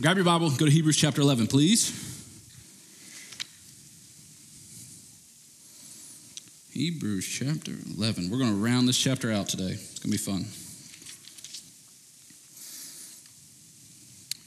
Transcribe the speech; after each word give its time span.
Grab 0.00 0.14
your 0.14 0.24
Bible, 0.24 0.48
go 0.50 0.64
to 0.64 0.70
Hebrews 0.70 0.96
chapter 0.96 1.20
11, 1.20 1.48
please. 1.48 1.90
Hebrews 6.70 7.26
chapter 7.26 7.72
11. 7.96 8.30
We're 8.30 8.38
going 8.38 8.52
to 8.52 8.64
round 8.64 8.86
this 8.86 8.96
chapter 8.96 9.32
out 9.32 9.48
today. 9.48 9.72
It's 9.72 9.98
going 9.98 10.12
to 10.12 10.16
be 10.16 10.16
fun. 10.16 10.46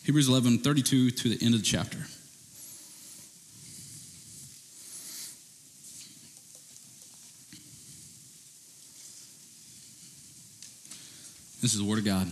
Hebrews 0.05 0.29
11, 0.29 0.59
32 0.59 1.11
to 1.11 1.29
the 1.35 1.45
end 1.45 1.53
of 1.53 1.59
the 1.59 1.65
chapter. 1.65 1.97
This 11.61 11.73
is 11.73 11.79
the 11.79 11.85
Word 11.85 11.99
of 11.99 12.05
God. 12.05 12.31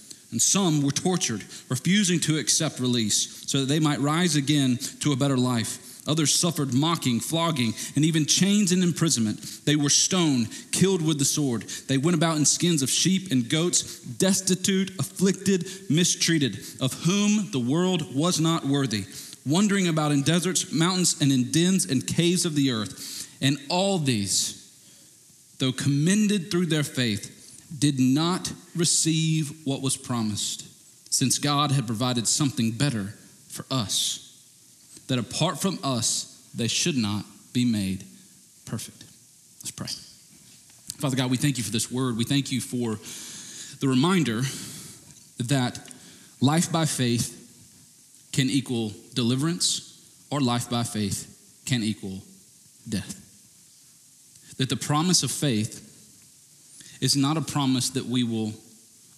and 0.31 0.41
some 0.41 0.81
were 0.81 0.91
tortured, 0.91 1.43
refusing 1.69 2.19
to 2.21 2.37
accept 2.37 2.79
release 2.79 3.43
so 3.47 3.59
that 3.59 3.65
they 3.65 3.79
might 3.79 3.99
rise 3.99 4.35
again 4.35 4.77
to 5.01 5.11
a 5.11 5.17
better 5.17 5.37
life. 5.37 5.87
Others 6.07 6.33
suffered 6.33 6.73
mocking, 6.73 7.19
flogging, 7.19 7.73
and 7.95 8.03
even 8.03 8.25
chains 8.25 8.71
and 8.71 8.81
imprisonment. 8.81 9.39
They 9.65 9.75
were 9.75 9.89
stoned, 9.89 10.47
killed 10.71 11.01
with 11.01 11.19
the 11.19 11.25
sword. 11.25 11.63
They 11.87 11.99
went 11.99 12.15
about 12.15 12.37
in 12.37 12.45
skins 12.45 12.81
of 12.81 12.89
sheep 12.89 13.31
and 13.31 13.47
goats, 13.47 13.99
destitute, 14.01 14.97
afflicted, 14.99 15.67
mistreated, 15.89 16.59
of 16.79 16.93
whom 17.03 17.51
the 17.51 17.59
world 17.59 18.15
was 18.15 18.39
not 18.39 18.65
worthy, 18.65 19.05
wandering 19.45 19.87
about 19.87 20.11
in 20.11 20.23
deserts, 20.23 20.71
mountains, 20.71 21.21
and 21.21 21.31
in 21.31 21.51
dens 21.51 21.85
and 21.85 22.05
caves 22.07 22.45
of 22.45 22.55
the 22.55 22.71
earth. 22.71 23.27
And 23.39 23.59
all 23.69 23.99
these, 23.99 24.57
though 25.59 25.71
commended 25.71 26.49
through 26.49 26.67
their 26.67 26.83
faith, 26.83 27.40
did 27.77 27.99
not 27.99 28.51
receive 28.75 29.65
what 29.65 29.81
was 29.81 29.97
promised, 29.97 30.65
since 31.13 31.37
God 31.37 31.71
had 31.71 31.87
provided 31.87 32.27
something 32.27 32.71
better 32.71 33.13
for 33.47 33.65
us, 33.71 34.27
that 35.07 35.19
apart 35.19 35.59
from 35.59 35.79
us, 35.83 36.49
they 36.55 36.67
should 36.67 36.97
not 36.97 37.25
be 37.53 37.65
made 37.65 38.05
perfect. 38.65 39.03
Let's 39.59 39.71
pray. 39.71 39.87
Father 40.99 41.15
God, 41.15 41.31
we 41.31 41.37
thank 41.37 41.57
you 41.57 41.63
for 41.63 41.71
this 41.71 41.91
word. 41.91 42.17
We 42.17 42.25
thank 42.25 42.51
you 42.51 42.61
for 42.61 42.99
the 43.79 43.87
reminder 43.87 44.41
that 45.39 45.79
life 46.39 46.71
by 46.71 46.85
faith 46.85 47.37
can 48.31 48.49
equal 48.49 48.93
deliverance, 49.13 49.87
or 50.29 50.39
life 50.39 50.69
by 50.69 50.83
faith 50.83 51.27
can 51.65 51.83
equal 51.83 52.21
death. 52.87 53.17
That 54.57 54.69
the 54.69 54.77
promise 54.77 55.23
of 55.23 55.31
faith 55.31 55.87
is 57.01 57.17
not 57.17 57.35
a 57.35 57.41
promise 57.41 57.89
that 57.89 58.05
we 58.05 58.23
will 58.23 58.53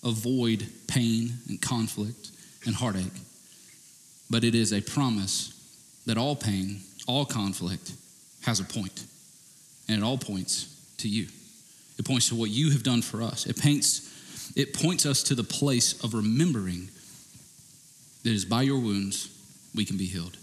avoid 0.04 0.68
pain 0.88 1.34
and 1.50 1.62
conflict 1.62 2.32
and 2.66 2.74
heartache, 2.74 3.04
but 4.30 4.44
it 4.44 4.56
is 4.56 4.72
a 4.74 4.82
promise 4.82 5.54
that 6.06 6.18
all 6.18 6.36
pain, 6.36 6.80
all 7.08 7.26
conflict 7.26 7.92
has 8.42 8.60
a 8.60 8.64
point, 8.64 9.06
and 9.88 9.98
it 9.98 10.04
all 10.04 10.18
points 10.18 10.68
to 10.98 11.10
you. 11.10 11.28
It 12.00 12.06
points 12.06 12.30
to 12.30 12.36
what 12.36 12.50
you 12.50 12.72
have 12.72 12.84
done 12.84 13.02
for 13.02 13.22
us. 13.22 13.46
It 13.46 13.60
paints 13.60 14.10
it 14.56 14.74
points 14.74 15.06
us 15.06 15.24
to 15.24 15.36
the 15.36 15.44
place 15.44 16.04
of 16.04 16.14
remembering 16.14 16.90
that 18.24 18.30
it 18.30 18.36
is 18.36 18.46
by 18.46 18.62
your 18.62 18.78
wounds 18.78 19.30
we 19.74 19.86
can 19.86 19.98
be 19.98 20.06
healed. 20.06 20.38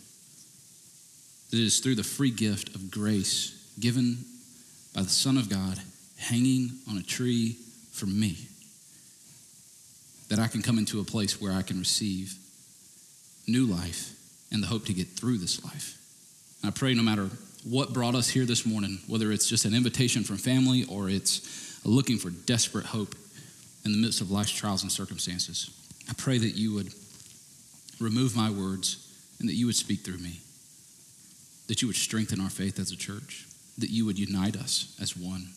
That 1.50 1.58
it 1.58 1.64
is 1.64 1.78
through 1.78 1.94
the 1.96 2.02
free 2.02 2.30
gift 2.30 2.74
of 2.74 2.90
grace 2.90 3.72
given 3.78 4.18
by 4.94 5.02
the 5.02 5.08
Son 5.08 5.36
of 5.36 5.48
God 5.48 5.80
hanging 6.20 6.70
on 6.88 6.98
a 6.98 7.02
tree 7.02 7.56
for 7.92 8.06
me 8.06 8.36
that 10.28 10.38
I 10.38 10.46
can 10.46 10.62
come 10.62 10.78
into 10.78 11.00
a 11.00 11.04
place 11.04 11.40
where 11.40 11.52
I 11.52 11.62
can 11.62 11.78
receive 11.78 12.34
new 13.48 13.66
life 13.66 14.14
and 14.52 14.62
the 14.62 14.66
hope 14.66 14.84
to 14.86 14.92
get 14.92 15.08
through 15.08 15.38
this 15.38 15.64
life. 15.64 15.98
And 16.62 16.70
I 16.70 16.78
pray 16.78 16.94
no 16.94 17.02
matter 17.02 17.30
what 17.64 17.92
brought 17.92 18.14
us 18.14 18.28
here 18.28 18.44
this 18.44 18.64
morning, 18.64 18.98
whether 19.06 19.32
it's 19.32 19.48
just 19.48 19.64
an 19.64 19.74
invitation 19.74 20.22
from 20.22 20.36
family 20.36 20.84
or 20.84 21.08
it's 21.08 21.80
looking 21.84 22.18
for 22.18 22.30
desperate 22.30 22.86
hope 22.86 23.14
in 23.84 23.92
the 23.92 23.98
midst 23.98 24.20
of 24.20 24.30
life's 24.30 24.52
trials 24.52 24.82
and 24.82 24.92
circumstances, 24.92 25.70
I 26.08 26.12
pray 26.16 26.38
that 26.38 26.54
you 26.54 26.74
would 26.74 26.92
remove 27.98 28.36
my 28.36 28.50
words 28.50 29.06
and 29.40 29.48
that 29.48 29.54
you 29.54 29.66
would 29.66 29.74
speak 29.74 30.00
through 30.00 30.18
me, 30.18 30.40
that 31.66 31.80
you 31.82 31.88
would 31.88 31.96
strengthen 31.96 32.40
our 32.40 32.50
faith 32.50 32.78
as 32.78 32.92
a 32.92 32.96
church, 32.96 33.46
that 33.78 33.90
you 33.90 34.04
would 34.04 34.18
unite 34.18 34.56
us 34.56 34.96
as 35.00 35.16
one 35.16 35.48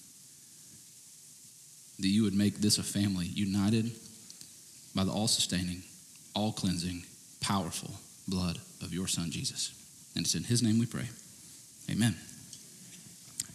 that 1.99 2.07
you 2.07 2.23
would 2.23 2.33
make 2.33 2.57
this 2.57 2.77
a 2.77 2.83
family 2.83 3.25
united 3.25 3.91
by 4.95 5.03
the 5.03 5.11
all 5.11 5.27
sustaining, 5.27 5.83
all 6.35 6.51
cleansing, 6.51 7.03
powerful 7.41 7.91
blood 8.27 8.59
of 8.81 8.93
your 8.93 9.07
Son, 9.07 9.31
Jesus. 9.31 9.73
And 10.15 10.25
it's 10.25 10.35
in 10.35 10.43
His 10.43 10.61
name 10.61 10.79
we 10.79 10.85
pray. 10.85 11.09
Amen. 11.91 12.15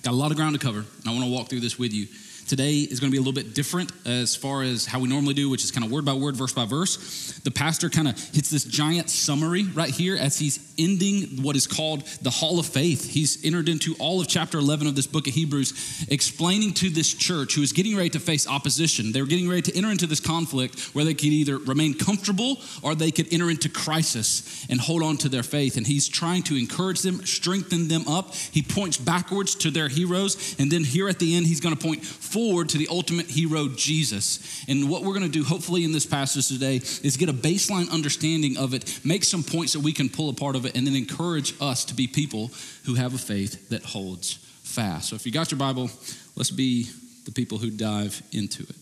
Got 0.02 0.12
a 0.12 0.16
lot 0.16 0.30
of 0.30 0.36
ground 0.36 0.58
to 0.58 0.64
cover, 0.64 0.78
and 0.78 1.06
I 1.06 1.10
want 1.10 1.24
to 1.24 1.30
walk 1.30 1.48
through 1.48 1.60
this 1.60 1.78
with 1.78 1.92
you. 1.92 2.06
Today 2.46 2.78
is 2.78 2.98
going 2.98 3.10
to 3.10 3.12
be 3.12 3.18
a 3.18 3.20
little 3.20 3.34
bit 3.34 3.54
different 3.54 3.92
as 4.06 4.34
far 4.34 4.62
as 4.62 4.86
how 4.86 5.00
we 5.00 5.08
normally 5.08 5.34
do, 5.34 5.50
which 5.50 5.64
is 5.64 5.70
kind 5.70 5.84
of 5.84 5.90
word 5.90 6.04
by 6.04 6.14
word, 6.14 6.34
verse 6.34 6.52
by 6.52 6.64
verse. 6.64 7.38
The 7.44 7.50
pastor 7.50 7.90
kind 7.90 8.08
of 8.08 8.18
hits 8.18 8.48
this 8.48 8.64
giant 8.64 9.10
summary 9.10 9.64
right 9.64 9.90
here 9.90 10.16
as 10.16 10.38
he's 10.38 10.67
ending 10.78 11.42
what 11.42 11.56
is 11.56 11.66
called 11.66 12.06
the 12.22 12.30
Hall 12.30 12.58
of 12.58 12.66
Faith. 12.66 13.10
He's 13.10 13.44
entered 13.44 13.68
into 13.68 13.94
all 13.98 14.20
of 14.20 14.28
chapter 14.28 14.58
11 14.58 14.86
of 14.86 14.94
this 14.94 15.06
book 15.06 15.26
of 15.26 15.34
Hebrews, 15.34 16.06
explaining 16.10 16.74
to 16.74 16.90
this 16.90 17.12
church 17.12 17.54
who 17.54 17.62
is 17.62 17.72
getting 17.72 17.96
ready 17.96 18.10
to 18.10 18.20
face 18.20 18.46
opposition. 18.46 19.12
They 19.12 19.20
were 19.20 19.28
getting 19.28 19.48
ready 19.48 19.62
to 19.62 19.76
enter 19.76 19.90
into 19.90 20.06
this 20.06 20.20
conflict 20.20 20.78
where 20.94 21.04
they 21.04 21.14
could 21.14 21.24
either 21.24 21.58
remain 21.58 21.94
comfortable 21.94 22.58
or 22.82 22.94
they 22.94 23.10
could 23.10 23.32
enter 23.32 23.50
into 23.50 23.68
crisis 23.68 24.66
and 24.70 24.80
hold 24.80 25.02
on 25.02 25.16
to 25.18 25.28
their 25.28 25.42
faith. 25.42 25.76
And 25.76 25.86
he's 25.86 26.08
trying 26.08 26.42
to 26.44 26.56
encourage 26.56 27.02
them, 27.02 27.24
strengthen 27.24 27.88
them 27.88 28.06
up. 28.08 28.34
He 28.34 28.62
points 28.62 28.96
backwards 28.96 29.54
to 29.56 29.70
their 29.70 29.88
heroes. 29.88 30.56
And 30.58 30.70
then 30.70 30.84
here 30.84 31.08
at 31.08 31.18
the 31.18 31.36
end, 31.36 31.46
he's 31.46 31.60
going 31.60 31.74
to 31.74 31.82
point 31.82 32.04
forward 32.04 32.58
forward 32.58 32.68
to 32.70 32.78
the 32.78 32.88
ultimate 32.90 33.26
hero, 33.26 33.68
Jesus. 33.68 34.64
And 34.68 34.88
what 34.88 35.02
we're 35.02 35.12
going 35.12 35.22
to 35.24 35.28
do, 35.28 35.44
hopefully, 35.44 35.84
in 35.84 35.92
this 35.92 36.06
passage 36.06 36.48
today 36.48 36.76
is 36.76 37.16
get 37.16 37.28
a 37.28 37.32
baseline 37.32 37.90
understanding 37.90 38.56
of 38.56 38.74
it, 38.74 39.00
make 39.04 39.22
some 39.24 39.42
points 39.42 39.74
that 39.74 39.80
we 39.80 39.92
can 39.92 40.08
pull 40.08 40.28
apart 40.28 40.56
of 40.56 40.66
it, 40.66 40.67
and 40.74 40.86
then 40.86 40.94
encourage 40.94 41.54
us 41.60 41.84
to 41.86 41.94
be 41.94 42.06
people 42.06 42.50
who 42.84 42.94
have 42.94 43.14
a 43.14 43.18
faith 43.18 43.68
that 43.70 43.82
holds 43.84 44.34
fast. 44.62 45.08
So 45.08 45.16
if 45.16 45.26
you 45.26 45.32
got 45.32 45.50
your 45.50 45.58
Bible, 45.58 45.90
let's 46.36 46.50
be 46.50 46.88
the 47.24 47.32
people 47.32 47.58
who 47.58 47.70
dive 47.70 48.22
into 48.32 48.62
it. 48.62 48.76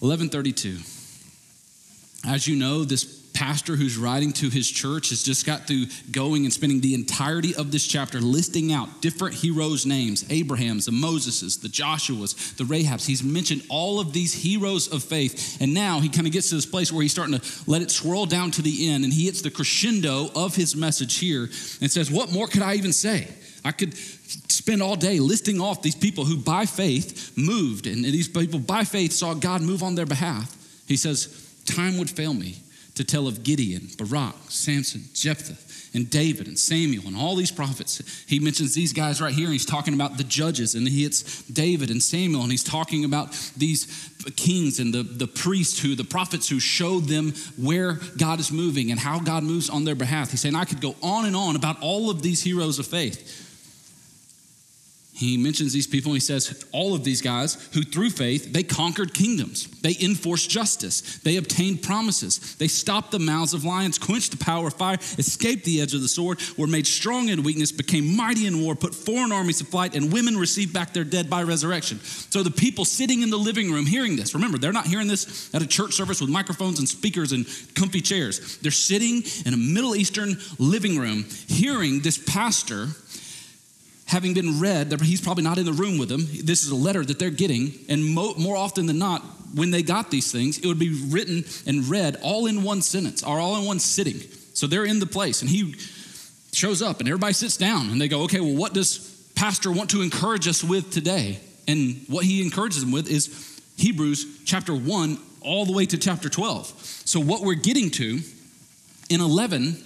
1132. 0.00 0.78
As 2.28 2.46
you 2.46 2.56
know, 2.56 2.84
this 2.84 3.15
pastor 3.36 3.76
who's 3.76 3.98
writing 3.98 4.32
to 4.32 4.48
his 4.48 4.68
church 4.68 5.10
has 5.10 5.22
just 5.22 5.44
got 5.44 5.66
through 5.66 5.84
going 6.10 6.44
and 6.44 6.52
spending 6.52 6.80
the 6.80 6.94
entirety 6.94 7.54
of 7.54 7.70
this 7.70 7.86
chapter 7.86 8.18
listing 8.18 8.72
out 8.72 9.02
different 9.02 9.34
heroes' 9.34 9.84
names 9.84 10.24
Abraham's, 10.30 10.86
the 10.86 10.92
Moseses, 10.92 11.60
the 11.60 11.68
Joshua's, 11.68 12.54
the 12.54 12.64
Rahab's. 12.64 13.04
He's 13.04 13.22
mentioned 13.22 13.62
all 13.68 14.00
of 14.00 14.14
these 14.14 14.32
heroes 14.32 14.90
of 14.90 15.04
faith. 15.04 15.58
And 15.60 15.74
now 15.74 16.00
he 16.00 16.08
kind 16.08 16.26
of 16.26 16.32
gets 16.32 16.48
to 16.48 16.54
this 16.54 16.64
place 16.64 16.90
where 16.90 17.02
he's 17.02 17.12
starting 17.12 17.38
to 17.38 17.70
let 17.70 17.82
it 17.82 17.90
swirl 17.90 18.24
down 18.24 18.52
to 18.52 18.62
the 18.62 18.88
end. 18.88 19.04
And 19.04 19.12
he 19.12 19.26
hits 19.26 19.42
the 19.42 19.50
crescendo 19.50 20.30
of 20.34 20.56
his 20.56 20.74
message 20.74 21.18
here 21.18 21.42
and 21.42 21.90
says, 21.90 22.10
What 22.10 22.32
more 22.32 22.46
could 22.46 22.62
I 22.62 22.76
even 22.76 22.94
say? 22.94 23.28
I 23.66 23.72
could 23.72 23.94
spend 23.96 24.82
all 24.82 24.96
day 24.96 25.20
listing 25.20 25.60
off 25.60 25.82
these 25.82 25.94
people 25.94 26.24
who 26.24 26.38
by 26.38 26.64
faith 26.64 27.36
moved, 27.36 27.86
and 27.86 28.02
these 28.02 28.28
people 28.28 28.60
by 28.60 28.84
faith 28.84 29.12
saw 29.12 29.34
God 29.34 29.60
move 29.60 29.82
on 29.82 29.94
their 29.94 30.06
behalf. 30.06 30.56
He 30.88 30.96
says, 30.96 31.42
Time 31.66 31.98
would 31.98 32.08
fail 32.08 32.32
me 32.32 32.56
to 32.96 33.04
tell 33.04 33.28
of 33.28 33.42
Gideon, 33.42 33.88
Barak, 33.96 34.34
Samson, 34.48 35.02
Jephthah, 35.14 35.56
and 35.94 36.10
David 36.10 36.46
and 36.46 36.58
Samuel 36.58 37.06
and 37.06 37.16
all 37.16 37.36
these 37.36 37.50
prophets. 37.50 38.02
He 38.26 38.38
mentions 38.38 38.74
these 38.74 38.92
guys 38.92 39.20
right 39.20 39.32
here, 39.32 39.44
and 39.44 39.52
he's 39.52 39.64
talking 39.64 39.94
about 39.94 40.18
the 40.18 40.24
judges, 40.24 40.74
and 40.74 40.86
he 40.86 41.04
hits 41.04 41.42
David 41.44 41.90
and 41.90 42.02
Samuel, 42.02 42.42
and 42.42 42.50
he's 42.50 42.64
talking 42.64 43.04
about 43.04 43.32
these 43.56 44.10
kings 44.36 44.80
and 44.80 44.92
the, 44.92 45.02
the 45.02 45.26
priests 45.26 45.78
who, 45.78 45.94
the 45.94 46.04
prophets 46.04 46.48
who 46.48 46.58
showed 46.58 47.04
them 47.04 47.32
where 47.56 47.94
God 48.18 48.40
is 48.40 48.50
moving 48.50 48.90
and 48.90 49.00
how 49.00 49.20
God 49.20 49.42
moves 49.42 49.70
on 49.70 49.84
their 49.84 49.94
behalf. 49.94 50.30
He's 50.30 50.40
saying, 50.40 50.54
I 50.54 50.64
could 50.64 50.80
go 50.80 50.96
on 51.02 51.24
and 51.26 51.36
on 51.36 51.56
about 51.56 51.80
all 51.80 52.10
of 52.10 52.22
these 52.22 52.42
heroes 52.42 52.78
of 52.78 52.86
faith. 52.86 53.45
He 55.16 55.38
mentions 55.38 55.72
these 55.72 55.86
people 55.86 56.12
and 56.12 56.16
he 56.16 56.20
says 56.20 56.64
all 56.72 56.94
of 56.94 57.02
these 57.02 57.22
guys 57.22 57.54
who 57.72 57.82
through 57.82 58.10
faith 58.10 58.52
they 58.52 58.62
conquered 58.62 59.14
kingdoms. 59.14 59.66
They 59.80 59.96
enforced 59.98 60.50
justice. 60.50 61.18
They 61.20 61.36
obtained 61.36 61.82
promises. 61.82 62.54
They 62.56 62.68
stopped 62.68 63.12
the 63.12 63.18
mouths 63.18 63.54
of 63.54 63.64
lions 63.64 63.98
quenched 63.98 64.32
the 64.32 64.44
power 64.44 64.66
of 64.66 64.74
fire 64.74 64.98
escaped 65.16 65.64
the 65.64 65.80
edge 65.80 65.94
of 65.94 66.02
the 66.02 66.08
sword 66.08 66.38
were 66.58 66.66
made 66.66 66.86
strong 66.86 67.30
in 67.30 67.42
weakness 67.42 67.72
became 67.72 68.14
mighty 68.14 68.46
in 68.46 68.60
war 68.60 68.74
put 68.74 68.94
foreign 68.94 69.32
armies 69.32 69.58
to 69.58 69.64
flight 69.64 69.94
and 69.94 70.12
women 70.12 70.36
received 70.36 70.74
back 70.74 70.92
their 70.92 71.04
dead 71.04 71.30
by 71.30 71.42
resurrection. 71.42 71.98
So 72.00 72.42
the 72.42 72.50
people 72.50 72.84
sitting 72.84 73.22
in 73.22 73.30
the 73.30 73.38
living 73.38 73.72
room 73.72 73.86
hearing 73.86 74.16
this 74.16 74.34
remember 74.34 74.58
they're 74.58 74.72
not 74.72 74.86
hearing 74.86 75.08
this 75.08 75.52
at 75.54 75.62
a 75.62 75.66
church 75.66 75.94
service 75.94 76.20
with 76.20 76.28
microphones 76.28 76.78
and 76.78 76.86
speakers 76.86 77.32
and 77.32 77.46
comfy 77.74 78.02
chairs. 78.02 78.58
They're 78.58 78.70
sitting 78.70 79.22
in 79.46 79.54
a 79.54 79.56
middle 79.56 79.96
eastern 79.96 80.36
living 80.58 80.98
room 80.98 81.24
hearing 81.48 82.00
this 82.00 82.18
pastor 82.18 82.88
having 84.06 84.34
been 84.34 84.60
read, 84.60 84.98
he's 85.00 85.20
probably 85.20 85.44
not 85.44 85.58
in 85.58 85.64
the 85.64 85.72
room 85.72 85.98
with 85.98 86.08
them. 86.08 86.26
This 86.44 86.62
is 86.62 86.70
a 86.70 86.76
letter 86.76 87.04
that 87.04 87.18
they're 87.18 87.30
getting. 87.30 87.72
And 87.88 88.04
mo- 88.04 88.34
more 88.38 88.56
often 88.56 88.86
than 88.86 88.98
not, 88.98 89.22
when 89.54 89.70
they 89.70 89.82
got 89.82 90.10
these 90.10 90.30
things, 90.30 90.58
it 90.58 90.66
would 90.66 90.78
be 90.78 91.06
written 91.08 91.44
and 91.66 91.88
read 91.88 92.16
all 92.22 92.46
in 92.46 92.62
one 92.62 92.82
sentence 92.82 93.22
or 93.22 93.38
all 93.38 93.58
in 93.58 93.64
one 93.64 93.78
sitting. 93.78 94.20
So 94.54 94.66
they're 94.66 94.84
in 94.84 95.00
the 95.00 95.06
place. 95.06 95.42
And 95.42 95.50
he 95.50 95.74
shows 96.52 96.82
up 96.82 97.00
and 97.00 97.08
everybody 97.08 97.32
sits 97.32 97.56
down 97.56 97.90
and 97.90 98.00
they 98.00 98.08
go, 98.08 98.22
okay, 98.22 98.40
well, 98.40 98.54
what 98.54 98.72
does 98.72 99.30
Pastor 99.34 99.70
want 99.70 99.90
to 99.90 100.02
encourage 100.02 100.48
us 100.48 100.64
with 100.64 100.90
today? 100.90 101.38
And 101.68 102.04
what 102.08 102.24
he 102.24 102.42
encourages 102.42 102.80
them 102.80 102.92
with 102.92 103.10
is 103.10 103.60
Hebrews 103.76 104.44
chapter 104.44 104.74
1 104.74 105.18
all 105.40 105.66
the 105.66 105.72
way 105.72 105.86
to 105.86 105.98
chapter 105.98 106.28
12. 106.28 106.66
So 107.04 107.20
what 107.20 107.42
we're 107.42 107.54
getting 107.54 107.90
to 107.92 108.20
in 109.08 109.20
11 109.20 109.82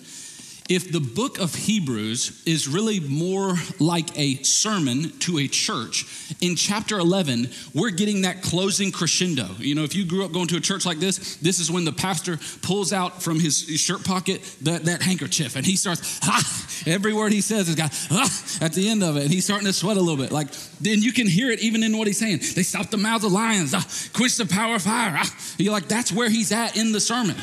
if 0.70 0.92
the 0.92 1.00
book 1.00 1.40
of 1.40 1.52
Hebrews 1.52 2.44
is 2.46 2.68
really 2.68 3.00
more 3.00 3.56
like 3.80 4.16
a 4.16 4.40
sermon 4.44 5.10
to 5.18 5.40
a 5.40 5.48
church, 5.48 6.06
in 6.40 6.54
chapter 6.54 6.96
11, 6.96 7.50
we're 7.74 7.90
getting 7.90 8.22
that 8.22 8.40
closing 8.40 8.92
crescendo. 8.92 9.48
You 9.58 9.74
know, 9.74 9.82
if 9.82 9.96
you 9.96 10.06
grew 10.06 10.24
up 10.24 10.30
going 10.30 10.46
to 10.46 10.56
a 10.56 10.60
church 10.60 10.86
like 10.86 10.98
this, 10.98 11.36
this 11.36 11.58
is 11.58 11.72
when 11.72 11.84
the 11.84 11.92
pastor 11.92 12.38
pulls 12.62 12.92
out 12.92 13.20
from 13.20 13.40
his 13.40 13.58
shirt 13.58 14.04
pocket 14.04 14.42
that, 14.62 14.84
that 14.84 15.02
handkerchief 15.02 15.56
and 15.56 15.66
he 15.66 15.74
starts, 15.74 16.20
ah, 16.22 16.66
every 16.86 17.12
word 17.12 17.32
he 17.32 17.40
says 17.40 17.66
has 17.66 17.74
got 17.74 17.92
ah, 18.12 18.64
at 18.64 18.72
the 18.72 18.88
end 18.88 19.02
of 19.02 19.16
it, 19.16 19.24
and 19.24 19.32
he's 19.32 19.44
starting 19.44 19.66
to 19.66 19.72
sweat 19.72 19.96
a 19.96 20.00
little 20.00 20.16
bit. 20.16 20.30
Like, 20.30 20.52
then 20.80 21.02
you 21.02 21.12
can 21.12 21.26
hear 21.26 21.50
it 21.50 21.58
even 21.58 21.82
in 21.82 21.98
what 21.98 22.06
he's 22.06 22.18
saying. 22.18 22.38
They 22.54 22.62
stopped 22.62 22.92
the 22.92 22.96
mouths 22.96 23.24
of 23.24 23.32
lions, 23.32 23.74
ah, 23.74 23.84
quench 24.12 24.36
the 24.36 24.46
power 24.46 24.76
of 24.76 24.82
fire. 24.82 25.14
Ah. 25.16 25.36
You're 25.58 25.72
like, 25.72 25.88
that's 25.88 26.12
where 26.12 26.30
he's 26.30 26.52
at 26.52 26.76
in 26.76 26.92
the 26.92 27.00
sermon. 27.00 27.34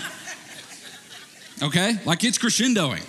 Okay? 1.62 2.00
Like 2.06 2.24
it's 2.24 2.38
crescendoing. 2.38 3.04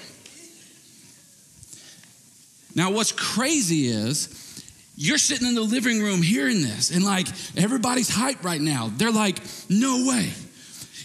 Now, 2.75 2.91
what's 2.91 3.13
crazy 3.13 3.89
is 3.89 4.65
you're 4.97 5.19
sitting 5.19 5.47
in 5.47 5.55
the 5.55 5.63
living 5.63 6.01
room 6.03 6.23
hearing 6.23 6.63
this, 6.63 6.91
and 6.91 7.05
like 7.05 7.29
everybody's 7.57 8.11
hyped 8.11 8.45
right 8.45 8.61
now. 8.61 8.91
They're 8.97 9.13
like, 9.13 9.39
no 9.69 10.07
way. 10.09 10.31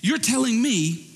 You're 0.01 0.17
telling 0.17 0.61
me 0.61 1.09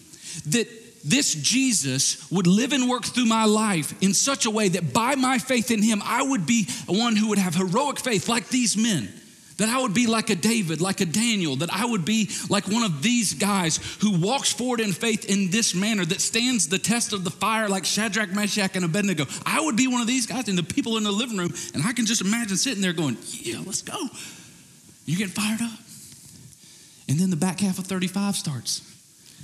that 0.47 0.67
this 1.03 1.33
Jesus 1.33 2.29
would 2.31 2.47
live 2.47 2.73
and 2.73 2.89
work 2.89 3.05
through 3.05 3.25
my 3.25 3.45
life 3.45 3.94
in 4.01 4.13
such 4.13 4.45
a 4.45 4.51
way 4.51 4.69
that 4.69 4.94
by 4.94 5.15
my 5.15 5.38
faith 5.38 5.71
in 5.71 5.81
him, 5.81 6.01
I 6.03 6.21
would 6.21 6.45
be 6.45 6.67
one 6.88 7.15
who 7.15 7.29
would 7.29 7.38
have 7.38 7.55
heroic 7.55 8.00
faith 8.00 8.27
like 8.27 8.50
these 8.50 8.75
men 8.75 9.11
that 9.57 9.69
I 9.69 9.81
would 9.81 9.94
be 9.94 10.07
like 10.07 10.30
a 10.30 10.36
David, 10.36 10.81
like 10.81 11.01
a 11.01 11.06
Daniel, 11.06 11.56
that 11.57 11.74
I 11.74 11.86
would 11.86 12.06
be 12.06 12.30
like 12.50 12.68
one 12.68 12.83
of 12.83 13.01
these 13.01 13.33
guys 13.33 13.77
who 14.01 14.19
walks 14.19 14.54
forward 14.54 14.80
in 14.80 14.94
faith 14.94 15.25
in 15.25 15.50
this 15.50 15.74
manner, 15.74 16.06
that 16.06 16.21
stands 16.21 16.68
the 16.68 16.77
test 16.77 17.12
of 17.12 17.24
the 17.24 17.31
fire 17.31 17.68
like 17.68 17.83
Shadrach, 17.83 18.31
Meshach, 18.31 18.75
and 18.75 18.86
Abednego. 18.86 19.25
I 19.45 19.59
would 19.59 19.75
be 19.75 19.88
one 19.88 20.01
of 20.01 20.07
these 20.07 20.27
guys, 20.27 20.48
and 20.48 20.57
the 20.57 20.63
people 20.63 20.98
in 20.98 21.04
the 21.04 21.12
living 21.12 21.38
room, 21.38 21.54
and 21.74 21.83
I 21.83 21.94
can 21.94 22.06
just 22.06 22.21
imagine 22.21 22.56
sitting 22.57 22.81
there 22.81 22.94
going, 22.94 23.18
Yeah, 23.31 23.59
let's 23.65 23.81
go. 23.81 23.98
You 25.06 25.18
get 25.18 25.30
fired 25.30 25.62
up. 25.62 25.80
And 27.10 27.18
then 27.18 27.30
the 27.30 27.38
back 27.38 27.60
half 27.62 27.80
of 27.80 27.86
35 27.86 28.36
starts, 28.36 28.81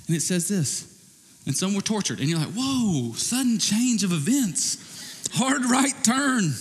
and 0.08 0.16
it 0.16 0.22
says 0.22 0.48
this. 0.48 0.90
And 1.46 1.58
some 1.58 1.74
were 1.74 1.82
tortured, 1.82 2.20
and 2.20 2.30
you're 2.30 2.40
like, 2.40 2.54
Whoa, 2.56 3.14
sudden 3.14 3.58
change 3.58 4.04
of 4.04 4.12
events, 4.12 5.28
hard 5.34 5.66
right 5.66 5.94
turn. 6.04 6.54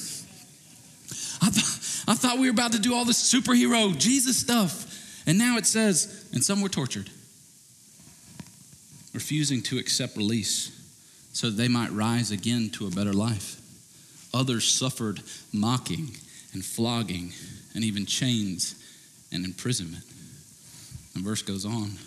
I 1.43 1.51
thought 1.51 1.83
I 2.07 2.15
thought 2.15 2.39
we 2.39 2.47
were 2.47 2.53
about 2.53 2.73
to 2.73 2.79
do 2.79 2.95
all 2.95 3.05
this 3.05 3.33
superhero 3.33 3.97
Jesus 3.97 4.37
stuff. 4.37 4.89
And 5.27 5.39
now 5.39 5.57
it 5.57 5.67
says, 5.67 6.29
and 6.33 6.43
some 6.43 6.61
were 6.61 6.69
tortured, 6.69 7.09
refusing 9.15 9.63
to 9.63 9.79
accept 9.79 10.17
release 10.17 10.79
so 11.33 11.49
they 11.49 11.69
might 11.69 11.93
rise 11.93 12.31
again 12.31 12.71
to 12.71 12.87
a 12.87 12.91
better 12.91 13.13
life. 13.13 13.61
Others 14.35 14.71
suffered 14.71 15.21
mocking 15.53 16.11
and 16.53 16.65
flogging 16.65 17.33
and 17.75 17.85
even 17.85 18.07
chains 18.07 18.75
and 19.31 19.45
imprisonment. 19.45 20.05
The 21.15 21.21
verse 21.21 21.43
goes 21.43 21.65
on. 21.65 21.99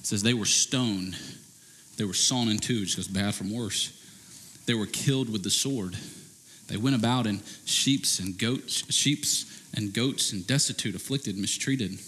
It 0.00 0.06
says, 0.06 0.22
They 0.22 0.34
were 0.34 0.44
stoned, 0.44 1.16
they 1.96 2.04
were 2.04 2.14
sawn 2.14 2.48
in 2.48 2.58
two, 2.58 2.80
which 2.80 2.96
goes 2.96 3.08
bad 3.08 3.34
from 3.34 3.52
worse. 3.52 3.92
They 4.66 4.74
were 4.74 4.86
killed 4.86 5.30
with 5.30 5.42
the 5.42 5.50
sword. 5.50 5.96
They 6.66 6.76
went 6.76 6.96
about 6.96 7.26
in 7.26 7.40
sheep's 7.64 8.18
and 8.18 8.38
goats, 8.38 8.92
sheep's 8.92 9.46
and 9.74 9.92
goats 9.92 10.32
and 10.32 10.46
destitute, 10.46 10.94
afflicted, 10.94 11.36
mistreated, 11.36 11.98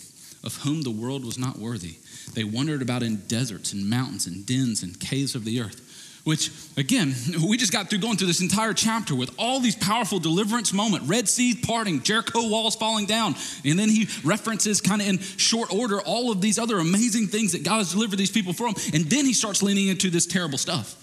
of 0.44 0.56
whom 0.62 0.82
the 0.82 0.91
world 0.91 1.25
was 1.25 1.38
not 1.38 1.58
worthy. 1.58 1.97
They 2.35 2.44
wandered 2.44 2.82
about 2.82 3.03
in 3.03 3.17
deserts 3.26 3.73
and 3.73 3.88
mountains 3.88 4.26
and 4.26 4.47
dens 4.47 4.82
and 4.82 4.99
caves 4.99 5.35
of 5.35 5.44
the 5.44 5.61
earth. 5.61 5.82
Which, 6.25 6.50
again, 6.76 7.14
we 7.49 7.56
just 7.56 7.73
got 7.73 7.88
through 7.88 8.00
going 8.00 8.17
through 8.17 8.26
this 8.26 8.41
entire 8.41 8.73
chapter 8.73 9.14
with 9.14 9.32
all 9.38 9.61
these 9.61 9.76
powerful 9.76 10.19
deliverance 10.19 10.73
moments 10.73 11.06
Red 11.06 11.29
Sea 11.29 11.55
parting, 11.55 12.03
Jericho 12.03 12.49
walls 12.49 12.75
falling 12.75 13.06
down. 13.06 13.37
And 13.64 13.79
then 13.79 13.88
he 13.88 14.08
references, 14.25 14.81
kind 14.81 15.00
of 15.00 15.08
in 15.08 15.19
short 15.19 15.73
order, 15.73 16.00
all 16.00 16.32
of 16.32 16.41
these 16.41 16.58
other 16.58 16.79
amazing 16.79 17.29
things 17.29 17.53
that 17.53 17.62
God 17.62 17.79
has 17.79 17.93
delivered 17.93 18.17
these 18.17 18.31
people 18.31 18.53
from. 18.53 18.75
And 18.93 19.05
then 19.05 19.25
he 19.25 19.35
starts 19.35 19.62
leaning 19.62 19.88
into 19.88 20.11
this 20.11 20.26
terrible 20.26 20.58
stuff. 20.58 20.97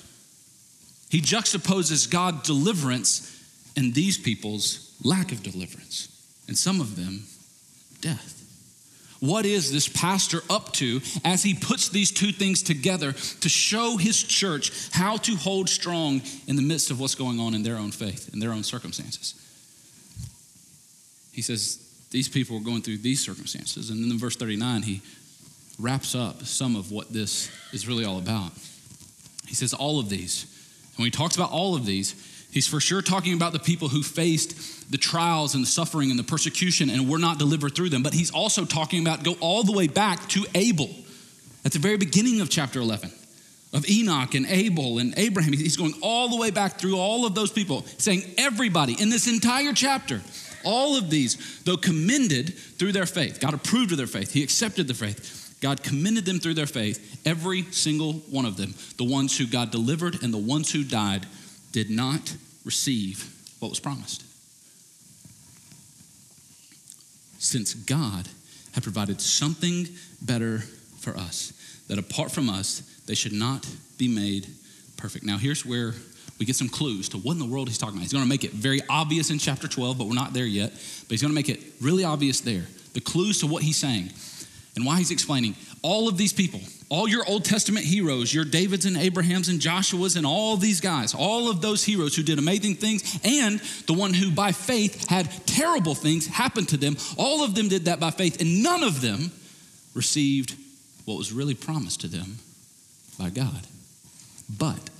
He 1.10 1.22
juxtaposes 1.22 2.10
God's 2.10 2.42
deliverance 2.48 3.33
and 3.76 3.94
these 3.94 4.18
people's 4.18 4.96
lack 5.04 5.32
of 5.32 5.44
deliverance, 5.44 6.10
and 6.48 6.58
some 6.58 6.82
of 6.82 6.96
them 6.96 7.24
death. 8.02 8.40
What 9.20 9.46
is 9.46 9.72
this 9.72 9.88
pastor 9.88 10.42
up 10.50 10.74
to 10.74 11.00
as 11.24 11.44
he 11.44 11.54
puts 11.54 11.88
these 11.88 12.12
two 12.12 12.34
things 12.34 12.62
together 12.62 13.14
to 13.14 13.48
show 13.48 13.96
his 13.96 14.22
church 14.22 14.90
how 14.92 15.16
to 15.16 15.36
hold 15.38 15.70
strong 15.70 16.22
in 16.46 16.58
the 16.58 16.62
midst 16.62 16.92
of 16.92 17.00
what's 17.00 17.16
going 17.16 17.40
on 17.40 17.54
in 17.54 17.64
their 17.64 17.78
own 17.78 17.92
faith, 17.92 18.32
in 18.34 18.40
their 18.40 18.52
own 18.52 18.64
circumstances? 18.64 19.34
He 21.32 21.42
says, 21.42 21.80
These 22.12 22.28
people 22.28 22.58
are 22.58 22.60
going 22.60 22.82
through 22.82 22.98
these 22.98 23.24
circumstances. 23.24 23.90
And 23.90 24.04
then 24.04 24.12
in 24.12 24.20
verse 24.20 24.36
39, 24.36 24.82
he 24.82 25.02
wraps 25.80 26.16
up 26.16 26.44
some 26.44 26.76
of 26.76 26.92
what 26.92 27.14
this 27.14 27.50
is 27.72 27.88
really 27.88 28.04
all 28.04 28.20
about. 28.20 28.52
He 29.48 29.56
says, 29.56 29.74
All 29.74 30.02
of 30.02 30.10
these. 30.10 30.44
And 30.92 30.98
when 30.98 31.06
he 31.06 31.12
talks 31.12 31.38
about 31.38 31.52
all 31.52 31.76
of 31.76 31.86
these, 31.86 32.14
He's 32.54 32.68
for 32.68 32.80
sure 32.80 33.02
talking 33.02 33.34
about 33.34 33.52
the 33.52 33.60
people 33.60 33.90
who 33.90 34.04
faced 34.04 34.92
the 34.92 34.98
trials 34.98 35.56
and 35.56 35.64
the 35.64 35.68
suffering 35.68 36.12
and 36.12 36.20
the 36.20 36.24
persecution 36.24 36.92
and 36.92 37.10
were 37.10 37.18
not 37.18 37.40
delivered 37.40 37.74
through 37.76 37.90
them. 37.90 38.04
But 38.04 38.14
he's 38.14 38.30
also 38.30 38.64
talking 38.64 39.02
about 39.02 39.24
go 39.24 39.34
all 39.40 39.64
the 39.64 39.72
way 39.72 39.88
back 39.88 40.30
to 40.30 40.46
Abel 40.54 40.90
at 41.66 41.72
the 41.72 41.80
very 41.80 41.98
beginning 41.98 42.42
of 42.42 42.50
chapter 42.50 42.80
11 42.80 43.12
of 43.74 43.90
Enoch 43.90 44.36
and 44.36 44.46
Abel 44.46 45.00
and 45.00 45.16
Abraham. 45.18 45.52
He's 45.52 45.78
going 45.78 45.96
all 46.04 46.30
the 46.30 46.38
way 46.38 46.52
back 46.52 46.80
through 46.80 46.96
all 46.96 47.26
of 47.26 47.34
those 47.34 47.52
people, 47.52 47.86
saying 47.98 48.22
everybody 48.38 48.96
in 49.02 49.10
this 49.10 49.28
entire 49.28 49.74
chapter, 49.74 50.22
all 50.64 50.96
of 50.96 51.10
these, 51.10 51.64
though 51.64 51.76
commended 51.76 52.54
through 52.54 52.92
their 52.92 53.08
faith, 53.08 53.40
God 53.40 53.56
approved 53.56 53.92
of 53.92 53.98
their 53.98 54.08
faith, 54.08 54.32
He 54.32 54.44
accepted 54.44 54.88
the 54.88 54.94
faith. 54.94 55.40
God 55.60 55.82
commended 55.82 56.26
them 56.26 56.40
through 56.40 56.56
their 56.56 56.68
faith, 56.68 57.22
every 57.26 57.64
single 57.72 58.14
one 58.30 58.46
of 58.46 58.58
them, 58.58 58.76
the 58.98 59.06
ones 59.06 59.38
who 59.38 59.48
God 59.48 59.72
delivered 59.72 60.22
and 60.22 60.34
the 60.34 60.38
ones 60.38 60.70
who 60.70 60.84
died 60.84 61.26
did 61.74 61.90
not 61.90 62.36
receive 62.64 63.30
what 63.60 63.70
was 63.70 63.80
promised. 63.82 64.24
Since 67.40 67.74
God 67.74 68.30
had 68.72 68.84
provided 68.84 69.20
something 69.20 69.88
better 70.22 70.60
for 71.00 71.18
us, 71.18 71.52
that 71.90 72.00
apart 72.00 72.32
from 72.32 72.50
us, 72.50 72.82
they 73.06 73.16
should 73.16 73.34
not 73.34 73.68
be 73.98 74.08
made 74.08 74.48
perfect. 74.96 75.26
Now, 75.26 75.38
here's 75.38 75.66
where 75.66 75.94
we 76.40 76.46
get 76.46 76.56
some 76.56 76.70
clues 76.70 77.10
to 77.10 77.18
what 77.18 77.34
in 77.34 77.40
the 77.40 77.46
world 77.46 77.68
he's 77.68 77.78
talking 77.78 77.96
about. 77.96 78.04
He's 78.04 78.14
going 78.14 78.24
to 78.24 78.30
make 78.30 78.44
it 78.44 78.52
very 78.52 78.80
obvious 78.90 79.30
in 79.30 79.38
chapter 79.38 79.68
12, 79.68 79.98
but 79.98 80.08
we're 80.08 80.14
not 80.14 80.34
there 80.34 80.46
yet. 80.46 80.72
But 80.72 81.10
he's 81.10 81.22
going 81.22 81.32
to 81.32 81.36
make 81.36 81.50
it 81.50 81.60
really 81.82 82.04
obvious 82.04 82.40
there. 82.40 82.64
The 82.94 83.02
clues 83.02 83.40
to 83.42 83.48
what 83.48 83.64
he's 83.64 83.78
saying 83.78 84.12
and 84.76 84.86
why 84.86 84.98
he's 84.98 85.12
explaining 85.12 85.56
all 85.82 86.08
of 86.08 86.18
these 86.18 86.34
people, 86.34 86.62
all 86.94 87.08
your 87.08 87.28
Old 87.28 87.44
Testament 87.44 87.84
heroes, 87.84 88.32
your 88.32 88.46
Davids 88.46 88.86
and 88.86 88.96
Abrahams 88.96 89.50
and 89.50 89.60
Joshuas 89.60 90.16
and 90.16 90.28
all 90.28 90.58
these 90.58 90.80
guys, 90.80 91.16
all 91.16 91.50
of 91.50 91.60
those 91.60 91.84
heroes 91.84 92.16
who 92.16 92.22
did 92.22 92.38
amazing 92.38 92.76
things, 92.76 93.20
and 93.24 93.60
the 93.88 93.94
one 93.94 94.14
who 94.14 94.30
by 94.30 94.52
faith 94.52 95.10
had 95.10 95.28
terrible 95.48 95.96
things 95.96 96.28
happen 96.28 96.68
to 96.68 96.78
them, 96.78 96.96
all 97.18 97.44
of 97.44 97.56
them 97.56 97.68
did 97.68 97.86
that 97.86 98.00
by 98.00 98.12
faith, 98.12 98.40
and 98.40 98.62
none 98.62 98.84
of 98.84 99.02
them 99.02 99.32
received 99.96 100.56
what 101.06 101.18
was 101.18 101.34
really 101.34 101.56
promised 101.56 102.02
to 102.02 102.08
them 102.08 102.38
by 103.18 103.32
God. 103.32 103.66
But 104.56 104.92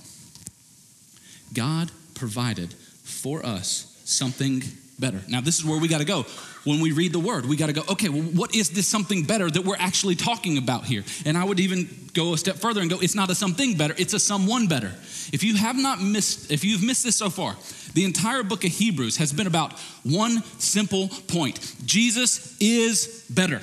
God 1.54 1.92
provided 2.16 2.74
for 3.04 3.46
us 3.46 4.00
something 4.04 4.64
better. 4.98 5.20
Now, 5.28 5.40
this 5.40 5.58
is 5.58 5.64
where 5.64 5.78
we 5.78 5.88
got 5.88 5.98
to 5.98 6.04
go. 6.04 6.22
When 6.64 6.80
we 6.80 6.92
read 6.92 7.12
the 7.12 7.18
word, 7.18 7.46
we 7.46 7.56
got 7.56 7.66
to 7.66 7.72
go, 7.72 7.82
okay, 7.90 8.08
well, 8.08 8.22
what 8.22 8.54
is 8.54 8.70
this 8.70 8.86
something 8.86 9.24
better 9.24 9.50
that 9.50 9.64
we're 9.64 9.76
actually 9.76 10.14
talking 10.14 10.56
about 10.56 10.84
here? 10.84 11.04
And 11.26 11.36
I 11.36 11.44
would 11.44 11.60
even 11.60 11.88
go 12.14 12.32
a 12.32 12.38
step 12.38 12.56
further 12.56 12.80
and 12.80 12.88
go, 12.88 12.98
it's 13.00 13.14
not 13.14 13.30
a 13.30 13.34
something 13.34 13.76
better, 13.76 13.94
it's 13.98 14.14
a 14.14 14.18
someone 14.18 14.66
better. 14.66 14.92
If 15.32 15.42
you 15.42 15.56
have 15.56 15.76
not 15.76 16.00
missed, 16.00 16.50
if 16.50 16.64
you've 16.64 16.82
missed 16.82 17.04
this 17.04 17.16
so 17.16 17.28
far, 17.28 17.56
the 17.92 18.04
entire 18.04 18.42
book 18.42 18.64
of 18.64 18.70
Hebrews 18.70 19.18
has 19.18 19.32
been 19.32 19.46
about 19.46 19.78
one 20.04 20.42
simple 20.58 21.08
point 21.28 21.60
Jesus 21.84 22.56
is 22.60 23.26
better. 23.28 23.60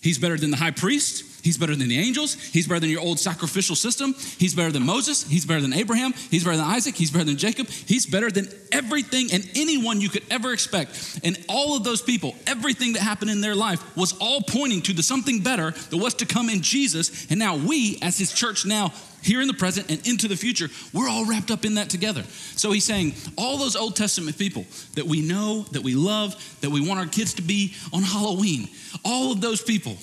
He's 0.00 0.18
better 0.18 0.36
than 0.36 0.50
the 0.50 0.56
high 0.56 0.70
priest. 0.72 1.24
He's 1.42 1.58
better 1.58 1.74
than 1.74 1.88
the 1.88 1.98
angels. 1.98 2.34
He's 2.34 2.68
better 2.68 2.80
than 2.80 2.88
your 2.88 3.00
old 3.00 3.18
sacrificial 3.18 3.74
system. 3.74 4.14
He's 4.38 4.54
better 4.54 4.70
than 4.70 4.86
Moses. 4.86 5.24
He's 5.24 5.44
better 5.44 5.60
than 5.60 5.72
Abraham. 5.72 6.12
He's 6.30 6.44
better 6.44 6.56
than 6.56 6.66
Isaac. 6.66 6.94
He's 6.94 7.10
better 7.10 7.24
than 7.24 7.36
Jacob. 7.36 7.68
He's 7.68 8.06
better 8.06 8.30
than 8.30 8.46
everything 8.70 9.32
and 9.32 9.48
anyone 9.56 10.00
you 10.00 10.08
could 10.08 10.24
ever 10.30 10.52
expect. 10.52 11.20
And 11.24 11.36
all 11.48 11.76
of 11.76 11.82
those 11.82 12.00
people, 12.00 12.36
everything 12.46 12.92
that 12.92 13.02
happened 13.02 13.32
in 13.32 13.40
their 13.40 13.56
life 13.56 13.96
was 13.96 14.16
all 14.20 14.40
pointing 14.42 14.82
to 14.82 14.92
the 14.92 15.02
something 15.02 15.40
better 15.40 15.72
that 15.72 15.96
was 15.96 16.14
to 16.14 16.26
come 16.26 16.48
in 16.48 16.62
Jesus. 16.62 17.26
And 17.28 17.40
now 17.40 17.56
we, 17.56 17.98
as 18.02 18.16
his 18.16 18.32
church, 18.32 18.64
now 18.64 18.92
here 19.20 19.40
in 19.40 19.48
the 19.48 19.54
present 19.54 19.90
and 19.90 20.06
into 20.06 20.28
the 20.28 20.36
future, 20.36 20.68
we're 20.92 21.08
all 21.08 21.26
wrapped 21.26 21.50
up 21.50 21.64
in 21.64 21.74
that 21.74 21.90
together. 21.90 22.22
So 22.54 22.70
he's 22.70 22.84
saying 22.84 23.14
all 23.36 23.58
those 23.58 23.74
Old 23.74 23.96
Testament 23.96 24.38
people 24.38 24.64
that 24.94 25.06
we 25.06 25.22
know, 25.22 25.62
that 25.72 25.82
we 25.82 25.94
love, 25.94 26.36
that 26.60 26.70
we 26.70 26.86
want 26.86 27.00
our 27.00 27.06
kids 27.06 27.34
to 27.34 27.42
be 27.42 27.74
on 27.92 28.02
Halloween, 28.02 28.68
all 29.04 29.32
of 29.32 29.40
those 29.40 29.60
people 29.60 29.96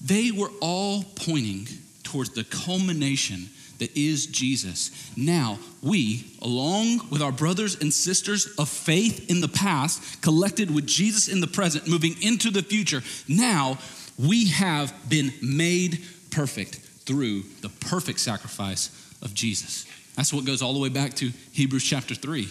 they 0.00 0.30
were 0.30 0.50
all 0.60 1.04
pointing 1.14 1.68
towards 2.02 2.30
the 2.30 2.44
culmination 2.44 3.48
that 3.78 3.96
is 3.96 4.26
Jesus. 4.26 4.90
Now, 5.16 5.58
we, 5.82 6.26
along 6.42 7.08
with 7.10 7.22
our 7.22 7.32
brothers 7.32 7.80
and 7.80 7.92
sisters 7.92 8.46
of 8.58 8.68
faith 8.68 9.30
in 9.30 9.40
the 9.40 9.48
past, 9.48 10.22
collected 10.22 10.72
with 10.72 10.86
Jesus 10.86 11.28
in 11.28 11.40
the 11.40 11.46
present, 11.46 11.88
moving 11.88 12.14
into 12.22 12.50
the 12.50 12.62
future, 12.62 13.02
now 13.26 13.78
we 14.18 14.48
have 14.48 14.92
been 15.08 15.32
made 15.42 16.04
perfect 16.30 16.76
through 16.76 17.42
the 17.62 17.68
perfect 17.68 18.20
sacrifice 18.20 18.90
of 19.22 19.34
Jesus. 19.34 19.86
That's 20.16 20.32
what 20.32 20.44
goes 20.44 20.60
all 20.62 20.74
the 20.74 20.80
way 20.80 20.90
back 20.90 21.14
to 21.14 21.32
Hebrews 21.52 21.84
chapter 21.84 22.14
3. 22.14 22.48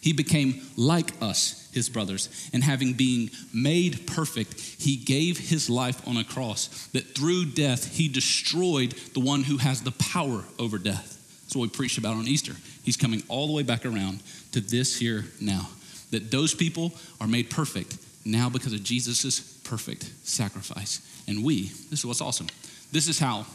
He 0.00 0.12
became 0.12 0.62
like 0.76 1.10
us 1.20 1.61
his 1.72 1.88
brothers. 1.88 2.28
And 2.52 2.62
having 2.62 2.92
been 2.92 3.30
made 3.52 4.06
perfect, 4.06 4.60
he 4.60 4.96
gave 4.96 5.38
his 5.38 5.68
life 5.68 6.06
on 6.06 6.16
a 6.16 6.24
cross 6.24 6.88
that 6.92 7.14
through 7.14 7.46
death 7.46 7.96
he 7.96 8.08
destroyed 8.08 8.92
the 9.14 9.20
one 9.20 9.42
who 9.42 9.56
has 9.58 9.82
the 9.82 9.92
power 9.92 10.44
over 10.58 10.78
death. 10.78 11.18
That's 11.42 11.56
what 11.56 11.62
we 11.62 11.68
preached 11.68 11.98
about 11.98 12.16
on 12.16 12.28
Easter. 12.28 12.54
He's 12.84 12.96
coming 12.96 13.22
all 13.28 13.46
the 13.46 13.52
way 13.52 13.62
back 13.62 13.84
around 13.84 14.22
to 14.52 14.60
this 14.60 14.98
here 14.98 15.24
now. 15.40 15.68
That 16.10 16.30
those 16.30 16.54
people 16.54 16.92
are 17.20 17.26
made 17.26 17.50
perfect 17.50 17.96
now 18.24 18.48
because 18.48 18.72
of 18.72 18.82
Jesus' 18.82 19.40
perfect 19.64 20.10
sacrifice. 20.24 21.00
And 21.26 21.44
we, 21.44 21.68
this 21.90 22.00
is 22.00 22.06
what's 22.06 22.20
awesome. 22.20 22.48
This 22.90 23.08
is 23.08 23.18
how 23.18 23.46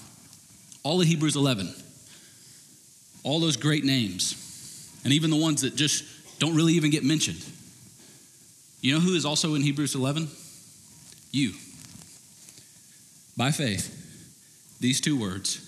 all 0.84 1.02
of 1.02 1.08
Hebrews 1.08 1.36
11, 1.36 1.74
all 3.24 3.40
those 3.40 3.58
great 3.58 3.84
names, 3.84 4.44
and 5.04 5.14
even 5.14 5.30
the 5.30 5.38
ones 5.38 5.62
that 5.62 5.76
just 5.76 6.04
don't 6.40 6.56
really 6.56 6.74
even 6.74 6.92
get 6.92 7.04
mentioned, 7.04 7.44
you 8.82 8.94
know 8.94 9.00
who 9.00 9.16
is 9.16 9.26
also 9.26 9.56
in 9.56 9.62
Hebrews 9.62 9.96
11? 9.96 10.28
You. 11.32 11.54
By 13.36 13.52
faith, 13.52 13.94
these 14.80 15.02
two 15.02 15.20
words 15.20 15.62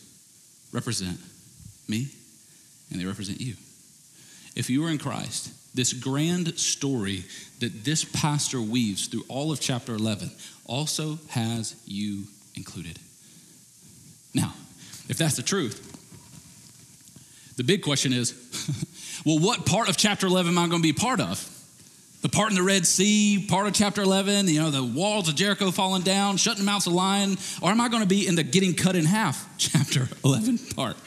represent 0.72 1.20
me 1.88 2.10
and 2.92 3.00
they 3.00 3.06
represent 3.06 3.42
you. 3.42 3.56
If 4.56 4.70
you 4.70 4.86
are 4.86 4.90
in 4.90 4.98
Christ, 4.98 5.54
this 5.76 5.94
grand 5.94 6.58
story 6.60 7.24
that 7.60 7.84
this 7.84 8.04
pastor 8.04 8.62
weaves 8.62 9.08
through 9.08 9.24
all 9.28 9.52
of 9.52 9.60
chapter 9.60 9.94
11 9.94 10.32
also 10.66 11.20
has 11.30 11.76
you 11.86 12.24
included. 12.56 13.00
Now, 14.34 14.54
if 15.08 15.18
that's 15.18 15.36
the 15.36 15.44
truth, 15.44 15.86
the 17.58 17.64
big 17.64 17.84
question 17.84 18.14
is 18.14 18.34
well, 19.26 19.40
what 19.40 19.66
part 19.66 19.90
of 19.90 19.98
chapter 19.98 20.28
11 20.28 20.52
am 20.52 20.58
I 20.58 20.68
going 20.68 20.82
to 20.82 20.88
be 20.88 20.94
part 20.94 21.20
of? 21.20 21.59
The 22.22 22.30
part 22.30 22.50
in 22.50 22.56
the 22.56 22.64
Red 22.64 22.86
Sea, 22.86 23.46
part 23.50 23.68
of 23.68 23.74
chapter 23.74 24.02
11, 24.02 24.48
you 24.48 24.60
know, 24.60 24.72
the 24.72 24.84
walls 24.84 25.30
of 25.30 25.36
Jericho 25.36 25.72
falling 25.72 26.02
down, 26.02 26.38
shutting 26.38 26.66
the 26.66 26.70
mouths 26.70 26.86
of 26.86 26.94
lion, 26.94 27.38
or 27.62 27.70
am 27.70 27.80
I 27.80 27.88
going 27.88 28.04
to 28.04 28.10
be 28.10 28.28
in 28.28 28.36
the 28.36 28.44
getting 28.44 28.74
cut 28.74 28.96
in 28.96 29.06
half 29.06 29.48
chapter 29.58 30.08
11 30.26 30.58
part? 30.76 30.98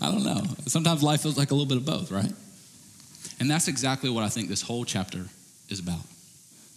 I 0.00 0.10
don't 0.10 0.24
know. 0.24 0.42
Sometimes 0.66 1.02
life 1.02 1.22
feels 1.22 1.38
like 1.38 1.52
a 1.52 1.54
little 1.54 1.68
bit 1.68 1.76
of 1.76 1.86
both, 1.86 2.10
right? 2.10 2.32
And 3.38 3.50
that's 3.50 3.68
exactly 3.68 4.10
what 4.10 4.24
I 4.24 4.28
think 4.28 4.48
this 4.48 4.62
whole 4.62 4.84
chapter 4.84 5.24
is 5.68 5.78
about. 5.78 6.00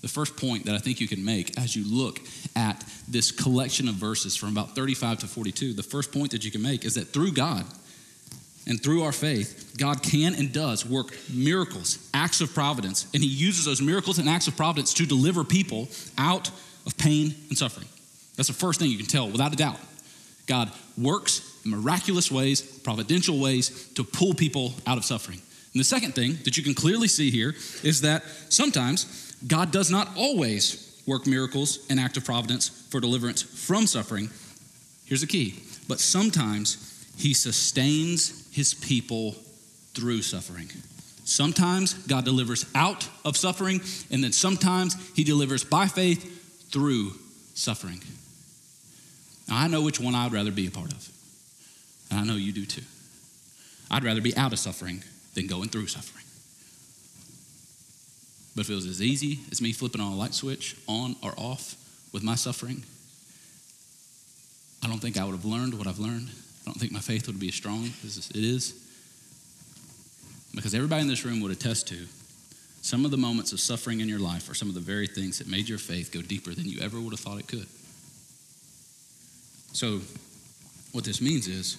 The 0.02 0.08
first 0.08 0.38
point 0.38 0.66
that 0.66 0.76
I 0.76 0.78
think 0.78 1.02
you 1.02 1.08
can 1.08 1.26
make 1.26 1.58
as 1.60 1.76
you 1.76 1.84
look 1.84 2.20
at 2.56 2.84
this 3.08 3.32
collection 3.32 3.90
of 3.90 3.96
verses 3.96 4.36
from 4.36 4.50
about 4.50 4.76
35 4.76 5.20
to 5.20 5.28
42, 5.28 5.74
the 5.74 5.84
first 5.84 6.12
point 6.12 6.32
that 6.32 6.46
you 6.46 6.52
can 6.52 6.62
make 6.62 6.86
is 6.86 6.96
that 6.96 7.08
through 7.08 7.32
God, 7.32 7.66
and 8.68 8.82
through 8.82 9.04
our 9.04 9.12
faith, 9.12 9.76
God 9.78 10.04
can 10.04 10.36
and 10.36 10.52
does 10.52 10.86
work 10.86 11.18
miracles, 11.34 12.10
acts 12.14 12.42
of 12.42 12.54
providence, 12.54 13.08
and 13.14 13.24
He 13.24 13.30
uses 13.30 13.66
those 13.66 13.82
miracles 13.82 14.20
and 14.20 14.28
acts 14.28 14.48
of 14.48 14.58
providence 14.58 14.94
to 14.96 15.06
deliver 15.06 15.44
people 15.44 15.88
out 16.18 16.50
of 16.86 16.98
pain 16.98 17.34
and 17.50 17.58
suffering. 17.58 17.88
That's 18.36 18.48
the 18.48 18.54
first 18.54 18.80
thing 18.80 18.92
you 18.92 18.98
can 18.98 19.08
tell 19.08 19.30
without 19.30 19.54
a 19.54 19.56
doubt. 19.56 19.80
God 20.46 20.72
works 20.98 21.60
in 21.66 21.72
miraculous 21.72 22.32
ways, 22.32 22.62
providential 22.62 23.40
ways 23.40 23.90
to 23.96 24.04
pull 24.04 24.34
people 24.34 24.74
out 24.86 24.98
of 24.98 25.06
suffering. 25.06 25.42
And 25.74 25.80
the 25.80 25.86
second 25.86 26.16
thing 26.16 26.38
that 26.44 26.58
you 26.58 26.64
can 26.64 26.74
clearly 26.74 27.08
see 27.08 27.30
here 27.30 27.54
is 27.84 28.02
that 28.02 28.24
sometimes 28.50 29.36
God 29.46 29.72
does 29.72 29.92
not 29.92 30.10
always 30.16 31.02
work 31.06 31.28
miracles 31.28 31.86
and 31.90 32.00
act 32.00 32.18
of 32.18 32.26
providence 32.26 32.70
for 32.90 33.00
deliverance 33.00 33.42
from 33.42 33.86
suffering. 33.86 34.30
Here's 35.06 35.22
the 35.22 35.28
key. 35.28 35.60
But 35.88 36.00
sometimes 36.00 37.12
he 37.18 37.34
sustains 37.34 38.47
his 38.58 38.74
people 38.74 39.34
through 39.94 40.24
suffering. 40.24 40.68
Sometimes 41.26 41.94
God 41.94 42.26
delivers 42.26 42.66
out 42.74 43.08
of 43.24 43.38
suffering, 43.38 43.82
and 44.10 44.24
then 44.24 44.32
sometimes 44.32 44.96
he 45.16 45.24
delivers 45.24 45.64
by 45.64 45.86
faith 45.86 46.72
through 46.72 47.12
suffering. 47.54 48.02
Now, 49.48 49.60
I 49.60 49.68
know 49.68 49.84
which 49.84 50.00
one 50.00 50.16
I'd 50.16 50.34
rather 50.34 50.50
be 50.50 50.66
a 50.66 50.72
part 50.72 50.92
of. 50.92 51.08
And 52.10 52.20
I 52.20 52.24
know 52.24 52.34
you 52.34 52.52
do 52.52 52.66
too. 52.66 52.82
I'd 53.92 54.04
rather 54.04 54.22
be 54.22 54.36
out 54.36 54.54
of 54.54 54.60
suffering 54.60 55.04
than 55.36 55.46
going 55.46 55.70
through 55.70 55.86
suffering. 55.86 56.26
But 58.56 58.62
if 58.62 58.72
it 58.72 58.76
was 58.76 58.88
as 58.88 59.04
easy 59.04 59.42
as 59.52 59.62
me 59.62 59.72
flipping 59.72 60.02
on 60.02 60.14
a 60.14 60.16
light 60.16 60.34
switch 60.34 60.76
on 60.88 61.16
or 61.22 61.36
off 61.38 61.76
with 62.12 62.24
my 62.24 62.34
suffering, 62.34 62.84
I 64.82 64.88
don't 64.88 65.00
think 65.00 65.16
I 65.16 65.26
would 65.26 65.36
have 65.36 65.46
learned 65.46 65.76
what 65.78 65.86
I've 65.86 66.00
learned. 66.00 66.32
I 66.68 66.70
don't 66.70 66.80
think 66.82 66.92
my 66.92 67.00
faith 67.00 67.28
would 67.28 67.40
be 67.40 67.48
as 67.48 67.56
strong 67.56 67.90
as 68.04 68.30
it 68.30 68.36
is. 68.36 68.74
Because 70.54 70.76
everybody 70.76 71.02
in 71.02 71.08
this 71.08 71.24
room 71.24 71.40
would 71.40 71.52
attest 71.52 71.88
to 71.88 72.08
some 72.82 73.06
of 73.06 73.12
the 73.12 73.18
moments 73.18 73.54
of 73.54 73.62
suffering 73.62 74.02
in 74.02 74.10
your 74.10 74.20
life 74.20 74.50
are 74.50 74.54
some 74.54 74.68
of 74.68 74.76
the 74.76 74.82
very 74.82 75.08
things 75.08 75.38
that 75.38 75.48
made 75.48 75.70
your 75.70 75.78
faith 75.78 76.12
go 76.12 76.22
deeper 76.22 76.54
than 76.54 76.66
you 76.66 76.82
ever 76.82 77.00
would 77.00 77.14
have 77.14 77.22
thought 77.22 77.40
it 77.40 77.48
could. 77.48 77.68
So, 79.72 80.02
what 80.92 81.06
this 81.06 81.22
means 81.22 81.48
is 81.48 81.78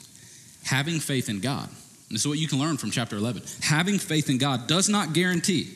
having 0.64 1.00
faith 1.00 1.28
in 1.28 1.40
God. 1.40 1.68
this 2.10 2.22
is 2.22 2.28
what 2.28 2.38
you 2.38 2.48
can 2.48 2.58
learn 2.58 2.78
from 2.78 2.90
chapter 2.90 3.16
11. 3.16 3.42
Having 3.60 3.98
faith 3.98 4.30
in 4.30 4.38
God 4.38 4.68
does 4.68 4.88
not 4.88 5.12
guarantee 5.12 5.74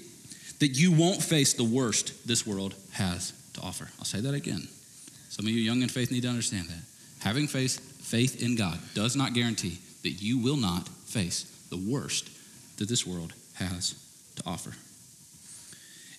that 0.60 0.68
you 0.68 0.90
won't 0.90 1.22
face 1.22 1.52
the 1.52 1.64
worst 1.64 2.26
this 2.26 2.46
world 2.46 2.74
has 2.92 3.34
to 3.52 3.60
offer. 3.60 3.90
I'll 3.98 4.06
say 4.06 4.20
that 4.20 4.32
again. 4.32 4.68
Some 5.28 5.44
of 5.44 5.52
you 5.52 5.60
young 5.60 5.82
in 5.82 5.90
faith 5.90 6.10
need 6.10 6.22
to 6.22 6.28
understand 6.28 6.68
that. 6.68 6.82
Having 7.20 7.48
faith 7.48 7.91
faith 8.12 8.42
in 8.42 8.56
God 8.56 8.78
does 8.92 9.16
not 9.16 9.32
guarantee 9.32 9.78
that 10.02 10.20
you 10.20 10.36
will 10.36 10.58
not 10.58 10.86
face 11.06 11.44
the 11.70 11.78
worst 11.78 12.28
that 12.76 12.86
this 12.86 13.06
world 13.06 13.32
has 13.54 13.94
to 14.36 14.42
offer. 14.44 14.70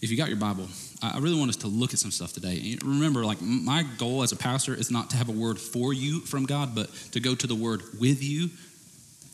If 0.02 0.10
you 0.10 0.18
got 0.18 0.28
your 0.28 0.40
Bible, 0.40 0.68
I 1.04 1.20
really 1.20 1.38
want 1.38 1.50
us 1.50 1.58
to 1.58 1.68
look 1.68 1.94
at 1.94 2.00
some 2.00 2.10
stuff 2.10 2.34
today. 2.34 2.80
remember, 2.84 3.24
like 3.24 3.44
my 3.44 3.86
goal 4.00 4.24
as 4.24 4.32
a 4.32 4.36
pastor 4.36 4.74
is 4.74 4.90
not 4.90 5.12
to 5.12 5.18
have 5.18 5.30
a 5.30 5.34
word 5.34 5.60
for 5.60 5.94
you 5.94 6.22
from 6.22 6.48
God, 6.48 6.74
but 6.74 6.92
to 7.12 7.20
go 7.20 7.36
to 7.36 7.46
the 7.46 7.54
word 7.54 7.84
with 8.00 8.24
you, 8.24 8.50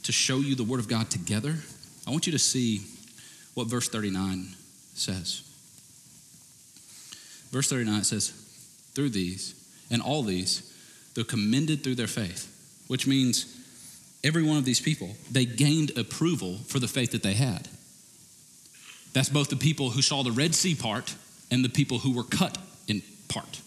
to 0.04 0.12
show 0.12 0.40
you 0.40 0.54
the 0.54 0.66
word 0.66 0.82
of 0.82 0.90
God 0.90 1.10
together. 1.10 1.56
I 2.06 2.12
want 2.12 2.26
you 2.26 2.34
to 2.34 2.40
see 2.40 2.82
what 3.54 3.68
verse 3.68 3.88
39 3.88 4.50
says. 4.96 5.44
Verse 7.52 7.70
39 7.70 8.04
says, 8.04 8.32
Through 8.96 9.12
these 9.12 9.56
and 9.90 10.02
all 10.02 10.24
these, 10.24 10.69
they're 11.20 11.26
commended 11.26 11.84
through 11.84 11.96
their 11.96 12.08
faith, 12.08 12.48
which 12.88 13.06
means 13.06 13.54
every 14.24 14.42
one 14.42 14.56
of 14.56 14.64
these 14.64 14.80
people, 14.80 15.18
they 15.30 15.44
gained 15.44 15.92
approval 15.98 16.60
for 16.68 16.80
the 16.80 16.88
faith 16.88 17.12
that 17.12 17.24
they 17.24 17.34
had. 17.34 17.68
That's 19.12 19.28
both 19.28 19.50
the 19.50 19.58
people 19.58 19.90
who 19.90 20.02
saw 20.02 20.24
the 20.24 20.32
Red 20.32 20.56
Sea 20.56 20.76
part 20.76 21.14
and 21.52 21.62
the 21.62 21.68
people 21.68 22.00
who 22.00 22.14
were 22.14 22.24
cut 22.24 22.58
in 22.88 23.02
part. 23.28 23.60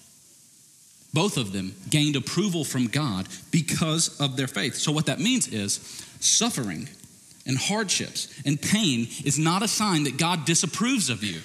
Both 1.13 1.37
of 1.37 1.53
them 1.53 1.75
gained 1.91 2.17
approval 2.17 2.65
from 2.65 2.87
God 2.87 3.29
because 3.51 4.19
of 4.19 4.39
their 4.39 4.49
faith. 4.49 4.77
So, 4.77 4.91
what 4.91 5.05
that 5.05 5.21
means 5.21 5.47
is 5.47 5.75
suffering 6.21 6.89
and 7.45 7.59
hardships 7.59 8.33
and 8.47 8.63
pain 8.63 9.09
is 9.27 9.39
not 9.39 9.63
a 9.63 9.69
sign 9.69 10.05
that 10.05 10.17
God 10.17 10.47
disapproves 10.47 11.11
of 11.11 11.23
you. 11.23 11.43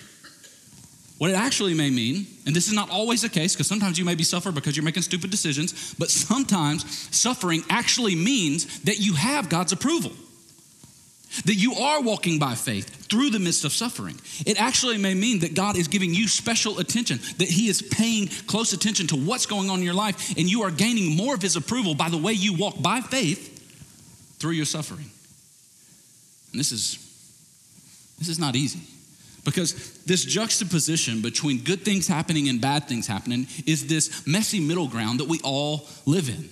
What 1.18 1.32
it 1.32 1.36
actually 1.36 1.74
may 1.74 1.90
mean, 1.90 2.28
and 2.46 2.56
this 2.56 2.68
is 2.68 2.74
not 2.74 2.92
always 2.92 3.24
the 3.24 3.30
case, 3.30 3.54
because 3.54 3.68
sometimes 3.68 3.98
you 3.98 4.06
may 4.06 4.14
be 4.14 4.24
suffering 4.24 4.54
because 4.54 4.78
you're 4.78 4.84
making 4.84 5.02
stupid 5.02 5.32
decisions, 5.32 5.96
but 5.96 6.12
sometimes 6.12 6.86
suffering 7.16 7.64
actually 7.70 8.16
means 8.16 8.82
that 8.82 9.00
you 9.00 9.14
have 9.14 9.50
God's 9.50 9.72
approval. 9.72 10.12
That 11.46 11.56
you 11.56 11.74
are 11.74 12.02
walking 12.02 12.40
by 12.40 12.56
faith 12.56 13.08
through 13.10 13.32
the 13.32 13.40
midst 13.40 13.66
of 13.66 13.74
suffering. 13.74 14.20
It 14.46 14.62
actually 14.62 14.98
may 14.98 15.14
mean 15.14 15.40
that 15.40 15.56
God 15.56 15.76
is 15.76 15.88
giving 15.88 16.14
you 16.14 16.28
special 16.28 16.80
attention, 16.80 17.20
that 17.38 17.50
He 17.50 17.68
is 17.68 17.82
paying 17.82 18.28
close 18.46 18.72
attention 18.74 19.08
to 19.08 19.16
what's 19.16 19.46
going 19.46 19.70
on 19.70 19.80
in 19.80 19.86
your 19.86 19.94
life, 19.94 20.38
and 20.38 20.50
you 20.50 20.64
are 20.64 20.72
gaining 20.72 21.16
more 21.16 21.34
of 21.34 21.42
His 21.42 21.56
approval 21.56 21.96
by 21.96 22.10
the 22.10 22.18
way 22.18 22.34
you 22.34 22.54
walk 22.54 22.82
by 22.82 23.02
faith 23.02 23.56
through 24.40 24.52
your 24.52 24.66
suffering. 24.66 25.10
And 26.52 26.60
this 26.60 26.72
is 26.72 27.04
this 28.20 28.30
is 28.30 28.40
not 28.40 28.56
easy. 28.56 28.82
Because 29.48 30.04
this 30.04 30.26
juxtaposition 30.26 31.22
between 31.22 31.64
good 31.64 31.86
things 31.86 32.06
happening 32.06 32.50
and 32.50 32.60
bad 32.60 32.90
things 32.90 33.08
happening 33.08 33.48
is 33.66 33.88
this 33.88 34.28
messy 34.28 34.60
middle 34.60 34.90
ground 34.90 35.22
that 35.22 35.30
we 35.30 35.40
all 35.42 35.88
live 36.06 36.28
in. 36.28 36.50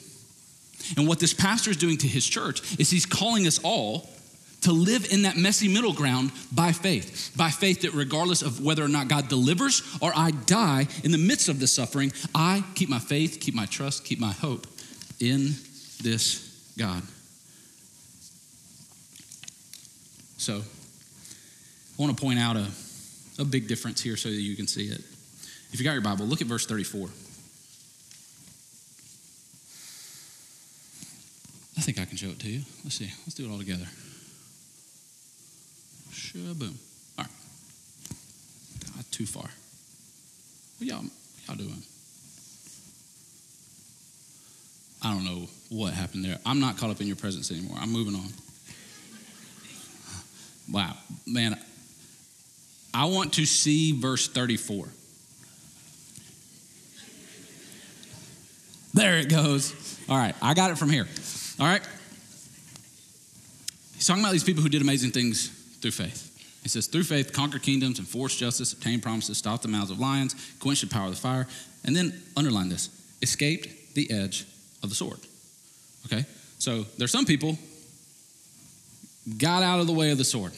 And 0.96 1.06
what 1.06 1.20
this 1.20 1.34
pastor 1.34 1.72
is 1.72 1.76
doing 1.76 1.98
to 1.98 2.08
his 2.08 2.26
church 2.26 2.80
is 2.80 2.90
he's 2.90 3.06
calling 3.06 3.48
us 3.48 3.60
all 3.66 4.10
to 4.62 4.72
live 4.72 5.12
in 5.12 5.24
that 5.24 5.36
messy 5.36 5.68
middle 5.68 5.92
ground 5.92 6.32
by 6.54 6.72
faith. 6.72 7.34
By 7.36 7.50
faith 7.50 7.82
that 7.82 7.94
regardless 7.94 8.42
of 8.42 8.64
whether 8.64 8.82
or 8.82 8.88
not 8.88 9.10
God 9.10 9.28
delivers 9.28 9.82
or 10.02 10.14
I 10.16 10.32
die 10.32 10.88
in 11.04 11.12
the 11.12 11.18
midst 11.18 11.50
of 11.50 11.60
the 11.60 11.68
suffering, 11.68 12.14
I 12.34 12.64
keep 12.76 12.88
my 12.88 13.00
faith, 13.00 13.40
keep 13.42 13.56
my 13.56 13.66
trust, 13.66 14.06
keep 14.06 14.22
my 14.22 14.32
hope 14.32 14.68
in 15.20 15.56
this 16.02 16.74
God. 16.78 17.04
So, 20.38 20.62
I 21.98 22.02
want 22.02 22.18
to 22.18 22.22
point 22.22 22.40
out 22.40 22.56
a 22.56 22.68
a 23.40 23.46
big 23.46 23.68
difference 23.68 24.02
here 24.02 24.18
so 24.18 24.30
that 24.30 24.36
you 24.36 24.56
can 24.56 24.68
see 24.68 24.86
it. 24.86 25.02
If 25.72 25.80
you 25.80 25.84
got 25.84 25.94
your 25.94 26.02
Bible, 26.02 26.26
look 26.26 26.42
at 26.42 26.48
verse 26.48 26.66
34. 26.66 27.10
I 31.78 31.82
think 31.82 32.00
I 32.00 32.06
can 32.06 32.18
show 32.18 32.30
it 32.30 32.40
to 32.40 32.50
you. 32.50 32.62
Let's 32.84 32.96
see. 32.96 33.12
Let's 33.26 33.34
do 33.34 33.46
it 33.46 33.52
all 33.52 33.58
together. 33.58 33.86
Shaboom. 36.12 36.76
All 37.18 37.26
right. 37.26 37.28
Not 38.96 39.12
too 39.12 39.26
far. 39.26 39.50
What 40.78 40.88
y'all, 40.88 41.04
y'all 41.48 41.58
doing? 41.58 41.84
I 45.04 45.14
don't 45.14 45.26
know 45.26 45.48
what 45.70 45.94
happened 45.94 46.26
there. 46.26 46.40
I'm 46.46 46.60
not 46.60 46.78
caught 46.78 46.90
up 46.90 47.02
in 47.02 47.08
your 47.08 47.16
presence 47.16 47.52
anymore. 47.52 47.78
I'm 47.80 47.92
moving 47.92 48.16
on. 48.16 48.30
Wow. 50.72 50.96
Man, 51.28 51.60
I 52.96 53.06
want 53.06 53.34
to 53.34 53.46
see 53.46 53.92
verse 53.92 54.30
34. 54.30 54.88
There 58.94 59.18
it 59.18 59.28
goes. 59.28 60.00
All 60.08 60.16
right, 60.16 60.34
I 60.42 60.54
got 60.54 60.72
it 60.72 60.78
from 60.78 60.90
here. 60.90 61.06
All 61.60 61.68
right. 61.68 61.82
He's 63.96 64.08
talking 64.08 64.24
about 64.24 64.32
these 64.32 64.46
people 64.46 64.64
who 64.64 64.70
did 64.70 64.82
amazing 64.82 65.12
things 65.12 65.50
through 65.82 65.92
faith. 65.92 66.32
He 66.64 66.70
says, 66.70 66.88
through 66.88 67.04
faith, 67.04 67.34
conquer 67.34 67.60
kingdoms, 67.60 68.00
enforce 68.00 68.38
justice, 68.38 68.72
obtain 68.72 69.02
promises, 69.02 69.38
stop 69.38 69.62
the 69.62 69.68
mouths 69.68 69.92
of 69.92 70.00
lions, 70.00 70.34
quench 70.62 70.80
the 70.80 70.88
power 70.88 71.08
of 71.08 71.12
the 71.12 71.20
fire, 71.22 71.48
and 71.84 71.94
then 71.94 72.14
underline 72.38 72.70
this 72.70 72.90
escaped 73.22 73.94
the 73.96 74.10
edge 74.10 74.46
of 74.84 74.90
the 74.90 74.96
sword. 74.96 75.20
Okay? 76.06 76.24
So 76.60 76.86
there's 76.98 77.12
some 77.12 77.26
people 77.26 77.58
got 79.38 79.64
out 79.64 79.82
of 79.82 79.88
the 79.88 79.94
way 79.94 80.12
of 80.12 80.18
the 80.18 80.24
sword 80.24 80.54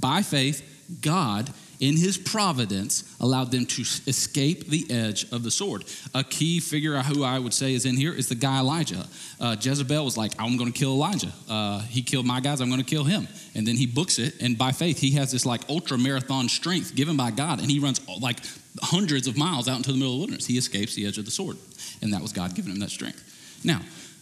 by 0.00 0.22
faith 0.22 0.70
God, 1.00 1.50
in 1.80 1.96
his 1.96 2.16
providence, 2.16 3.16
allowed 3.20 3.50
them 3.50 3.66
to 3.66 3.82
escape 4.06 4.68
the 4.68 4.90
edge 4.90 5.30
of 5.32 5.42
the 5.42 5.50
sword. 5.50 5.84
A 6.14 6.22
key 6.22 6.60
figure 6.60 6.96
who 7.02 7.24
I 7.24 7.38
would 7.38 7.54
say 7.54 7.74
is 7.74 7.84
in 7.86 7.96
here 7.96 8.12
is 8.12 8.28
the 8.28 8.34
guy 8.34 8.60
Elijah. 8.60 9.06
Uh, 9.40 9.56
Jezebel 9.60 10.04
was 10.04 10.16
like, 10.16 10.32
I'm 10.38 10.56
going 10.56 10.72
to 10.72 10.78
kill 10.78 10.92
Elijah. 10.92 11.32
Uh, 11.48 11.80
he 11.80 12.02
killed 12.02 12.26
my 12.26 12.40
guys, 12.40 12.60
I'm 12.60 12.68
going 12.68 12.82
to 12.82 12.86
kill 12.86 13.04
him. 13.04 13.26
And 13.54 13.66
then 13.66 13.76
he 13.76 13.86
books 13.86 14.18
it, 14.18 14.40
and 14.40 14.56
by 14.56 14.72
faith, 14.72 14.98
he 14.98 15.12
has 15.12 15.32
this 15.32 15.44
like 15.44 15.62
ultra 15.68 15.98
marathon 15.98 16.48
strength 16.48 16.94
given 16.94 17.16
by 17.16 17.30
God, 17.30 17.60
and 17.60 17.70
he 17.70 17.78
runs 17.78 18.00
like 18.20 18.38
hundreds 18.80 19.26
of 19.26 19.36
miles 19.36 19.68
out 19.68 19.76
into 19.76 19.92
the 19.92 19.98
middle 19.98 20.12
of 20.12 20.16
the 20.16 20.20
wilderness. 20.20 20.46
He 20.46 20.56
escapes 20.56 20.94
the 20.94 21.06
edge 21.06 21.18
of 21.18 21.24
the 21.24 21.30
sword, 21.30 21.56
and 22.00 22.12
that 22.12 22.22
was 22.22 22.32
God 22.32 22.54
giving 22.54 22.72
him 22.72 22.80
that 22.80 22.90
strength. 22.90 23.60
Now, 23.64 23.80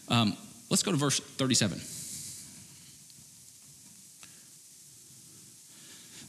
um, 0.09 0.37
let's 0.71 0.83
go 0.83 0.91
to 0.91 0.97
verse 0.97 1.21
37. 1.21 1.81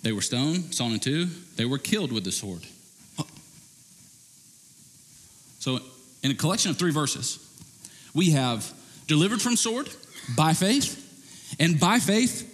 They 0.04 0.12
were 0.12 0.22
stoned, 0.22 0.74
sawn 0.74 0.94
in 0.94 1.00
two. 1.00 1.28
They 1.56 1.66
were 1.66 1.78
killed 1.78 2.12
with 2.12 2.24
the 2.24 2.32
sword. 2.32 2.66
So, 5.60 5.80
in 6.24 6.32
a 6.32 6.34
collection 6.34 6.72
of 6.72 6.78
three 6.78 6.92
verses, 6.92 7.38
we 8.16 8.32
have 8.32 8.72
delivered 9.06 9.44
from 9.44 9.56
sword 9.56 9.90
by 10.36 10.54
faith, 10.54 10.98
and 11.60 11.80
by 11.80 12.00
faith, 12.00 12.48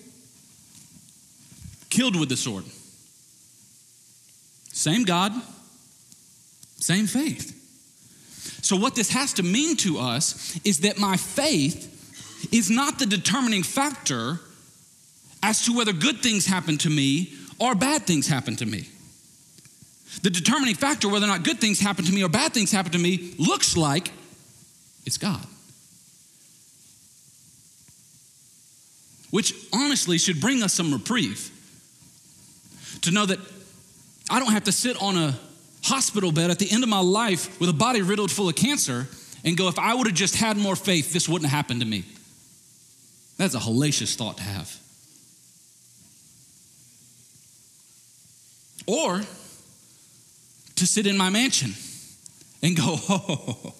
killed 1.90 2.20
with 2.20 2.28
the 2.28 2.36
sword. 2.36 2.66
Same 4.74 5.04
God, 5.04 5.32
same 6.80 7.08
faith. 7.08 7.54
So, 8.62 8.76
what 8.76 8.96
this 8.96 9.10
has 9.12 9.32
to 9.34 9.44
mean 9.44 9.78
to 9.78 10.00
us 10.00 10.60
is 10.66 10.82
that 10.82 11.00
my 11.00 11.16
faith 11.16 11.94
is 12.52 12.70
not 12.70 13.00
the 13.00 13.06
determining 13.06 13.64
factor 13.64 14.42
as 15.42 15.64
to 15.64 15.74
whether 15.74 15.94
good 15.94 16.22
things 16.22 16.46
happen 16.46 16.78
to 16.80 16.90
me 16.90 17.37
or 17.60 17.76
bad 17.76 18.04
things 18.04 18.28
happen 18.28 18.56
to 18.58 18.66
me. 18.66 18.88
The 20.22 20.30
determining 20.30 20.76
factor 20.76 21.10
whether 21.10 21.26
or 21.26 21.30
not 21.30 21.44
good 21.44 21.60
things 21.60 21.80
happen 21.80 22.06
to 22.06 22.12
me 22.12 22.24
or 22.24 22.30
bad 22.30 22.54
things 22.54 22.72
happen 22.72 22.92
to 22.94 22.98
me 22.98 23.36
looks 23.38 23.78
like 23.78 24.12
it's 25.06 25.18
God. 25.18 25.46
Which 29.30 29.54
honestly 29.74 30.18
should 30.18 30.40
bring 30.40 30.64
us 30.64 30.74
some 30.74 30.94
reprieve. 30.94 31.52
To 33.02 33.12
know 33.12 33.26
that 33.26 33.40
I 34.30 34.40
don't 34.40 34.52
have 34.52 34.64
to 34.66 34.72
sit 34.72 35.02
on 35.02 35.18
a 35.18 35.38
hospital 35.84 36.32
bed 36.32 36.50
at 36.50 36.60
the 36.60 36.70
end 36.72 36.84
of 36.84 36.90
my 36.90 37.00
life 37.00 37.60
with 37.60 37.70
a 37.70 37.74
body 37.74 38.02
riddled 38.02 38.32
full 38.32 38.50
of 38.50 38.56
cancer 38.56 39.08
and 39.44 39.56
go, 39.56 39.68
if 39.68 39.78
I 39.78 39.94
would 39.94 40.08
have 40.08 40.16
just 40.16 40.36
had 40.36 40.58
more 40.58 40.76
faith, 40.76 41.14
this 41.14 41.30
wouldn't 41.30 41.50
have 41.50 41.56
happened 41.56 41.82
to 41.82 41.86
me. 41.86 42.06
That's 43.38 43.54
a 43.54 43.60
hellacious 43.60 44.16
thought 44.16 44.38
to 44.38 44.44
have. 44.44 44.76
Or 48.88 49.22
to 50.76 50.88
sit 50.88 51.06
in 51.06 51.18
my 51.18 51.30
mansion 51.30 51.74
and 52.64 52.76
go, 52.76 52.84
oh, 53.10 53.74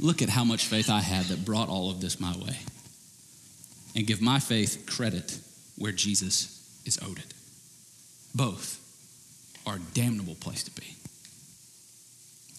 look 0.00 0.20
at 0.20 0.28
how 0.28 0.44
much 0.44 0.66
faith 0.66 0.90
I 0.90 1.00
had 1.00 1.26
that 1.26 1.44
brought 1.44 1.68
all 1.68 1.90
of 1.90 2.00
this 2.00 2.20
my 2.20 2.36
way. 2.36 2.58
And 3.96 4.06
give 4.06 4.20
my 4.20 4.38
faith 4.38 4.84
credit 4.86 5.38
where 5.76 5.92
Jesus 5.92 6.82
is 6.84 6.98
owed 7.02 7.18
it. 7.18 7.34
Both 8.34 8.80
are 9.66 9.76
a 9.76 9.94
damnable 9.94 10.34
place 10.34 10.62
to 10.64 10.70
be. 10.72 10.94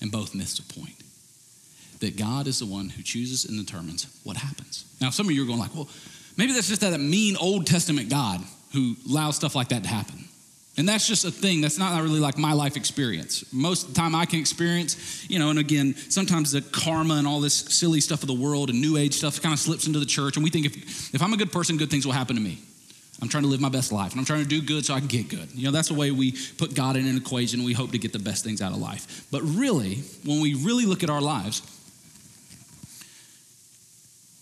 And 0.02 0.12
both 0.12 0.34
miss 0.34 0.58
the 0.58 0.74
point 0.74 0.96
that 2.00 2.18
God 2.18 2.48
is 2.48 2.60
the 2.60 2.66
one 2.66 2.90
who 2.90 3.04
chooses 3.04 3.46
and 3.46 3.66
determines 3.66 4.08
what 4.24 4.38
happens. 4.38 4.86
Now, 5.02 5.10
some 5.10 5.28
of 5.28 5.34
you 5.34 5.44
are 5.44 5.48
going 5.48 5.60
like, 5.60 5.76
well, 5.76 5.90
maybe 6.38 6.54
that's 6.54 6.70
just 6.70 6.82
that 6.82 6.98
mean 7.00 7.36
Old 7.36 7.68
Testament 7.68 8.10
God 8.10 8.42
who 8.74 8.96
allows 9.10 9.36
stuff 9.36 9.56
like 9.56 9.70
that 9.70 9.84
to 9.84 9.90
happen. 9.90 10.29
And 10.80 10.88
that's 10.88 11.06
just 11.06 11.26
a 11.26 11.32
thing. 11.32 11.60
That's 11.60 11.78
not 11.78 12.02
really 12.02 12.22
like 12.22 12.38
my 12.38 12.54
life 12.54 12.78
experience. 12.78 13.44
Most 13.52 13.90
of 13.90 13.94
the 13.94 14.00
time 14.00 14.16
I 14.16 14.26
can 14.26 14.40
experience, 14.40 15.30
you 15.30 15.38
know, 15.38 15.50
and 15.50 15.60
again, 15.60 15.94
sometimes 16.10 16.54
the 16.54 16.62
karma 16.62 17.16
and 17.16 17.28
all 17.28 17.42
this 17.42 17.54
silly 17.54 18.00
stuff 18.00 18.22
of 18.24 18.28
the 18.28 18.34
world 18.34 18.70
and 18.70 18.80
new 18.80 18.96
age 18.96 19.16
stuff 19.16 19.42
kind 19.42 19.52
of 19.52 19.60
slips 19.60 19.88
into 19.88 20.00
the 20.00 20.06
church. 20.06 20.38
And 20.38 20.44
we 20.44 20.50
think 20.50 20.66
if, 20.66 21.14
if 21.14 21.22
I'm 21.22 21.34
a 21.34 21.38
good 21.38 21.52
person, 21.52 21.76
good 21.76 21.92
things 21.92 22.06
will 22.06 22.14
happen 22.14 22.38
to 22.38 22.42
me. 22.42 22.60
I'm 23.22 23.28
trying 23.28 23.44
to 23.44 23.50
live 23.50 23.60
my 23.60 23.68
best 23.68 23.92
life 23.92 24.14
and 24.14 24.22
I'm 24.22 24.26
trying 24.26 24.42
to 24.42 24.48
do 24.48 24.62
good 24.62 24.86
so 24.86 24.94
I 24.94 25.00
can 25.00 25.10
get 25.10 25.28
good. 25.28 25.50
You 25.54 25.66
know, 25.66 25.72
that's 25.72 25.90
the 25.90 25.96
way 25.96 26.12
we 26.12 26.38
put 26.58 26.74
God 26.76 26.96
in 26.96 27.06
an 27.06 27.18
equation. 27.18 27.66
We 27.66 27.74
hope 27.74 27.92
to 27.92 27.98
get 27.98 28.14
the 28.14 28.20
best 28.20 28.46
things 28.46 28.62
out 28.62 28.72
of 28.72 28.78
life. 28.78 29.28
But 29.32 29.42
really, 29.42 29.96
when 30.24 30.40
we 30.40 30.54
really 30.54 30.86
look 30.86 31.04
at 31.04 31.10
our 31.10 31.20
lives, 31.20 31.62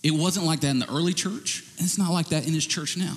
it 0.04 0.12
wasn't 0.12 0.46
like 0.46 0.60
that 0.60 0.70
in 0.70 0.78
the 0.78 0.88
early 0.88 1.14
church, 1.14 1.64
and 1.78 1.84
it's 1.84 1.98
not 1.98 2.12
like 2.12 2.28
that 2.28 2.46
in 2.46 2.52
his 2.52 2.64
church 2.64 2.96
now. 2.96 3.16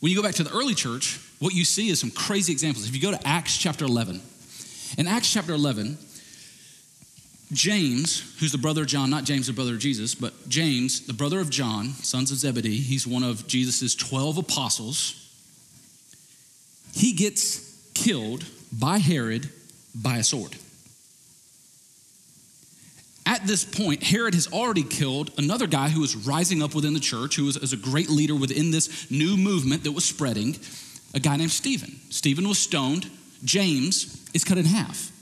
When 0.00 0.10
you 0.10 0.16
go 0.16 0.22
back 0.22 0.34
to 0.36 0.44
the 0.44 0.52
early 0.52 0.74
church, 0.74 1.20
what 1.38 1.54
you 1.54 1.64
see 1.64 1.88
is 1.88 2.00
some 2.00 2.10
crazy 2.10 2.52
examples. 2.52 2.88
If 2.88 2.94
you 2.94 3.02
go 3.02 3.10
to 3.10 3.26
Acts 3.26 3.56
chapter 3.56 3.84
11, 3.84 4.20
in 4.98 5.06
Acts 5.06 5.32
chapter 5.32 5.52
11, 5.52 5.98
James, 7.52 8.38
who's 8.40 8.52
the 8.52 8.58
brother 8.58 8.82
of 8.82 8.88
John, 8.88 9.08
not 9.08 9.24
James, 9.24 9.46
the 9.46 9.52
brother 9.52 9.74
of 9.74 9.78
Jesus, 9.78 10.14
but 10.14 10.48
James, 10.48 11.06
the 11.06 11.12
brother 11.12 11.38
of 11.40 11.48
John, 11.48 11.90
sons 11.90 12.30
of 12.30 12.38
Zebedee, 12.38 12.78
he's 12.78 13.06
one 13.06 13.22
of 13.22 13.46
Jesus' 13.46 13.94
12 13.94 14.38
apostles. 14.38 15.22
He 16.92 17.12
gets 17.12 17.90
killed 17.94 18.44
by 18.72 18.98
Herod 18.98 19.50
by 19.94 20.18
a 20.18 20.24
sword. 20.24 20.56
At 23.36 23.46
this 23.46 23.64
point, 23.64 24.02
Herod 24.02 24.34
has 24.34 24.50
already 24.50 24.82
killed 24.82 25.30
another 25.36 25.66
guy 25.66 25.88
who 25.88 26.00
was 26.00 26.16
rising 26.16 26.62
up 26.62 26.74
within 26.74 26.94
the 26.94 27.00
church, 27.00 27.36
who 27.36 27.44
was, 27.44 27.72
a 27.72 27.76
great 27.76 28.08
leader 28.08 28.34
within 28.34 28.70
this 28.70 29.10
new 29.10 29.36
movement 29.36 29.84
that 29.84 29.92
was 29.92 30.04
spreading, 30.04 30.56
a 31.14 31.20
guy 31.20 31.36
named 31.36 31.50
Stephen. 31.50 32.00
Stephen 32.10 32.48
was 32.48 32.58
stoned, 32.58 33.10
James 33.44 34.24
is 34.32 34.42
cut 34.42 34.58
in 34.58 34.64
half. 34.64 35.12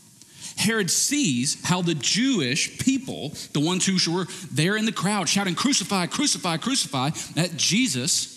Herod 0.57 0.91
sees 0.91 1.63
how 1.65 1.83
the 1.83 1.95
Jewish 1.95 2.79
people, 2.79 3.33
the 3.53 3.61
ones 3.61 3.85
who 3.85 4.13
were 4.13 4.27
there 4.53 4.77
in 4.77 4.85
the 4.85 4.93
crowd 4.93 5.29
shouting, 5.29 5.57
Crucify, 5.57 6.07
crucify, 6.07 6.57
crucify, 6.57 7.11
at 7.37 7.57
Jesus, 7.57 8.34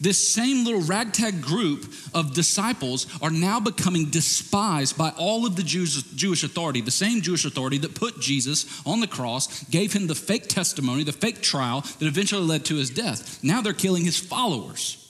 this 0.00 0.32
same 0.32 0.64
little 0.64 0.82
ragtag 0.82 1.42
group 1.42 1.92
of 2.14 2.32
disciples 2.32 3.06
are 3.20 3.30
now 3.30 3.58
becoming 3.58 4.10
despised 4.10 4.96
by 4.96 5.10
all 5.16 5.44
of 5.44 5.56
the 5.56 5.62
Jews, 5.64 6.02
Jewish 6.14 6.44
authority, 6.44 6.80
the 6.80 6.90
same 6.90 7.20
Jewish 7.20 7.44
authority 7.44 7.78
that 7.78 7.96
put 7.96 8.20
Jesus 8.20 8.80
on 8.86 9.00
the 9.00 9.08
cross, 9.08 9.64
gave 9.64 9.92
him 9.92 10.06
the 10.06 10.14
fake 10.14 10.46
testimony, 10.46 11.02
the 11.02 11.12
fake 11.12 11.42
trial 11.42 11.80
that 11.80 12.06
eventually 12.06 12.44
led 12.44 12.64
to 12.66 12.76
his 12.76 12.90
death. 12.90 13.42
Now 13.42 13.60
they're 13.60 13.72
killing 13.72 14.04
his 14.04 14.18
followers. 14.18 15.04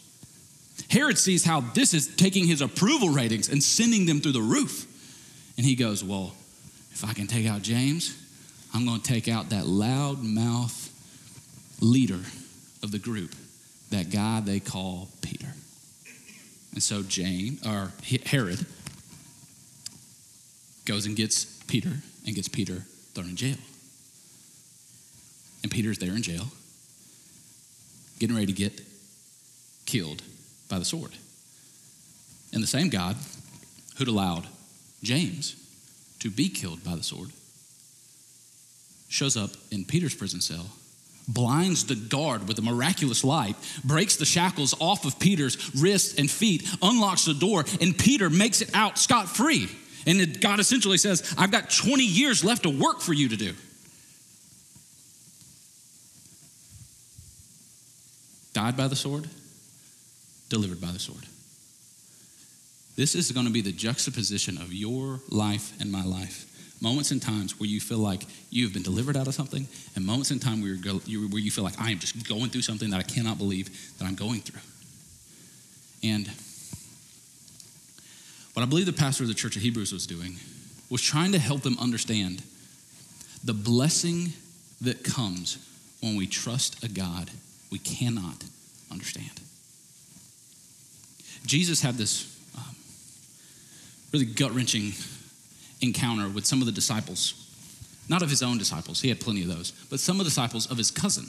Herod 0.88 1.18
sees 1.18 1.44
how 1.44 1.60
this 1.60 1.92
is 1.92 2.14
taking 2.16 2.46
his 2.46 2.62
approval 2.62 3.10
ratings 3.10 3.50
and 3.50 3.62
sending 3.62 4.06
them 4.06 4.20
through 4.20 4.32
the 4.32 4.40
roof. 4.40 4.86
And 5.58 5.66
he 5.66 5.74
goes, 5.74 6.02
Well, 6.02 6.32
if 6.92 7.04
I 7.04 7.12
can 7.12 7.26
take 7.26 7.46
out 7.46 7.60
James, 7.60 8.16
I'm 8.72 8.86
going 8.86 9.00
to 9.00 9.06
take 9.06 9.28
out 9.28 9.50
that 9.50 9.66
loud 9.66 10.22
mouth 10.22 10.86
leader 11.82 12.20
of 12.82 12.90
the 12.90 12.98
group 12.98 13.34
that 13.90 14.10
guy 14.10 14.40
they 14.40 14.60
call 14.60 15.08
Peter. 15.22 15.48
And 16.72 16.82
so 16.82 17.02
Jane 17.02 17.58
or 17.66 17.92
Herod 18.26 18.64
goes 20.84 21.06
and 21.06 21.16
gets 21.16 21.44
Peter 21.66 21.90
and 22.26 22.34
gets 22.34 22.48
Peter 22.48 22.84
thrown 23.14 23.30
in 23.30 23.36
jail. 23.36 23.56
And 25.62 25.72
Peter's 25.72 25.98
there 25.98 26.14
in 26.14 26.22
jail, 26.22 26.46
getting 28.18 28.36
ready 28.36 28.46
to 28.46 28.52
get 28.52 28.80
killed 29.86 30.22
by 30.68 30.78
the 30.78 30.84
sword. 30.84 31.12
And 32.52 32.62
the 32.62 32.66
same 32.66 32.88
God 32.88 33.16
who'd 33.96 34.08
allowed 34.08 34.46
James 35.02 35.56
to 36.20 36.30
be 36.30 36.48
killed 36.48 36.84
by 36.84 36.96
the 36.96 37.02
sword 37.02 37.30
shows 39.08 39.36
up 39.36 39.50
in 39.70 39.84
Peter's 39.84 40.14
prison 40.14 40.40
cell 40.40 40.66
blinds 41.28 41.84
the 41.84 41.94
guard 41.94 42.48
with 42.48 42.58
a 42.58 42.62
miraculous 42.62 43.22
light, 43.22 43.54
breaks 43.84 44.16
the 44.16 44.24
shackles 44.24 44.74
off 44.80 45.04
of 45.04 45.18
Peter's 45.20 45.74
wrists 45.74 46.18
and 46.18 46.30
feet, 46.30 46.68
unlocks 46.82 47.26
the 47.26 47.34
door, 47.34 47.64
and 47.80 47.96
Peter 47.96 48.30
makes 48.30 48.62
it 48.62 48.70
out 48.74 48.98
scot 48.98 49.28
free. 49.28 49.68
And 50.06 50.40
God 50.40 50.58
essentially 50.58 50.96
says, 50.96 51.34
I've 51.36 51.50
got 51.50 51.70
20 51.70 52.02
years 52.02 52.42
left 52.42 52.64
of 52.64 52.80
work 52.80 53.00
for 53.00 53.12
you 53.12 53.28
to 53.28 53.36
do. 53.36 53.54
Died 58.54 58.76
by 58.76 58.88
the 58.88 58.96
sword, 58.96 59.28
delivered 60.48 60.80
by 60.80 60.90
the 60.90 60.98
sword. 60.98 61.24
This 62.96 63.14
is 63.14 63.30
going 63.30 63.46
to 63.46 63.52
be 63.52 63.60
the 63.60 63.70
juxtaposition 63.70 64.56
of 64.56 64.72
your 64.72 65.20
life 65.28 65.78
and 65.80 65.92
my 65.92 66.04
life 66.04 66.47
moments 66.80 67.10
and 67.10 67.20
times 67.20 67.58
where 67.58 67.68
you 67.68 67.80
feel 67.80 67.98
like 67.98 68.22
you've 68.50 68.72
been 68.72 68.82
delivered 68.82 69.16
out 69.16 69.26
of 69.26 69.34
something, 69.34 69.66
and 69.96 70.06
moments 70.06 70.30
in 70.30 70.38
time 70.38 70.62
where, 70.62 70.74
go, 70.74 70.94
where 70.98 71.40
you 71.40 71.50
feel 71.50 71.64
like 71.64 71.80
I 71.80 71.90
am 71.90 71.98
just 71.98 72.28
going 72.28 72.50
through 72.50 72.62
something 72.62 72.90
that 72.90 72.98
I 72.98 73.02
cannot 73.02 73.38
believe 73.38 73.98
that 73.98 74.04
I'm 74.04 74.14
going 74.14 74.40
through. 74.40 74.60
And 76.02 76.30
what 78.54 78.62
I 78.62 78.66
believe 78.66 78.86
the 78.86 78.92
pastor 78.92 79.24
of 79.24 79.28
the 79.28 79.34
church 79.34 79.56
of 79.56 79.62
Hebrews 79.62 79.92
was 79.92 80.06
doing 80.06 80.36
was 80.90 81.02
trying 81.02 81.32
to 81.32 81.38
help 81.38 81.62
them 81.62 81.76
understand 81.80 82.42
the 83.44 83.54
blessing 83.54 84.32
that 84.80 85.04
comes 85.04 85.58
when 86.00 86.16
we 86.16 86.26
trust 86.26 86.82
a 86.84 86.88
God 86.88 87.30
we 87.70 87.78
cannot 87.78 88.44
understand. 88.90 89.40
Jesus 91.46 91.80
had 91.82 91.94
this 91.94 92.36
um, 92.56 92.76
really 94.12 94.26
gut 94.26 94.52
wrenching 94.52 94.92
encounter 95.80 96.28
with 96.28 96.46
some 96.46 96.60
of 96.60 96.66
the 96.66 96.72
disciples, 96.72 97.34
not 98.08 98.22
of 98.22 98.30
his 98.30 98.42
own 98.42 98.58
disciples, 98.58 99.00
he 99.00 99.08
had 99.08 99.20
plenty 99.20 99.42
of 99.42 99.48
those, 99.48 99.72
but 99.90 100.00
some 100.00 100.18
of 100.18 100.24
the 100.24 100.30
disciples 100.30 100.70
of 100.70 100.76
his 100.78 100.90
cousin, 100.90 101.26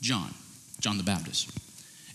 John, 0.00 0.34
John 0.80 0.96
the 0.96 1.04
Baptist. 1.04 1.50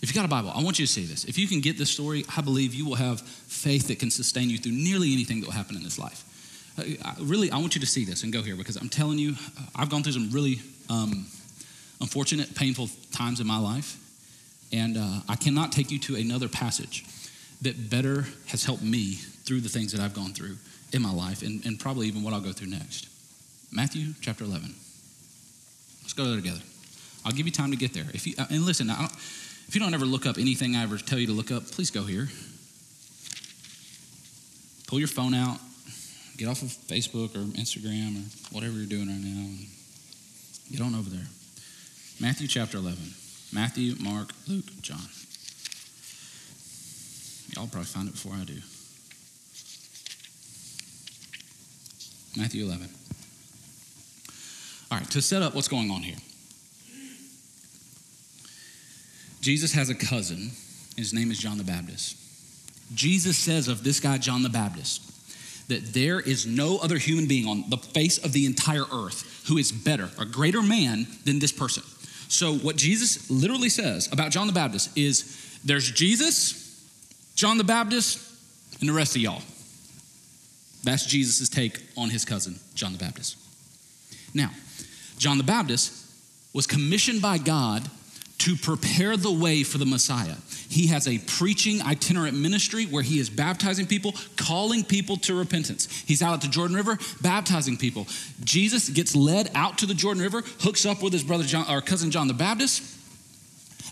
If 0.00 0.08
you 0.08 0.14
got 0.14 0.24
a 0.24 0.28
Bible, 0.28 0.52
I 0.54 0.62
want 0.62 0.78
you 0.78 0.86
to 0.86 0.92
see 0.92 1.04
this. 1.04 1.24
If 1.24 1.38
you 1.38 1.48
can 1.48 1.60
get 1.60 1.76
this 1.76 1.90
story, 1.90 2.24
I 2.36 2.40
believe 2.40 2.72
you 2.72 2.86
will 2.86 2.94
have 2.94 3.20
faith 3.20 3.88
that 3.88 3.98
can 3.98 4.10
sustain 4.10 4.48
you 4.48 4.58
through 4.58 4.72
nearly 4.72 5.12
anything 5.12 5.40
that 5.40 5.46
will 5.46 5.54
happen 5.54 5.76
in 5.76 5.82
this 5.82 5.98
life. 5.98 6.24
Uh, 6.78 7.14
really, 7.20 7.50
I 7.50 7.58
want 7.58 7.74
you 7.74 7.80
to 7.80 7.86
see 7.86 8.04
this 8.04 8.22
and 8.22 8.32
go 8.32 8.42
here 8.42 8.54
because 8.54 8.76
I'm 8.76 8.88
telling 8.88 9.18
you, 9.18 9.32
uh, 9.58 9.62
I've 9.74 9.90
gone 9.90 10.04
through 10.04 10.12
some 10.12 10.30
really 10.30 10.60
um, 10.88 11.26
unfortunate, 12.00 12.54
painful 12.54 12.88
times 13.12 13.40
in 13.40 13.46
my 13.46 13.58
life, 13.58 13.96
and 14.72 14.96
uh, 14.96 15.20
I 15.28 15.34
cannot 15.34 15.72
take 15.72 15.90
you 15.90 15.98
to 16.00 16.14
another 16.14 16.48
passage 16.48 17.04
that 17.62 17.90
better 17.90 18.26
has 18.46 18.64
helped 18.64 18.84
me 18.84 19.14
through 19.14 19.60
the 19.60 19.68
things 19.68 19.90
that 19.92 20.00
I've 20.00 20.14
gone 20.14 20.32
through 20.32 20.56
in 20.92 21.02
my 21.02 21.12
life 21.12 21.42
and, 21.42 21.64
and 21.66 21.78
probably 21.78 22.06
even 22.06 22.22
what 22.22 22.32
I'll 22.32 22.40
go 22.40 22.52
through 22.52 22.68
next. 22.68 23.08
Matthew 23.70 24.14
chapter 24.20 24.44
11. 24.44 24.74
Let's 26.02 26.12
go 26.14 26.24
there 26.24 26.36
together. 26.36 26.60
I'll 27.24 27.32
give 27.32 27.46
you 27.46 27.52
time 27.52 27.70
to 27.70 27.76
get 27.76 27.92
there. 27.92 28.06
If 28.14 28.26
you, 28.26 28.34
uh, 28.38 28.46
and 28.50 28.62
listen, 28.64 28.88
if 28.90 29.74
you 29.74 29.80
don't 29.80 29.92
ever 29.92 30.06
look 30.06 30.24
up 30.24 30.38
anything 30.38 30.76
I 30.76 30.82
ever 30.82 30.96
tell 30.96 31.18
you 31.18 31.26
to 31.26 31.32
look 31.32 31.52
up, 31.52 31.66
please 31.66 31.90
go 31.90 32.04
here. 32.04 32.28
Pull 34.86 34.98
your 34.98 35.08
phone 35.08 35.34
out, 35.34 35.58
get 36.38 36.48
off 36.48 36.62
of 36.62 36.68
Facebook 36.68 37.36
or 37.36 37.44
Instagram 37.60 38.16
or 38.16 38.54
whatever 38.54 38.78
you're 38.78 38.86
doing 38.86 39.08
right 39.08 39.20
now, 39.20 39.44
and 39.44 39.66
get 40.72 40.80
on 40.80 40.94
over 40.94 41.10
there. 41.10 41.26
Matthew 42.20 42.48
chapter 42.48 42.78
11. 42.78 42.98
Matthew, 43.52 43.94
Mark, 44.00 44.30
Luke, 44.46 44.64
John. 44.80 44.98
Y'all 47.54 47.66
probably 47.66 47.84
find 47.84 48.08
it 48.08 48.12
before 48.12 48.32
I 48.34 48.44
do. 48.44 48.58
Matthew 52.38 52.64
11. 52.64 52.88
All 54.90 54.98
right, 54.98 55.10
to 55.10 55.20
set 55.20 55.42
up 55.42 55.56
what's 55.56 55.66
going 55.66 55.90
on 55.90 56.02
here. 56.02 56.16
Jesus 59.40 59.72
has 59.72 59.90
a 59.90 59.94
cousin. 59.94 60.52
His 60.96 61.12
name 61.12 61.30
is 61.32 61.38
John 61.38 61.58
the 61.58 61.64
Baptist. 61.64 62.16
Jesus 62.94 63.36
says 63.36 63.66
of 63.66 63.82
this 63.82 63.98
guy, 63.98 64.18
John 64.18 64.42
the 64.42 64.48
Baptist, 64.48 65.02
that 65.68 65.92
there 65.92 66.20
is 66.20 66.46
no 66.46 66.78
other 66.78 66.96
human 66.96 67.26
being 67.26 67.46
on 67.46 67.64
the 67.68 67.76
face 67.76 68.18
of 68.24 68.32
the 68.32 68.46
entire 68.46 68.84
earth 68.92 69.44
who 69.48 69.58
is 69.58 69.72
better, 69.72 70.08
a 70.18 70.24
greater 70.24 70.62
man 70.62 71.08
than 71.24 71.40
this 71.40 71.52
person. 71.52 71.82
So, 72.28 72.54
what 72.54 72.76
Jesus 72.76 73.30
literally 73.30 73.68
says 73.68 74.10
about 74.12 74.30
John 74.30 74.46
the 74.46 74.52
Baptist 74.52 74.96
is 74.96 75.60
there's 75.64 75.90
Jesus, 75.90 76.86
John 77.34 77.58
the 77.58 77.64
Baptist, 77.64 78.20
and 78.80 78.88
the 78.88 78.92
rest 78.92 79.16
of 79.16 79.22
y'all. 79.22 79.42
That's 80.84 81.06
Jesus' 81.06 81.48
take 81.48 81.80
on 81.96 82.10
his 82.10 82.24
cousin, 82.24 82.58
John 82.74 82.92
the 82.92 82.98
Baptist. 82.98 83.36
Now, 84.34 84.50
John 85.18 85.38
the 85.38 85.44
Baptist 85.44 85.92
was 86.52 86.66
commissioned 86.66 87.20
by 87.20 87.38
God 87.38 87.88
to 88.38 88.56
prepare 88.56 89.16
the 89.16 89.32
way 89.32 89.64
for 89.64 89.78
the 89.78 89.84
Messiah. 89.84 90.36
He 90.68 90.86
has 90.88 91.08
a 91.08 91.18
preaching 91.18 91.82
itinerant 91.82 92.36
ministry 92.36 92.86
where 92.86 93.02
he 93.02 93.18
is 93.18 93.28
baptizing 93.28 93.86
people, 93.86 94.14
calling 94.36 94.84
people 94.84 95.16
to 95.18 95.34
repentance. 95.36 95.88
He's 96.06 96.22
out 96.22 96.34
at 96.34 96.40
the 96.40 96.48
Jordan 96.48 96.76
River 96.76 96.98
baptizing 97.20 97.76
people. 97.76 98.06
Jesus 98.44 98.88
gets 98.88 99.16
led 99.16 99.50
out 99.54 99.78
to 99.78 99.86
the 99.86 99.94
Jordan 99.94 100.22
River, 100.22 100.42
hooks 100.60 100.86
up 100.86 101.02
with 101.02 101.12
his 101.12 101.24
brother 101.24 101.42
John 101.44 101.66
or 101.68 101.80
cousin 101.80 102.12
John 102.12 102.28
the 102.28 102.34
Baptist. 102.34 102.97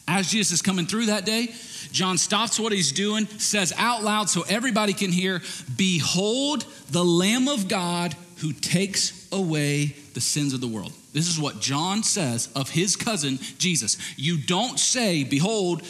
As 0.09 0.31
Jesus 0.31 0.53
is 0.53 0.63
coming 0.63 0.87
through 0.87 1.07
that 1.07 1.25
day, 1.25 1.53
John 1.91 2.19
stops 2.19 2.61
what 2.61 2.73
he's 2.73 2.93
doing, 2.93 3.27
says 3.39 3.73
out 3.77 4.05
loud 4.05 4.31
so 4.31 4.43
everybody 4.43 4.93
can 4.93 5.11
hear, 5.11 5.43
Behold 5.77 6.65
the 6.91 7.05
Lamb 7.05 7.49
of 7.49 7.69
God 7.69 8.15
who 8.39 8.53
takes 8.53 9.29
away 9.33 9.97
the 10.15 10.21
sins 10.21 10.53
of 10.53 10.61
the 10.61 10.69
world. 10.69 10.93
This 11.13 11.29
is 11.29 11.41
what 11.41 11.61
John 11.61 12.03
says 12.03 12.49
of 12.55 12.71
his 12.71 12.95
cousin 12.95 13.39
Jesus. 13.59 13.97
You 14.19 14.37
don't 14.37 14.79
say, 14.79 15.25
Behold, 15.25 15.83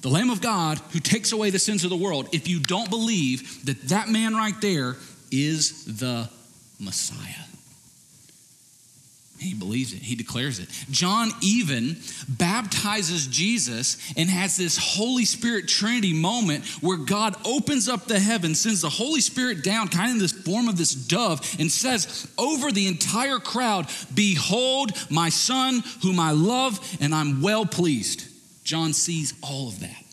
the 0.00 0.08
Lamb 0.08 0.30
of 0.30 0.40
God 0.40 0.78
who 0.92 1.00
takes 1.00 1.32
away 1.32 1.50
the 1.50 1.58
sins 1.58 1.84
of 1.84 1.90
the 1.90 1.96
world, 1.96 2.28
if 2.32 2.48
you 2.48 2.60
don't 2.60 2.88
believe 2.88 3.64
that 3.66 3.88
that 3.88 4.08
man 4.08 4.34
right 4.34 4.58
there 4.60 4.96
is 5.30 5.84
the 5.98 6.30
Messiah. 6.78 7.47
He 9.38 9.54
believes 9.54 9.92
it. 9.92 10.02
He 10.02 10.16
declares 10.16 10.58
it. 10.58 10.68
John 10.90 11.30
even 11.40 11.96
baptizes 12.28 13.26
Jesus 13.28 13.96
and 14.16 14.28
has 14.28 14.56
this 14.56 14.76
Holy 14.76 15.24
Spirit 15.24 15.68
Trinity 15.68 16.12
moment 16.12 16.66
where 16.80 16.96
God 16.96 17.36
opens 17.46 17.88
up 17.88 18.06
the 18.06 18.18
heaven, 18.18 18.54
sends 18.54 18.80
the 18.80 18.88
Holy 18.88 19.20
Spirit 19.20 19.62
down, 19.62 19.88
kind 19.88 20.10
of 20.10 20.16
in 20.16 20.18
this 20.18 20.32
form 20.32 20.68
of 20.68 20.76
this 20.76 20.92
dove, 20.92 21.40
and 21.60 21.70
says 21.70 22.28
over 22.36 22.72
the 22.72 22.88
entire 22.88 23.38
crowd, 23.38 23.86
Behold 24.12 24.92
my 25.08 25.28
son 25.28 25.84
whom 26.02 26.18
I 26.18 26.32
love, 26.32 26.80
and 27.00 27.14
I'm 27.14 27.40
well 27.40 27.64
pleased. 27.64 28.26
John 28.64 28.92
sees 28.92 29.34
all 29.42 29.68
of 29.68 29.80
that. 29.80 30.04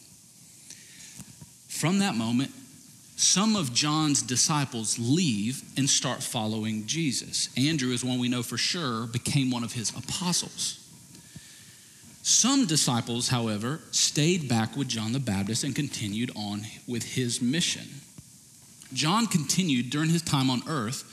From 1.67 1.99
that 1.99 2.15
moment, 2.15 2.51
some 3.15 3.55
of 3.55 3.73
John's 3.73 4.21
disciples 4.21 4.99
leave 4.99 5.63
and 5.77 5.89
start 5.89 6.21
following 6.21 6.85
Jesus. 6.85 7.49
Andrew 7.57 7.91
is 7.91 8.03
one 8.03 8.19
we 8.19 8.27
know 8.27 8.43
for 8.43 8.57
sure 8.57 9.07
became 9.07 9.51
one 9.51 9.63
of 9.63 9.73
his 9.73 9.91
apostles. 9.91 10.81
Some 12.23 12.65
disciples, 12.65 13.29
however, 13.29 13.79
stayed 13.91 14.49
back 14.49 14.75
with 14.75 14.87
John 14.87 15.13
the 15.13 15.19
Baptist 15.19 15.63
and 15.63 15.75
continued 15.75 16.31
on 16.35 16.63
with 16.87 17.03
his 17.03 17.41
mission. 17.41 17.87
John 18.93 19.27
continued 19.27 19.91
during 19.91 20.09
his 20.09 20.21
time 20.21 20.49
on 20.49 20.63
earth 20.67 21.03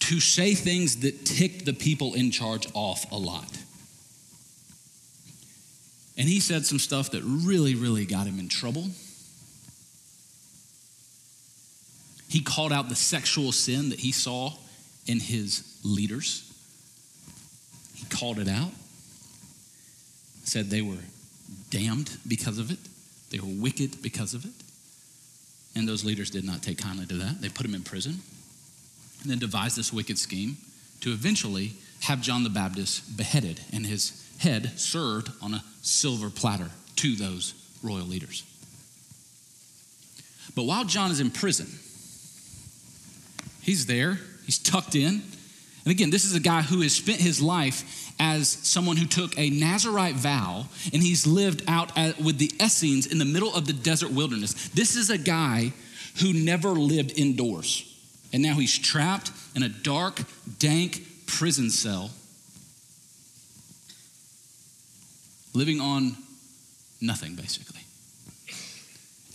to 0.00 0.20
say 0.20 0.54
things 0.54 0.98
that 0.98 1.24
ticked 1.26 1.64
the 1.64 1.72
people 1.72 2.14
in 2.14 2.30
charge 2.30 2.68
off 2.74 3.10
a 3.10 3.16
lot. 3.16 3.58
And 6.16 6.28
he 6.28 6.40
said 6.40 6.64
some 6.64 6.78
stuff 6.78 7.10
that 7.10 7.22
really, 7.24 7.74
really 7.74 8.06
got 8.06 8.26
him 8.26 8.38
in 8.38 8.48
trouble. 8.48 8.86
He 12.28 12.40
called 12.40 12.72
out 12.72 12.88
the 12.88 12.96
sexual 12.96 13.52
sin 13.52 13.90
that 13.90 14.00
he 14.00 14.12
saw 14.12 14.52
in 15.06 15.20
his 15.20 15.78
leaders. 15.84 16.52
He 17.94 18.04
called 18.06 18.38
it 18.38 18.48
out, 18.48 18.72
said 20.44 20.70
they 20.70 20.82
were 20.82 20.98
damned 21.70 22.10
because 22.26 22.58
of 22.58 22.70
it, 22.70 22.78
they 23.30 23.38
were 23.38 23.46
wicked 23.48 24.02
because 24.02 24.34
of 24.34 24.44
it. 24.44 24.52
And 25.74 25.86
those 25.86 26.04
leaders 26.04 26.30
did 26.30 26.44
not 26.44 26.62
take 26.62 26.78
kindly 26.78 27.06
to 27.06 27.14
that. 27.14 27.40
They 27.40 27.48
put 27.48 27.66
him 27.66 27.74
in 27.74 27.82
prison 27.82 28.20
and 29.22 29.30
then 29.30 29.38
devised 29.38 29.76
this 29.76 29.92
wicked 29.92 30.18
scheme 30.18 30.56
to 31.00 31.12
eventually 31.12 31.74
have 32.00 32.22
John 32.22 32.44
the 32.44 32.50
Baptist 32.50 33.16
beheaded 33.16 33.60
and 33.72 33.86
his 33.86 34.24
head 34.38 34.78
served 34.78 35.30
on 35.42 35.54
a 35.54 35.64
silver 35.82 36.30
platter 36.30 36.70
to 36.96 37.14
those 37.14 37.54
royal 37.82 38.06
leaders. 38.06 38.44
But 40.54 40.64
while 40.64 40.84
John 40.84 41.10
is 41.10 41.20
in 41.20 41.30
prison, 41.30 41.66
he's 43.66 43.86
there, 43.86 44.18
he's 44.46 44.58
tucked 44.58 44.94
in. 44.94 45.22
And 45.84 45.92
again, 45.92 46.10
this 46.10 46.24
is 46.24 46.34
a 46.34 46.40
guy 46.40 46.62
who 46.62 46.80
has 46.80 46.94
spent 46.94 47.20
his 47.20 47.42
life 47.42 48.12
as 48.18 48.48
someone 48.48 48.96
who 48.96 49.06
took 49.06 49.38
a 49.38 49.50
Nazarite 49.50 50.14
vow 50.14 50.66
and 50.92 51.02
he's 51.02 51.26
lived 51.26 51.62
out 51.68 51.96
at, 51.98 52.18
with 52.20 52.38
the 52.38 52.50
Essenes 52.62 53.06
in 53.06 53.18
the 53.18 53.24
middle 53.24 53.52
of 53.54 53.66
the 53.66 53.72
desert 53.72 54.10
wilderness. 54.10 54.68
This 54.68 54.96
is 54.96 55.10
a 55.10 55.18
guy 55.18 55.72
who 56.22 56.32
never 56.32 56.70
lived 56.70 57.18
indoors. 57.18 57.92
And 58.32 58.42
now 58.42 58.54
he's 58.54 58.78
trapped 58.78 59.32
in 59.54 59.62
a 59.62 59.68
dark, 59.68 60.20
dank 60.58 61.02
prison 61.26 61.70
cell, 61.70 62.10
living 65.54 65.80
on 65.80 66.16
nothing, 67.00 67.34
basically. 67.34 67.80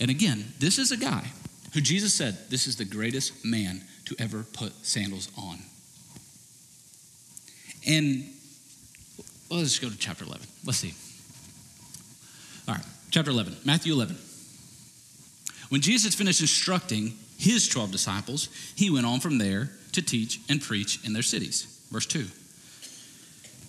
And 0.00 0.10
again, 0.10 0.52
this 0.58 0.78
is 0.78 0.90
a 0.90 0.96
guy 0.96 1.30
who 1.74 1.80
Jesus 1.80 2.14
said, 2.14 2.36
This 2.50 2.66
is 2.66 2.76
the 2.76 2.84
greatest 2.84 3.44
man 3.44 3.82
to 4.12 4.22
ever 4.22 4.44
put 4.52 4.72
sandals 4.84 5.30
on. 5.36 5.58
And 7.86 8.24
well, 9.50 9.60
let's 9.60 9.78
go 9.78 9.88
to 9.88 9.98
chapter 9.98 10.24
11. 10.24 10.46
Let's 10.64 10.78
see. 10.78 10.94
All 12.68 12.74
right, 12.74 12.84
chapter 13.10 13.30
11, 13.30 13.56
Matthew 13.64 13.92
11. 13.92 14.16
When 15.68 15.80
Jesus 15.80 16.14
finished 16.14 16.40
instructing 16.40 17.14
his 17.38 17.68
12 17.68 17.90
disciples, 17.90 18.48
he 18.76 18.90
went 18.90 19.06
on 19.06 19.20
from 19.20 19.38
there 19.38 19.70
to 19.92 20.02
teach 20.02 20.40
and 20.48 20.60
preach 20.60 21.04
in 21.04 21.12
their 21.12 21.22
cities. 21.22 21.66
Verse 21.90 22.06
2. 22.06 22.26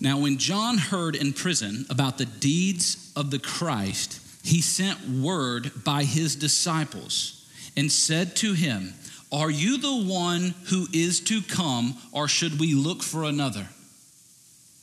Now, 0.00 0.18
when 0.18 0.38
John 0.38 0.78
heard 0.78 1.16
in 1.16 1.32
prison 1.32 1.86
about 1.88 2.18
the 2.18 2.26
deeds 2.26 3.12
of 3.16 3.30
the 3.30 3.38
Christ, 3.38 4.20
he 4.42 4.60
sent 4.60 5.08
word 5.08 5.84
by 5.84 6.04
his 6.04 6.36
disciples 6.36 7.48
and 7.76 7.90
said 7.90 8.36
to 8.36 8.52
him, 8.52 8.94
Are 9.34 9.50
you 9.50 9.78
the 9.78 10.04
one 10.08 10.54
who 10.66 10.86
is 10.92 11.18
to 11.22 11.42
come, 11.42 11.96
or 12.12 12.28
should 12.28 12.60
we 12.60 12.74
look 12.74 13.02
for 13.02 13.24
another? 13.24 13.66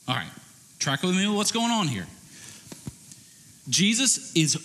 All 0.06 0.14
right, 0.14 0.28
track 0.78 1.02
with 1.02 1.16
me 1.16 1.26
what's 1.26 1.52
going 1.52 1.70
on 1.70 1.88
here. 1.88 2.06
Jesus 3.70 4.30
is 4.36 4.58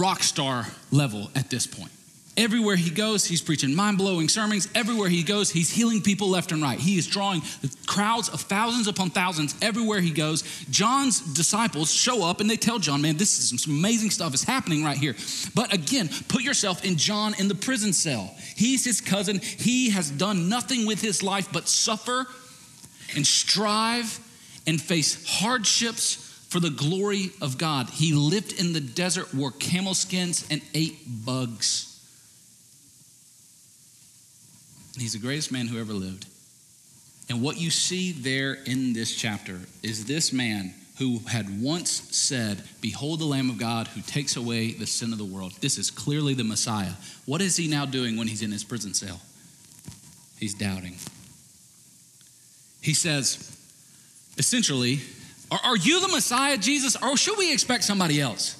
rock 0.00 0.24
star 0.24 0.66
level 0.90 1.30
at 1.36 1.50
this 1.50 1.68
point. 1.68 1.92
Everywhere 2.36 2.76
he 2.76 2.90
goes, 2.90 3.24
he's 3.24 3.42
preaching 3.42 3.74
mind 3.74 3.98
blowing 3.98 4.28
sermons. 4.28 4.68
Everywhere 4.72 5.08
he 5.08 5.24
goes, 5.24 5.50
he's 5.50 5.70
healing 5.70 6.02
people 6.02 6.28
left 6.28 6.50
and 6.52 6.62
right. 6.62 6.78
He 6.78 6.96
is 6.96 7.06
drawing 7.06 7.42
crowds 7.86 8.28
of 8.28 8.40
thousands 8.40 8.86
upon 8.86 9.10
thousands 9.10 9.56
everywhere 9.60 10.00
he 10.00 10.12
goes. 10.12 10.42
John's 10.70 11.20
disciples 11.20 11.92
show 11.92 12.24
up 12.24 12.40
and 12.40 12.48
they 12.48 12.56
tell 12.56 12.78
John, 12.78 13.02
man, 13.02 13.16
this 13.16 13.38
is 13.38 13.60
some 13.60 13.74
amazing 13.74 14.10
stuff 14.10 14.34
is 14.34 14.44
happening 14.44 14.84
right 14.84 14.96
here. 14.96 15.16
But 15.54 15.72
again, 15.72 16.08
put 16.28 16.42
yourself 16.42 16.84
in 16.84 16.96
John 16.96 17.34
in 17.40 17.48
the 17.48 17.56
prison 17.56 17.92
cell. 17.92 18.32
He's 18.58 18.84
his 18.84 19.00
cousin. 19.00 19.38
He 19.38 19.90
has 19.90 20.10
done 20.10 20.48
nothing 20.48 20.84
with 20.84 21.00
his 21.00 21.22
life 21.22 21.48
but 21.52 21.68
suffer 21.68 22.26
and 23.14 23.24
strive 23.24 24.18
and 24.66 24.82
face 24.82 25.24
hardships 25.24 26.16
for 26.48 26.58
the 26.58 26.70
glory 26.70 27.30
of 27.40 27.56
God. 27.56 27.88
He 27.88 28.12
lived 28.12 28.58
in 28.58 28.72
the 28.72 28.80
desert, 28.80 29.32
wore 29.32 29.52
camel 29.52 29.94
skins, 29.94 30.44
and 30.50 30.60
ate 30.74 30.98
bugs. 31.24 32.04
He's 34.98 35.12
the 35.12 35.20
greatest 35.20 35.52
man 35.52 35.68
who 35.68 35.78
ever 35.78 35.92
lived. 35.92 36.26
And 37.30 37.40
what 37.40 37.60
you 37.60 37.70
see 37.70 38.10
there 38.10 38.54
in 38.54 38.92
this 38.92 39.14
chapter 39.14 39.60
is 39.84 40.06
this 40.06 40.32
man 40.32 40.74
who 40.98 41.20
had 41.28 41.62
once 41.62 41.90
said, 42.16 42.64
Behold 42.80 43.20
the 43.20 43.24
Lamb 43.24 43.50
of 43.50 43.58
God 43.58 43.86
who 43.86 44.00
takes 44.00 44.34
away 44.34 44.72
the 44.72 44.86
sin 44.86 45.12
of 45.12 45.18
the 45.18 45.24
world. 45.24 45.52
This 45.60 45.78
is 45.78 45.92
clearly 45.92 46.34
the 46.34 46.42
Messiah. 46.42 46.94
What 47.28 47.42
is 47.42 47.56
he 47.58 47.68
now 47.68 47.84
doing 47.84 48.16
when 48.16 48.26
he's 48.26 48.40
in 48.40 48.50
his 48.50 48.64
prison 48.64 48.94
cell? 48.94 49.20
He's 50.38 50.54
doubting. 50.54 50.94
He 52.80 52.94
says, 52.94 53.54
essentially, 54.38 55.00
Are, 55.50 55.60
are 55.62 55.76
you 55.76 56.00
the 56.00 56.08
Messiah, 56.08 56.56
Jesus, 56.56 56.96
or 56.96 57.18
should 57.18 57.36
we 57.36 57.52
expect 57.52 57.84
somebody 57.84 58.18
else? 58.18 58.54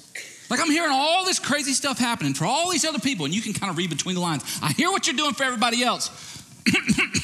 Like 0.51 0.59
I'm 0.59 0.69
hearing 0.69 0.91
all 0.91 1.25
this 1.25 1.39
crazy 1.39 1.73
stuff 1.73 1.97
happening 1.97 2.35
for 2.35 2.45
all 2.45 2.69
these 2.69 2.85
other 2.85 2.99
people, 2.99 3.25
and 3.25 3.33
you 3.33 3.41
can 3.41 3.53
kind 3.53 3.71
of 3.71 3.77
read 3.77 3.89
between 3.89 4.13
the 4.13 4.21
lines. 4.21 4.43
I 4.61 4.71
hear 4.73 4.91
what 4.91 5.07
you're 5.07 5.17
doing 5.17 5.33
for 5.33 5.45
everybody 5.45 5.81
else. 5.81 6.11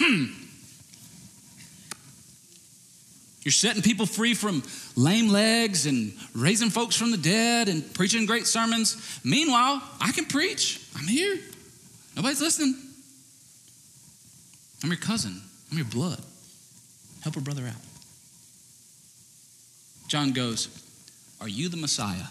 you're 3.43 3.51
setting 3.51 3.83
people 3.83 4.07
free 4.07 4.33
from 4.33 4.63
lame 4.95 5.29
legs 5.29 5.85
and 5.85 6.11
raising 6.33 6.71
folks 6.71 6.95
from 6.95 7.11
the 7.11 7.17
dead 7.17 7.69
and 7.69 7.93
preaching 7.93 8.25
great 8.25 8.47
sermons. 8.47 9.19
Meanwhile, 9.23 9.83
I 10.01 10.11
can 10.11 10.25
preach. 10.25 10.81
I'm 10.95 11.07
here. 11.07 11.37
Nobody's 12.15 12.41
listening. 12.41 12.75
I'm 14.83 14.89
your 14.89 14.99
cousin. 14.99 15.41
I'm 15.71 15.77
your 15.77 15.87
blood. 15.87 16.21
Help 17.23 17.37
a 17.37 17.41
brother 17.41 17.63
out. 17.67 17.81
John 20.07 20.31
goes, 20.31 20.69
Are 21.41 21.47
you 21.47 21.69
the 21.69 21.77
Messiah? 21.77 22.27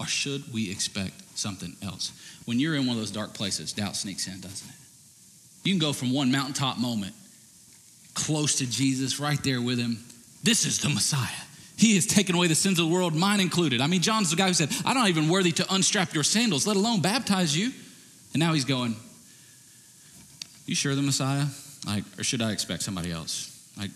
Or 0.00 0.06
should 0.06 0.52
we 0.52 0.70
expect 0.70 1.14
something 1.36 1.74
else? 1.82 2.12
When 2.44 2.60
you're 2.60 2.76
in 2.76 2.86
one 2.86 2.96
of 2.96 3.00
those 3.02 3.10
dark 3.10 3.34
places, 3.34 3.72
doubt 3.72 3.96
sneaks 3.96 4.28
in, 4.28 4.40
doesn't 4.40 4.68
it? 4.68 4.74
You 5.64 5.72
can 5.72 5.80
go 5.80 5.92
from 5.92 6.12
one 6.12 6.30
mountaintop 6.30 6.78
moment 6.78 7.14
close 8.14 8.56
to 8.56 8.66
Jesus, 8.66 9.20
right 9.20 9.42
there 9.42 9.60
with 9.60 9.78
him. 9.78 9.98
This 10.42 10.66
is 10.66 10.78
the 10.78 10.88
Messiah. 10.88 11.28
He 11.76 11.94
has 11.94 12.06
taken 12.06 12.34
away 12.34 12.48
the 12.48 12.54
sins 12.54 12.78
of 12.78 12.88
the 12.88 12.92
world, 12.92 13.14
mine 13.14 13.40
included. 13.40 13.80
I 13.80 13.86
mean, 13.86 14.02
John's 14.02 14.30
the 14.30 14.36
guy 14.36 14.48
who 14.48 14.54
said, 14.54 14.70
I'm 14.84 14.96
not 14.96 15.08
even 15.08 15.28
worthy 15.28 15.52
to 15.52 15.74
unstrap 15.74 16.14
your 16.14 16.24
sandals, 16.24 16.66
let 16.66 16.76
alone 16.76 17.00
baptize 17.00 17.56
you. 17.56 17.72
And 18.32 18.40
now 18.40 18.52
he's 18.52 18.64
going, 18.64 18.96
You 20.66 20.74
sure 20.74 20.94
the 20.94 21.02
Messiah? 21.02 21.46
Like, 21.86 22.04
or 22.18 22.24
should 22.24 22.42
I 22.42 22.52
expect 22.52 22.82
somebody 22.82 23.10
else? 23.10 23.54
Like, 23.78 23.90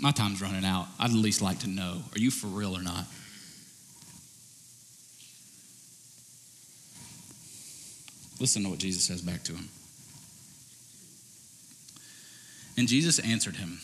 my 0.00 0.10
time's 0.10 0.42
running 0.42 0.64
out. 0.64 0.86
I'd 0.98 1.10
at 1.10 1.16
least 1.16 1.40
like 1.40 1.60
to 1.60 1.68
know, 1.68 2.02
are 2.14 2.18
you 2.18 2.30
for 2.30 2.48
real 2.48 2.76
or 2.76 2.82
not? 2.82 3.06
Listen 8.38 8.64
to 8.64 8.68
what 8.68 8.78
Jesus 8.78 9.04
says 9.04 9.22
back 9.22 9.42
to 9.44 9.52
him. 9.52 9.68
And 12.76 12.86
Jesus 12.86 13.18
answered 13.18 13.56
him 13.56 13.78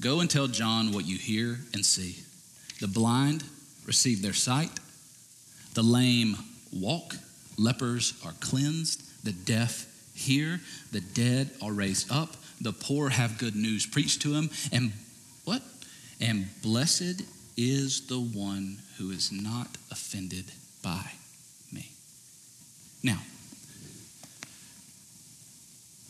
Go 0.00 0.20
and 0.20 0.30
tell 0.30 0.46
John 0.46 0.92
what 0.92 1.06
you 1.06 1.16
hear 1.16 1.58
and 1.72 1.84
see. 1.84 2.16
The 2.80 2.88
blind 2.88 3.44
receive 3.86 4.22
their 4.22 4.32
sight, 4.32 4.70
the 5.74 5.82
lame 5.82 6.36
walk, 6.72 7.14
lepers 7.58 8.14
are 8.24 8.32
cleansed, 8.40 9.02
the 9.24 9.32
deaf 9.32 9.86
hear, 10.14 10.60
the 10.92 11.00
dead 11.00 11.50
are 11.62 11.72
raised 11.72 12.10
up, 12.10 12.36
the 12.60 12.72
poor 12.72 13.10
have 13.10 13.38
good 13.38 13.54
news 13.54 13.86
preached 13.86 14.22
to 14.22 14.28
them, 14.28 14.50
and 14.72 14.92
what? 15.44 15.62
And 16.20 16.48
blessed 16.62 17.22
is 17.56 18.06
the 18.06 18.20
one 18.20 18.78
who 18.96 19.10
is 19.10 19.30
not 19.30 19.68
offended 19.90 20.46
by 20.82 21.12
me. 21.72 21.90
now, 23.02 23.18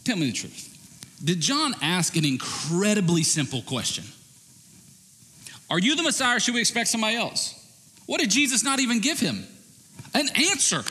tell 0.05 0.17
me 0.17 0.27
the 0.27 0.33
truth. 0.33 0.75
Did 1.23 1.41
John 1.41 1.75
ask 1.83 2.17
an 2.17 2.25
incredibly 2.25 3.23
simple 3.23 3.63
question? 3.63 4.05
Are 5.71 5.79
you 5.79 5.97
the 5.97 6.03
Messiah 6.03 6.41
should 6.41 6.55
we 6.55 6.61
expect 6.61 6.89
somebody 6.89 7.17
else? 7.17 7.55
What 8.07 8.21
did 8.21 8.31
Jesus 8.31 8.63
not 8.65 8.79
even 8.79 9.01
give 9.01 9.21
him? 9.21 9.45
An 10.15 10.29
answer. 10.35 10.83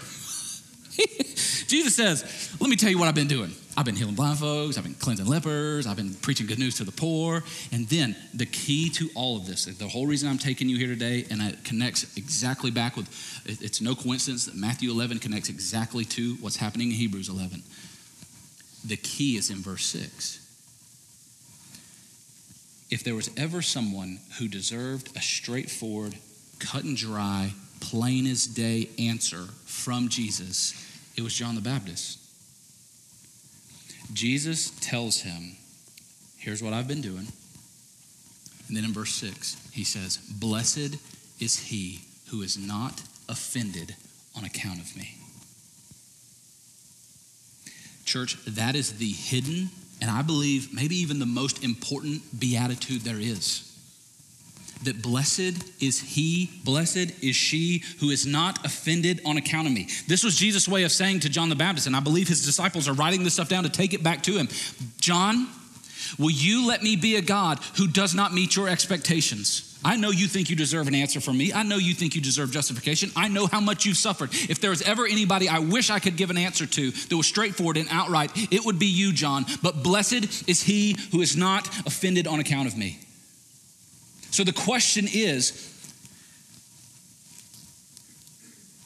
Jesus 1.68 1.96
says, 1.96 2.56
Let 2.60 2.70
me 2.70 2.76
tell 2.76 2.90
you 2.90 2.98
what 2.98 3.08
I've 3.08 3.16
been 3.16 3.28
doing. 3.28 3.52
I've 3.76 3.86
been 3.86 3.96
healing 3.96 4.16
blind 4.16 4.40
folks, 4.40 4.76
I've 4.76 4.84
been 4.84 4.96
cleansing 4.96 5.28
lepers, 5.28 5.86
I've 5.86 5.98
been 5.98 6.16
preaching 6.16 6.48
good 6.48 6.58
news 6.58 6.78
to 6.78 6.84
the 6.84 6.92
poor. 6.92 7.44
And 7.72 7.88
then 7.88 8.16
the 8.34 8.48
key 8.48 8.90
to 8.92 9.10
all 9.14 9.38
of 9.38 9.46
this, 9.46 9.66
the 9.66 9.88
whole 9.88 10.08
reason 10.08 10.28
I'm 10.28 10.40
taking 10.40 10.68
you 10.68 10.78
here 10.78 10.88
today, 10.88 11.28
and 11.30 11.40
it 11.42 11.64
connects 11.64 12.18
exactly 12.18 12.72
back 12.72 12.98
with, 12.98 13.08
it's 13.46 13.80
no 13.80 13.94
coincidence 13.94 14.46
that 14.46 14.56
Matthew 14.56 14.90
11 14.90 15.20
connects 15.20 15.50
exactly 15.50 16.06
to 16.06 16.36
what's 16.36 16.56
happening 16.56 16.88
in 16.88 16.96
Hebrews 16.96 17.30
11. 17.30 17.62
The 18.84 18.98
key 18.98 19.38
is 19.38 19.52
in 19.52 19.58
verse 19.58 19.86
6. 19.86 20.44
If 22.90 23.04
there 23.04 23.16
was 23.16 23.30
ever 23.38 23.62
someone 23.62 24.20
who 24.40 24.48
deserved 24.48 25.16
a 25.16 25.22
straightforward, 25.22 26.16
cut 26.58 26.84
and 26.84 26.98
dry, 26.98 27.54
plain 27.80 28.26
as 28.26 28.48
day 28.48 28.90
answer 28.98 29.44
from 29.66 30.10
Jesus, 30.10 30.87
it 31.18 31.24
was 31.24 31.34
John 31.34 31.56
the 31.56 31.62
Baptist. 31.62 32.20
Jesus 34.14 34.70
tells 34.80 35.22
him, 35.22 35.58
Here's 36.38 36.62
what 36.64 36.72
I've 36.72 36.88
been 36.88 37.02
doing. 37.02 37.28
And 38.68 38.78
then 38.78 38.86
in 38.86 38.94
verse 38.94 39.14
6, 39.16 39.70
he 39.72 39.84
says, 39.84 40.18
Blessed 40.18 40.98
is 41.40 41.58
he 41.58 42.02
who 42.30 42.42
is 42.42 42.58
not 42.58 43.02
offended 43.28 43.96
on 44.36 44.46
account 44.46 44.80
of 44.80 44.96
me. 44.96 45.16
Church, 48.06 48.38
that 48.46 48.76
is 48.76 48.98
the 48.98 49.12
hidden, 49.12 49.70
and 50.00 50.10
I 50.10 50.22
believe 50.22 50.74
maybe 50.74 50.96
even 50.96 51.20
the 51.20 51.26
most 51.26 51.64
important 51.64 52.40
beatitude 52.40 53.02
there 53.02 53.20
is 53.20 53.67
that 54.84 55.02
blessed 55.02 55.82
is 55.82 56.00
he, 56.00 56.50
blessed 56.64 57.24
is 57.24 57.36
she 57.36 57.84
who 58.00 58.10
is 58.10 58.26
not 58.26 58.64
offended 58.66 59.22
on 59.26 59.38
account 59.38 59.68
of 59.68 59.74
me. 59.74 59.88
This 60.08 60.24
was 60.24 60.36
Jesus' 60.36 60.68
way 60.68 60.84
of 60.84 60.92
saying 60.92 61.22
to 61.22 61.30
John 61.30 61.50
the 61.50 61.56
Baptist, 61.56 61.88
and 61.88 61.96
I 61.96 62.00
believe 62.00 62.28
his 62.28 62.46
disciples 62.46 62.88
are 62.88 62.94
writing 62.94 63.24
this 63.24 63.34
stuff 63.34 63.50
down 63.50 63.64
to 63.64 63.70
take 63.70 63.94
it 63.94 64.04
back 64.04 64.24
to 64.24 64.34
him. 64.34 64.48
John, 65.00 65.48
will 66.18 66.32
you 66.32 66.68
let 66.68 66.84
me 66.84 66.96
be 66.96 67.16
a 67.16 67.22
God 67.22 67.60
who 67.78 67.88
does 67.88 68.14
not 68.14 68.34
meet 68.34 68.56
your 68.56 68.70
expectations? 68.70 69.64
I 69.86 69.96
know 69.96 70.10
you 70.10 70.28
think 70.28 70.50
you 70.50 70.56
deserve 70.56 70.88
an 70.88 70.96
answer 70.96 71.22
from 71.22 71.38
me. 71.38 71.54
I 71.54 71.64
know 71.64 71.78
you 71.78 71.94
think 71.94 72.16
you 72.16 72.22
deserve 72.22 72.52
justification. 72.52 73.12
I 73.16 73.28
know 73.28 73.46
how 73.46 73.60
much 73.60 73.86
you've 73.86 73.98
suffered. 73.98 74.32
If 74.34 74.60
there 74.60 74.72
was 74.72 74.82
ever 74.82 75.06
anybody 75.06 75.48
I 75.48 75.60
wish 75.60 75.90
I 75.90 76.00
could 76.00 76.18
give 76.18 76.30
an 76.30 76.38
answer 76.38 76.66
to 76.66 76.92
that 76.92 77.16
was 77.16 77.28
straightforward 77.28 77.78
and 77.78 77.88
outright, 77.92 78.32
it 78.52 78.66
would 78.66 78.80
be 78.80 78.88
you, 78.88 79.14
John. 79.14 79.46
But 79.62 79.84
blessed 79.84 80.50
is 80.50 80.64
he 80.64 80.98
who 81.12 81.22
is 81.22 81.38
not 81.38 81.68
offended 81.86 82.28
on 82.28 82.40
account 82.40 82.68
of 82.68 82.76
me. 82.76 83.00
So 84.38 84.44
the 84.44 84.54
question 84.54 85.08
is 85.12 85.74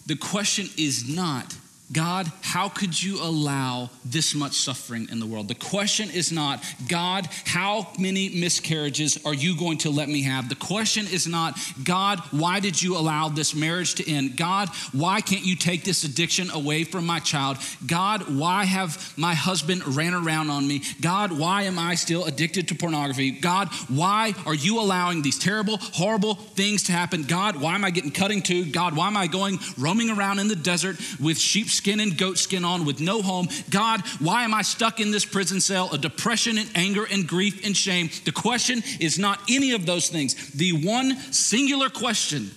the 0.06 0.16
question 0.16 0.70
is 0.78 1.14
not 1.14 1.54
God, 1.92 2.32
how 2.42 2.70
could 2.70 3.02
you 3.02 3.22
allow 3.22 3.90
this 4.06 4.34
much 4.34 4.54
suffering 4.54 5.10
in 5.12 5.20
the 5.20 5.26
world? 5.26 5.50
The 5.50 5.56
question 5.56 6.10
is 6.10 6.32
not, 6.32 6.64
God, 6.88 7.28
how 7.46 7.92
many 8.00 8.30
miscarriages 8.30 9.20
are 9.26 9.34
you 9.34 9.58
going 9.58 9.80
to 9.80 9.90
let 9.90 10.08
me 10.08 10.22
have? 10.22 10.48
The 10.48 10.56
question 10.56 11.06
is 11.08 11.28
not, 11.28 11.60
God, 11.84 12.20
why 12.32 12.62
did 12.62 12.82
you 12.82 12.96
allow 12.96 13.28
this 13.28 13.54
marriage 13.54 13.96
to 13.96 14.10
end? 14.10 14.38
God, 14.38 14.70
why 14.94 15.20
can't 15.20 15.46
you 15.46 15.56
take 15.56 15.84
this 15.84 16.06
addiction 16.06 16.50
away 16.52 16.86
from 16.86 17.06
my 17.06 17.20
child? 17.20 17.58
God, 17.86 18.38
why 18.38 18.64
have 18.64 19.14
my 19.18 19.34
husband 19.34 19.86
ran 19.96 20.14
around 20.14 20.50
on 20.50 20.66
me? 20.66 20.84
God, 21.02 21.38
why 21.38 21.64
am 21.64 21.78
I 21.78 21.96
still 21.96 22.24
addicted 22.24 22.70
to 22.70 22.76
pornography? 22.76 23.32
God, 23.32 23.68
why 23.90 24.34
are 24.46 24.56
you 24.56 24.80
allowing 24.80 25.24
these 25.24 25.40
terrible, 25.40 25.78
horrible 25.78 26.36
things 26.36 26.84
to 26.84 26.94
happen? 26.94 27.24
God, 27.24 27.58
why 27.58 27.76
am 27.76 27.84
I 27.84 27.90
getting 27.90 28.12
cutting 28.12 28.42
to? 28.44 28.66
God, 28.66 28.96
why 28.96 29.08
am 29.08 29.18
I 29.18 29.28
going 29.28 29.60
roaming 29.78 30.10
around 30.10 30.40
in 30.40 30.48
the 30.48 30.56
desert 30.56 30.98
with 31.20 31.38
sheep's 31.38 31.81
skin 31.82 32.00
and 32.00 32.16
goat 32.16 32.38
skin 32.38 32.64
on 32.64 32.86
with 32.86 33.00
no 33.00 33.24
home. 33.24 33.48
God, 33.72 34.02
why 34.20 34.44
am 34.44 34.54
I 34.54 34.62
stuck 34.62 35.00
in 35.00 35.10
this 35.10 35.26
prison 35.26 35.60
cell 35.60 35.92
of 35.92 36.02
depression 36.02 36.60
and 36.60 36.70
anger 36.76 37.08
and 37.10 37.28
grief 37.28 37.66
and 37.66 37.76
shame? 37.76 38.12
The 38.24 38.32
question 38.32 38.84
is 39.00 39.18
not 39.18 39.40
any 39.50 39.72
of 39.72 39.88
those 39.88 40.08
things. 40.08 40.52
The 40.52 40.74
one 40.86 41.18
singular 41.32 41.90
question 41.90 42.52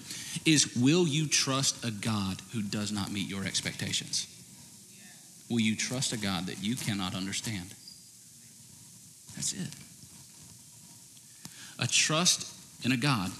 is 0.44 0.76
Will 0.76 1.08
you 1.08 1.26
trust 1.26 1.82
a 1.82 1.90
God 1.90 2.42
who 2.52 2.60
does 2.60 2.92
not 2.92 3.10
meet 3.10 3.26
your 3.26 3.44
expectations? 3.44 4.26
Will 5.48 5.60
you 5.60 5.74
trust 5.74 6.12
a 6.12 6.18
God 6.18 6.46
that 6.46 6.62
you 6.62 6.76
cannot 6.76 7.14
understand? 7.14 7.70
That's 9.34 9.54
it. 9.54 9.74
A 11.78 11.86
trust 11.86 12.52
in 12.84 12.92
a 12.92 12.96
God 12.98 13.30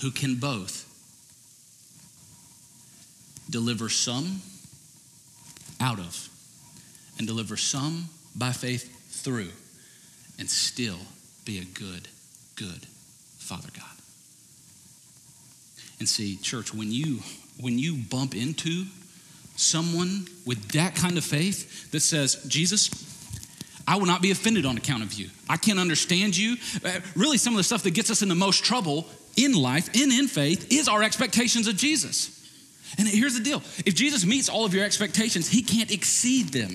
who 0.00 0.10
can 0.10 0.36
both 0.36 0.81
deliver 3.52 3.88
some 3.88 4.40
out 5.80 6.00
of, 6.00 6.28
and 7.18 7.26
deliver 7.26 7.56
some 7.56 8.08
by 8.34 8.50
faith 8.50 9.22
through, 9.22 9.50
and 10.38 10.50
still 10.50 10.98
be 11.44 11.58
a 11.58 11.64
good, 11.64 12.08
good 12.56 12.86
Father 13.38 13.68
God. 13.76 13.84
And 16.00 16.08
see, 16.08 16.36
church, 16.36 16.74
when 16.74 16.90
you 16.90 17.20
when 17.60 17.78
you 17.78 17.94
bump 17.94 18.34
into 18.34 18.86
someone 19.56 20.26
with 20.46 20.70
that 20.72 20.96
kind 20.96 21.18
of 21.18 21.22
faith 21.24 21.90
that 21.92 22.00
says, 22.00 22.42
Jesus, 22.48 22.90
I 23.86 23.96
will 23.96 24.06
not 24.06 24.22
be 24.22 24.30
offended 24.30 24.64
on 24.64 24.76
account 24.76 25.02
of 25.02 25.12
you. 25.12 25.28
I 25.48 25.58
can't 25.58 25.78
understand 25.78 26.36
you. 26.36 26.56
Uh, 26.84 27.00
really, 27.14 27.36
some 27.36 27.52
of 27.52 27.58
the 27.58 27.64
stuff 27.64 27.82
that 27.82 27.92
gets 27.92 28.10
us 28.10 28.22
in 28.22 28.28
the 28.28 28.34
most 28.34 28.64
trouble 28.64 29.06
in 29.36 29.52
life 29.52 29.88
and 29.94 30.10
in 30.10 30.26
faith 30.28 30.72
is 30.72 30.88
our 30.88 31.02
expectations 31.02 31.68
of 31.68 31.76
Jesus. 31.76 32.41
And 32.98 33.08
here's 33.08 33.34
the 33.34 33.42
deal 33.42 33.58
if 33.84 33.94
Jesus 33.94 34.24
meets 34.24 34.48
all 34.48 34.64
of 34.64 34.74
your 34.74 34.84
expectations, 34.84 35.48
he 35.48 35.62
can't 35.62 35.90
exceed 35.90 36.48
them. 36.48 36.70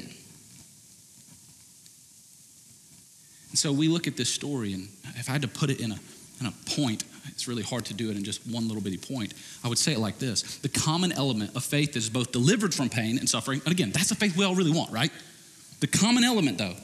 And 3.50 3.58
so 3.58 3.72
we 3.72 3.88
look 3.88 4.08
at 4.08 4.18
this 4.18 4.30
story, 4.30 4.74
and 4.74 4.88
if 5.16 5.30
I 5.30 5.34
had 5.34 5.42
to 5.44 5.48
put 5.48 5.70
it 5.70 5.80
in 5.80 5.92
a, 5.92 5.98
in 6.40 6.48
a 6.48 6.54
point, 6.66 7.04
it's 7.30 7.48
really 7.48 7.64
hard 7.64 7.86
to 7.86 7.94
do 7.94 8.10
it 8.10 8.18
in 8.18 8.24
just 8.24 8.46
one 8.48 8.68
little 8.68 8.82
bitty 8.82 8.98
point. 8.98 9.34
I 9.64 9.68
would 9.68 9.78
say 9.78 9.94
it 9.94 10.00
like 10.00 10.20
this 10.20 10.58
The 10.58 10.70
common 10.70 11.12
element 11.12 11.56
of 11.56 11.64
faith 11.64 11.96
is 11.96 12.10
both 12.10 12.32
delivered 12.32 12.74
from 12.74 12.90
pain 12.90 13.18
and 13.18 13.30
suffering, 13.30 13.62
and 13.66 13.72
again, 13.72 13.92
that's 13.92 14.10
the 14.10 14.16
faith 14.16 14.36
we 14.36 14.46
all 14.46 14.56
really 14.56 14.72
want, 14.72 14.92
right? 14.92 15.12
The 15.80 15.88
common 15.88 16.24
element, 16.24 16.58
though, 16.58 16.76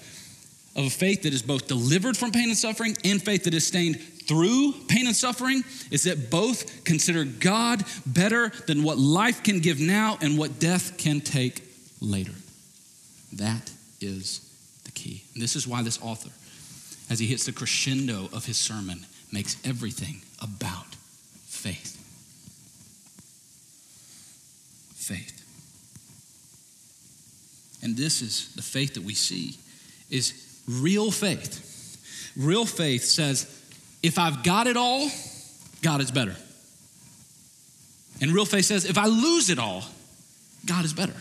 of 0.75 0.85
a 0.85 0.89
faith 0.89 1.23
that 1.23 1.33
is 1.33 1.41
both 1.41 1.67
delivered 1.67 2.17
from 2.17 2.31
pain 2.31 2.49
and 2.49 2.57
suffering 2.57 2.95
and 3.03 3.21
faith 3.21 3.43
that 3.43 3.53
is 3.53 3.63
sustained 3.63 3.99
through 4.27 4.73
pain 4.87 5.07
and 5.07 5.15
suffering 5.15 5.63
is 5.91 6.03
that 6.03 6.29
both 6.29 6.83
consider 6.83 7.23
God 7.23 7.83
better 8.05 8.51
than 8.67 8.83
what 8.83 8.97
life 8.97 9.43
can 9.43 9.59
give 9.59 9.79
now 9.79 10.17
and 10.21 10.37
what 10.37 10.59
death 10.59 10.97
can 10.97 11.21
take 11.21 11.63
later. 12.01 12.33
That 13.33 13.71
is 14.01 14.49
the 14.83 14.91
key. 14.91 15.23
And 15.33 15.41
this 15.41 15.55
is 15.55 15.67
why 15.67 15.81
this 15.81 15.99
author, 16.01 16.31
as 17.09 17.19
he 17.19 17.27
hits 17.27 17.45
the 17.45 17.51
crescendo 17.51 18.29
of 18.33 18.45
his 18.45 18.57
sermon, 18.57 19.05
makes 19.31 19.57
everything 19.65 20.21
about 20.41 20.95
faith. 21.45 21.99
Faith. 24.95 25.39
And 27.81 27.97
this 27.97 28.21
is 28.21 28.53
the 28.55 28.61
faith 28.61 28.93
that 28.93 29.03
we 29.03 29.13
see 29.13 29.57
is 30.09 30.61
real 30.67 31.11
faith. 31.11 31.69
Real 32.37 32.65
faith 32.65 33.03
says, 33.03 33.45
if 34.03 34.19
I've 34.19 34.43
got 34.43 34.67
it 34.67 34.77
all, 34.77 35.09
God 35.81 36.01
is 36.01 36.11
better. 36.11 36.35
And 38.21 38.31
real 38.31 38.45
faith 38.45 38.65
says, 38.65 38.85
if 38.85 38.97
I 38.97 39.07
lose 39.07 39.49
it 39.49 39.57
all, 39.57 39.83
God 40.65 40.85
is 40.85 40.93
better. 40.93 41.15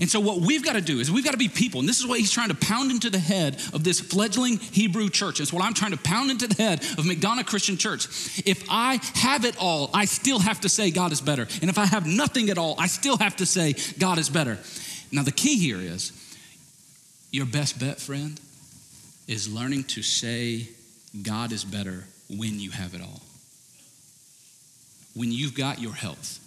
And 0.00 0.08
so, 0.08 0.20
what 0.20 0.40
we've 0.40 0.64
got 0.64 0.74
to 0.74 0.80
do 0.80 1.00
is 1.00 1.10
we've 1.10 1.24
got 1.24 1.32
to 1.32 1.36
be 1.36 1.48
people. 1.48 1.80
And 1.80 1.88
this 1.88 1.98
is 1.98 2.06
what 2.06 2.20
he's 2.20 2.30
trying 2.30 2.50
to 2.50 2.54
pound 2.54 2.92
into 2.92 3.10
the 3.10 3.18
head 3.18 3.54
of 3.72 3.82
this 3.82 3.98
fledgling 3.98 4.58
Hebrew 4.58 5.08
church. 5.08 5.40
It's 5.40 5.52
what 5.52 5.64
I'm 5.64 5.74
trying 5.74 5.90
to 5.90 5.96
pound 5.96 6.30
into 6.30 6.46
the 6.46 6.62
head 6.62 6.80
of 6.80 7.04
McDonough 7.04 7.46
Christian 7.46 7.76
Church. 7.76 8.06
If 8.46 8.64
I 8.70 9.00
have 9.16 9.44
it 9.44 9.56
all, 9.58 9.90
I 9.92 10.04
still 10.04 10.38
have 10.38 10.60
to 10.60 10.68
say 10.68 10.92
God 10.92 11.10
is 11.10 11.20
better. 11.20 11.48
And 11.60 11.68
if 11.68 11.76
I 11.76 11.86
have 11.86 12.06
nothing 12.06 12.50
at 12.50 12.58
all, 12.58 12.76
I 12.78 12.86
still 12.86 13.16
have 13.18 13.34
to 13.36 13.46
say 13.46 13.74
God 13.98 14.18
is 14.18 14.30
better. 14.30 14.58
Now, 15.10 15.24
the 15.24 15.32
key 15.32 15.58
here 15.58 15.80
is 15.80 16.12
your 17.32 17.46
best 17.46 17.80
bet, 17.80 18.00
friend, 18.00 18.40
is 19.26 19.52
learning 19.52 19.84
to 19.84 20.02
say 20.02 20.68
God 21.22 21.52
is 21.52 21.64
better 21.64 22.04
when 22.28 22.60
you 22.60 22.70
have 22.70 22.94
it 22.94 23.00
all. 23.00 23.20
When 25.14 25.32
you've 25.32 25.54
got 25.54 25.80
your 25.80 25.92
health. 25.92 26.38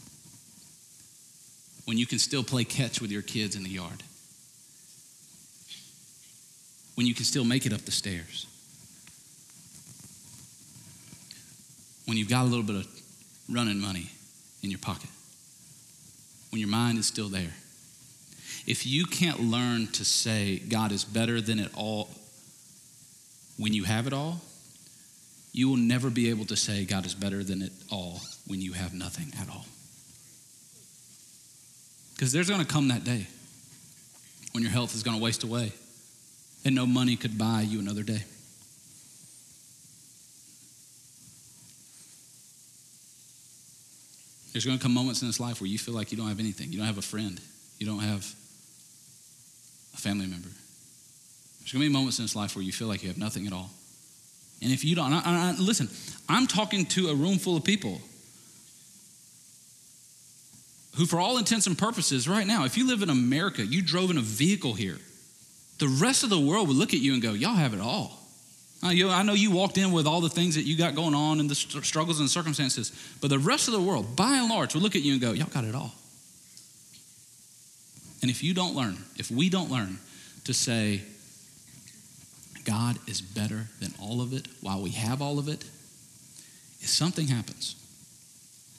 When 1.85 1.97
you 1.97 2.05
can 2.05 2.19
still 2.19 2.43
play 2.43 2.63
catch 2.63 3.01
with 3.01 3.11
your 3.11 3.21
kids 3.21 3.55
in 3.55 3.63
the 3.63 3.69
yard. 3.69 4.03
When 6.95 7.05
you 7.05 7.13
can 7.13 7.25
still 7.25 7.43
make 7.43 7.65
it 7.65 7.73
up 7.73 7.81
the 7.81 7.91
stairs. 7.91 8.47
When 12.05 12.17
you've 12.17 12.29
got 12.29 12.43
a 12.43 12.47
little 12.47 12.63
bit 12.63 12.77
of 12.77 12.87
running 13.49 13.79
money 13.79 14.11
in 14.61 14.69
your 14.69 14.79
pocket. 14.79 15.09
When 16.51 16.59
your 16.59 16.69
mind 16.69 16.97
is 16.97 17.05
still 17.05 17.27
there. 17.27 17.53
If 18.65 18.85
you 18.85 19.05
can't 19.05 19.41
learn 19.41 19.87
to 19.87 20.05
say 20.05 20.59
God 20.59 20.93
is 20.93 21.03
better 21.03 21.41
than 21.41 21.59
it 21.59 21.71
all 21.75 22.09
when 23.57 23.73
you 23.73 23.83
have 23.83 24.07
it 24.07 24.13
all, 24.13 24.41
you 25.53 25.69
will 25.69 25.77
never 25.77 26.09
be 26.09 26.31
able 26.31 26.45
to 26.45 26.55
say 26.55 26.83
God 26.83 27.05
is 27.05 27.13
better 27.13 27.43
than 27.43 27.61
it 27.61 27.71
all 27.91 28.19
when 28.47 28.59
you 28.59 28.73
have 28.73 28.93
nothing 28.93 29.31
at 29.39 29.47
all. 29.49 29.65
Because 32.15 32.31
there's 32.31 32.49
going 32.49 32.61
to 32.61 32.67
come 32.67 32.87
that 32.87 33.03
day 33.03 33.27
when 34.51 34.63
your 34.63 34.71
health 34.71 34.95
is 34.95 35.03
going 35.03 35.15
to 35.15 35.23
waste 35.23 35.43
away 35.43 35.71
and 36.65 36.73
no 36.73 36.87
money 36.87 37.15
could 37.15 37.37
buy 37.37 37.61
you 37.61 37.79
another 37.79 38.01
day. 38.01 38.23
There's 44.53 44.65
going 44.65 44.77
to 44.77 44.83
come 44.83 44.93
moments 44.93 45.21
in 45.21 45.27
this 45.27 45.39
life 45.39 45.61
where 45.61 45.67
you 45.67 45.79
feel 45.79 45.95
like 45.95 46.11
you 46.11 46.17
don't 46.17 46.27
have 46.27 46.39
anything. 46.39 46.71
You 46.71 46.77
don't 46.77 46.87
have 46.87 46.99
a 46.99 47.01
friend. 47.01 47.39
You 47.79 47.87
don't 47.87 47.99
have 47.99 48.23
a 49.93 49.97
family 49.97 50.27
member. 50.27 50.49
There's 51.59 51.71
going 51.71 51.83
to 51.83 51.89
be 51.89 51.93
moments 51.93 52.19
in 52.19 52.25
this 52.25 52.35
life 52.35 52.55
where 52.55 52.63
you 52.63 52.71
feel 52.71 52.87
like 52.87 53.01
you 53.01 53.09
have 53.09 53.17
nothing 53.17 53.47
at 53.47 53.53
all. 53.53 53.71
And 54.63 54.71
if 54.71 54.85
you 54.85 54.95
don't, 54.95 55.11
I, 55.11 55.21
I, 55.25 55.55
listen, 55.59 55.89
I'm 56.29 56.47
talking 56.47 56.85
to 56.87 57.09
a 57.09 57.15
room 57.15 57.37
full 57.37 57.57
of 57.57 57.65
people 57.65 58.01
who, 60.95 61.05
for 61.05 61.19
all 61.19 61.37
intents 61.37 61.67
and 61.67 61.77
purposes, 61.77 62.29
right 62.29 62.47
now, 62.47 62.63
if 62.63 62.77
you 62.77 62.87
live 62.87 63.01
in 63.01 63.09
America, 63.09 63.65
you 63.65 63.81
drove 63.81 64.09
in 64.09 64.17
a 64.17 64.21
vehicle 64.21 64.73
here, 64.73 64.97
the 65.79 65.87
rest 65.87 66.23
of 66.23 66.29
the 66.29 66.39
world 66.39 66.67
would 66.69 66.77
look 66.77 66.93
at 66.93 67.01
you 67.01 67.13
and 67.13 67.21
go, 67.21 67.33
Y'all 67.33 67.55
have 67.55 67.73
it 67.73 67.81
all. 67.81 68.19
Uh, 68.81 69.09
I 69.09 69.23
know 69.23 69.33
you 69.33 69.51
walked 69.51 69.77
in 69.77 69.91
with 69.91 70.07
all 70.07 70.21
the 70.21 70.29
things 70.29 70.55
that 70.55 70.63
you 70.63 70.77
got 70.77 70.95
going 70.95 71.15
on 71.15 71.39
and 71.39 71.49
the 71.49 71.55
struggles 71.55 72.19
and 72.19 72.29
circumstances, 72.29 72.91
but 73.21 73.29
the 73.29 73.39
rest 73.39 73.67
of 73.67 73.73
the 73.73 73.81
world, 73.81 74.15
by 74.15 74.37
and 74.37 74.49
large, 74.49 74.75
will 74.75 74.81
look 74.81 74.95
at 74.95 75.01
you 75.01 75.13
and 75.13 75.21
go, 75.21 75.33
Y'all 75.33 75.47
got 75.47 75.65
it 75.65 75.75
all. 75.75 75.93
And 78.21 78.31
if 78.31 78.41
you 78.41 78.53
don't 78.53 78.75
learn, 78.75 78.97
if 79.17 79.29
we 79.29 79.49
don't 79.49 79.69
learn 79.69 79.97
to 80.45 80.53
say, 80.53 81.01
God 82.65 82.97
is 83.07 83.21
better 83.21 83.67
than 83.79 83.93
all 84.01 84.21
of 84.21 84.33
it 84.33 84.47
while 84.61 84.81
we 84.81 84.91
have 84.91 85.21
all 85.21 85.39
of 85.39 85.47
it, 85.47 85.63
if 86.81 86.89
something 86.89 87.27
happens, 87.27 87.75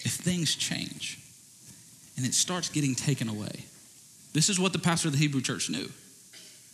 if 0.01 0.13
things 0.13 0.55
change, 0.55 1.19
and 2.17 2.27
it 2.27 2.35
starts 2.35 2.69
getting 2.69 2.95
taken 2.95 3.29
away, 3.29 3.65
this 4.33 4.49
is 4.49 4.59
what 4.59 4.73
the 4.73 4.79
pastor 4.79 5.09
of 5.09 5.13
the 5.13 5.19
Hebrew 5.19 5.41
church 5.41 5.71
knew. 5.71 5.89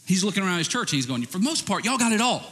He's 0.06 0.24
looking 0.24 0.42
around 0.42 0.58
his 0.58 0.68
church 0.68 0.92
and 0.92 0.96
he's 0.96 1.06
going, 1.06 1.22
For 1.26 1.38
the 1.38 1.44
most 1.44 1.66
part, 1.66 1.84
y'all 1.84 1.98
got 1.98 2.12
it 2.12 2.20
all. 2.20 2.42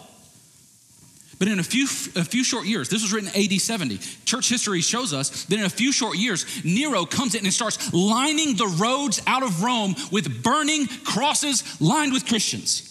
But 1.38 1.48
in 1.48 1.60
a 1.60 1.62
few, 1.62 1.84
a 2.20 2.24
few 2.24 2.42
short 2.42 2.66
years, 2.66 2.88
this 2.88 3.02
was 3.02 3.12
written 3.12 3.28
AD 3.28 3.60
70, 3.60 3.98
church 4.24 4.48
history 4.48 4.80
shows 4.80 5.12
us 5.12 5.44
that 5.44 5.58
in 5.58 5.64
a 5.64 5.70
few 5.70 5.92
short 5.92 6.16
years, 6.16 6.64
Nero 6.64 7.04
comes 7.04 7.34
in 7.34 7.44
and 7.44 7.54
starts 7.54 7.92
lining 7.92 8.56
the 8.56 8.66
roads 8.66 9.22
out 9.26 9.44
of 9.44 9.62
Rome 9.62 9.94
with 10.10 10.42
burning 10.42 10.86
crosses 11.04 11.80
lined 11.80 12.12
with 12.12 12.26
Christians. 12.26 12.87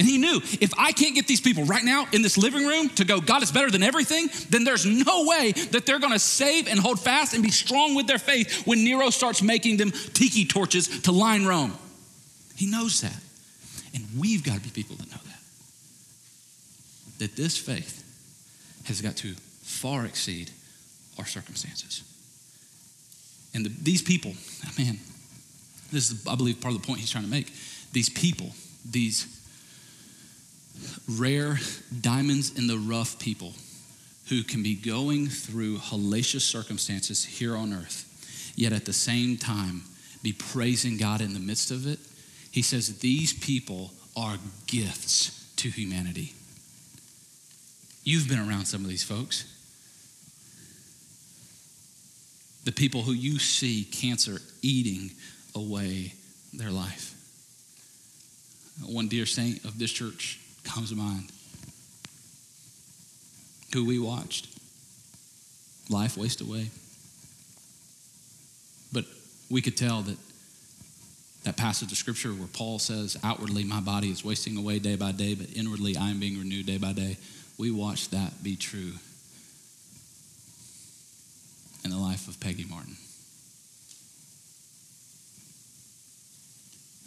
And 0.00 0.08
he 0.08 0.16
knew 0.16 0.40
if 0.62 0.72
I 0.78 0.92
can't 0.92 1.14
get 1.14 1.26
these 1.26 1.42
people 1.42 1.64
right 1.64 1.84
now 1.84 2.06
in 2.12 2.22
this 2.22 2.38
living 2.38 2.66
room 2.66 2.88
to 2.90 3.04
go, 3.04 3.20
God 3.20 3.42
is 3.42 3.52
better 3.52 3.70
than 3.70 3.82
everything, 3.82 4.30
then 4.48 4.64
there's 4.64 4.86
no 4.86 5.26
way 5.26 5.52
that 5.72 5.84
they're 5.84 5.98
gonna 5.98 6.18
save 6.18 6.68
and 6.68 6.80
hold 6.80 6.98
fast 6.98 7.34
and 7.34 7.42
be 7.42 7.50
strong 7.50 7.94
with 7.94 8.06
their 8.06 8.18
faith 8.18 8.66
when 8.66 8.82
Nero 8.82 9.10
starts 9.10 9.42
making 9.42 9.76
them 9.76 9.90
tiki 9.90 10.46
torches 10.46 11.02
to 11.02 11.12
line 11.12 11.44
Rome. 11.44 11.76
He 12.56 12.64
knows 12.64 13.02
that. 13.02 13.20
And 13.92 14.06
we've 14.18 14.42
got 14.42 14.54
to 14.54 14.60
be 14.62 14.70
people 14.70 14.96
that 14.96 15.10
know 15.10 15.18
that 15.22 15.38
that 17.18 17.36
this 17.36 17.58
faith 17.58 18.02
has 18.86 19.02
got 19.02 19.16
to 19.16 19.34
far 19.62 20.06
exceed 20.06 20.50
our 21.18 21.26
circumstances. 21.26 22.02
And 23.52 23.66
the, 23.66 23.72
these 23.82 24.00
people, 24.00 24.32
man, 24.78 24.98
this 25.92 26.10
is, 26.10 26.26
I 26.26 26.36
believe, 26.36 26.58
part 26.58 26.74
of 26.74 26.80
the 26.80 26.86
point 26.86 27.00
he's 27.00 27.10
trying 27.10 27.24
to 27.24 27.30
make. 27.30 27.52
These 27.92 28.08
people, 28.08 28.50
these 28.88 29.39
rare 31.08 31.58
diamonds 32.00 32.56
in 32.56 32.66
the 32.66 32.78
rough 32.78 33.18
people 33.18 33.54
who 34.28 34.42
can 34.42 34.62
be 34.62 34.74
going 34.74 35.28
through 35.28 35.78
hellacious 35.78 36.42
circumstances 36.42 37.24
here 37.24 37.56
on 37.56 37.72
earth, 37.72 38.52
yet 38.56 38.72
at 38.72 38.84
the 38.84 38.92
same 38.92 39.36
time 39.36 39.82
be 40.22 40.32
praising 40.32 40.96
God 40.96 41.20
in 41.20 41.34
the 41.34 41.40
midst 41.40 41.70
of 41.70 41.86
it. 41.86 41.98
He 42.50 42.62
says 42.62 42.98
these 42.98 43.32
people 43.32 43.92
are 44.16 44.36
gifts 44.66 45.52
to 45.56 45.68
humanity. 45.68 46.34
You've 48.04 48.28
been 48.28 48.38
around 48.38 48.66
some 48.66 48.82
of 48.82 48.88
these 48.88 49.04
folks. 49.04 49.44
The 52.64 52.72
people 52.72 53.02
who 53.02 53.12
you 53.12 53.38
see 53.38 53.84
cancer 53.84 54.38
eating 54.62 55.10
away 55.54 56.14
their 56.52 56.70
life. 56.70 57.14
One 58.84 59.08
dear 59.08 59.26
saint 59.26 59.64
of 59.64 59.78
this 59.78 59.92
church 59.92 60.39
comes 60.64 60.90
to 60.90 60.96
mind 60.96 61.30
who 63.72 63.84
we 63.84 63.98
watched 63.98 64.48
life 65.88 66.16
waste 66.16 66.40
away. 66.40 66.70
But 68.92 69.04
we 69.50 69.62
could 69.62 69.76
tell 69.76 70.02
that 70.02 70.16
that 71.44 71.56
passage 71.56 71.90
of 71.90 71.96
scripture 71.96 72.30
where 72.30 72.48
Paul 72.48 72.78
says, 72.78 73.16
Outwardly, 73.24 73.64
my 73.64 73.80
body 73.80 74.10
is 74.10 74.24
wasting 74.24 74.58
away 74.58 74.78
day 74.78 74.96
by 74.96 75.12
day, 75.12 75.34
but 75.34 75.46
inwardly, 75.56 75.96
I 75.96 76.10
am 76.10 76.20
being 76.20 76.38
renewed 76.38 76.66
day 76.66 76.76
by 76.76 76.92
day 76.92 77.16
we 77.60 77.70
watched 77.70 78.12
that 78.12 78.42
be 78.42 78.56
true 78.56 78.92
in 81.84 81.90
the 81.90 81.98
life 81.98 82.26
of 82.26 82.40
Peggy 82.40 82.64
Martin. 82.64 82.96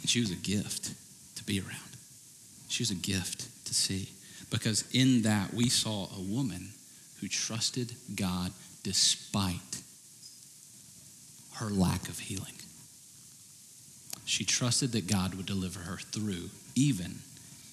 And 0.02 0.10
she 0.10 0.20
was 0.20 0.30
a 0.30 0.36
gift 0.36 0.94
to 1.38 1.44
be 1.44 1.60
around. 1.60 1.93
She 2.74 2.82
was 2.82 2.90
a 2.90 2.96
gift 2.96 3.66
to 3.68 3.74
see. 3.76 4.10
Because 4.50 4.84
in 4.94 5.22
that, 5.22 5.54
we 5.54 5.70
saw 5.70 6.08
a 6.18 6.20
woman 6.20 6.70
who 7.22 7.28
trusted 7.28 7.94
God 8.16 8.52
despite 8.82 9.84
her 11.58 11.70
lack 11.70 12.10
of 12.10 12.18
healing. 12.18 12.56
She 14.26 14.44
trusted 14.44 14.92
that 14.94 15.06
God 15.06 15.36
would 15.36 15.46
deliver 15.46 15.82
her 15.82 15.98
through, 15.98 16.50
even 16.74 17.20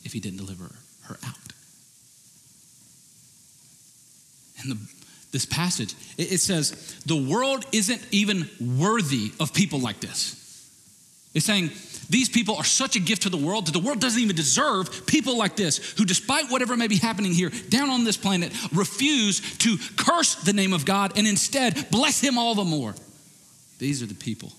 if 0.05 0.13
He 0.13 0.21
didn't 0.21 0.37
deliver 0.37 0.71
her 1.05 1.17
out. 1.27 1.53
And 4.61 4.73
the, 4.73 4.79
this 5.33 5.47
passage. 5.47 5.95
It, 6.19 6.33
it 6.33 6.41
says, 6.41 7.01
the 7.07 7.17
world 7.17 7.65
isn't 7.73 8.07
even 8.11 8.51
worthy 8.61 9.33
of 9.41 9.55
people 9.55 9.79
like 9.79 10.01
this. 10.01 10.40
It's 11.33 11.47
saying, 11.47 11.71
these 12.09 12.29
people 12.29 12.57
are 12.57 12.65
such 12.65 12.97
a 12.97 13.01
gift 13.01 13.23
to 13.23 13.29
the 13.29 13.37
world 13.37 13.67
that 13.67 13.73
the 13.73 13.79
world 13.79 14.01
doesn't 14.01 14.21
even 14.21 14.35
deserve 14.35 15.07
people 15.07 15.39
like 15.39 15.55
this 15.55 15.93
who, 15.97 16.05
despite 16.05 16.51
whatever 16.51 16.77
may 16.77 16.89
be 16.89 16.97
happening 16.97 17.33
here 17.33 17.51
down 17.69 17.89
on 17.89 18.05
this 18.05 18.17
planet, 18.17 18.53
refuse 18.73 19.41
to 19.59 19.77
curse 19.97 20.35
the 20.35 20.53
name 20.53 20.73
of 20.73 20.85
God 20.85 21.17
and 21.17 21.27
instead 21.27 21.89
bless 21.91 22.21
Him 22.21 22.37
all 22.37 22.55
the 22.55 22.65
more. 22.65 22.95
These 23.79 24.03
are 24.03 24.07
the 24.07 24.15
people 24.15 24.53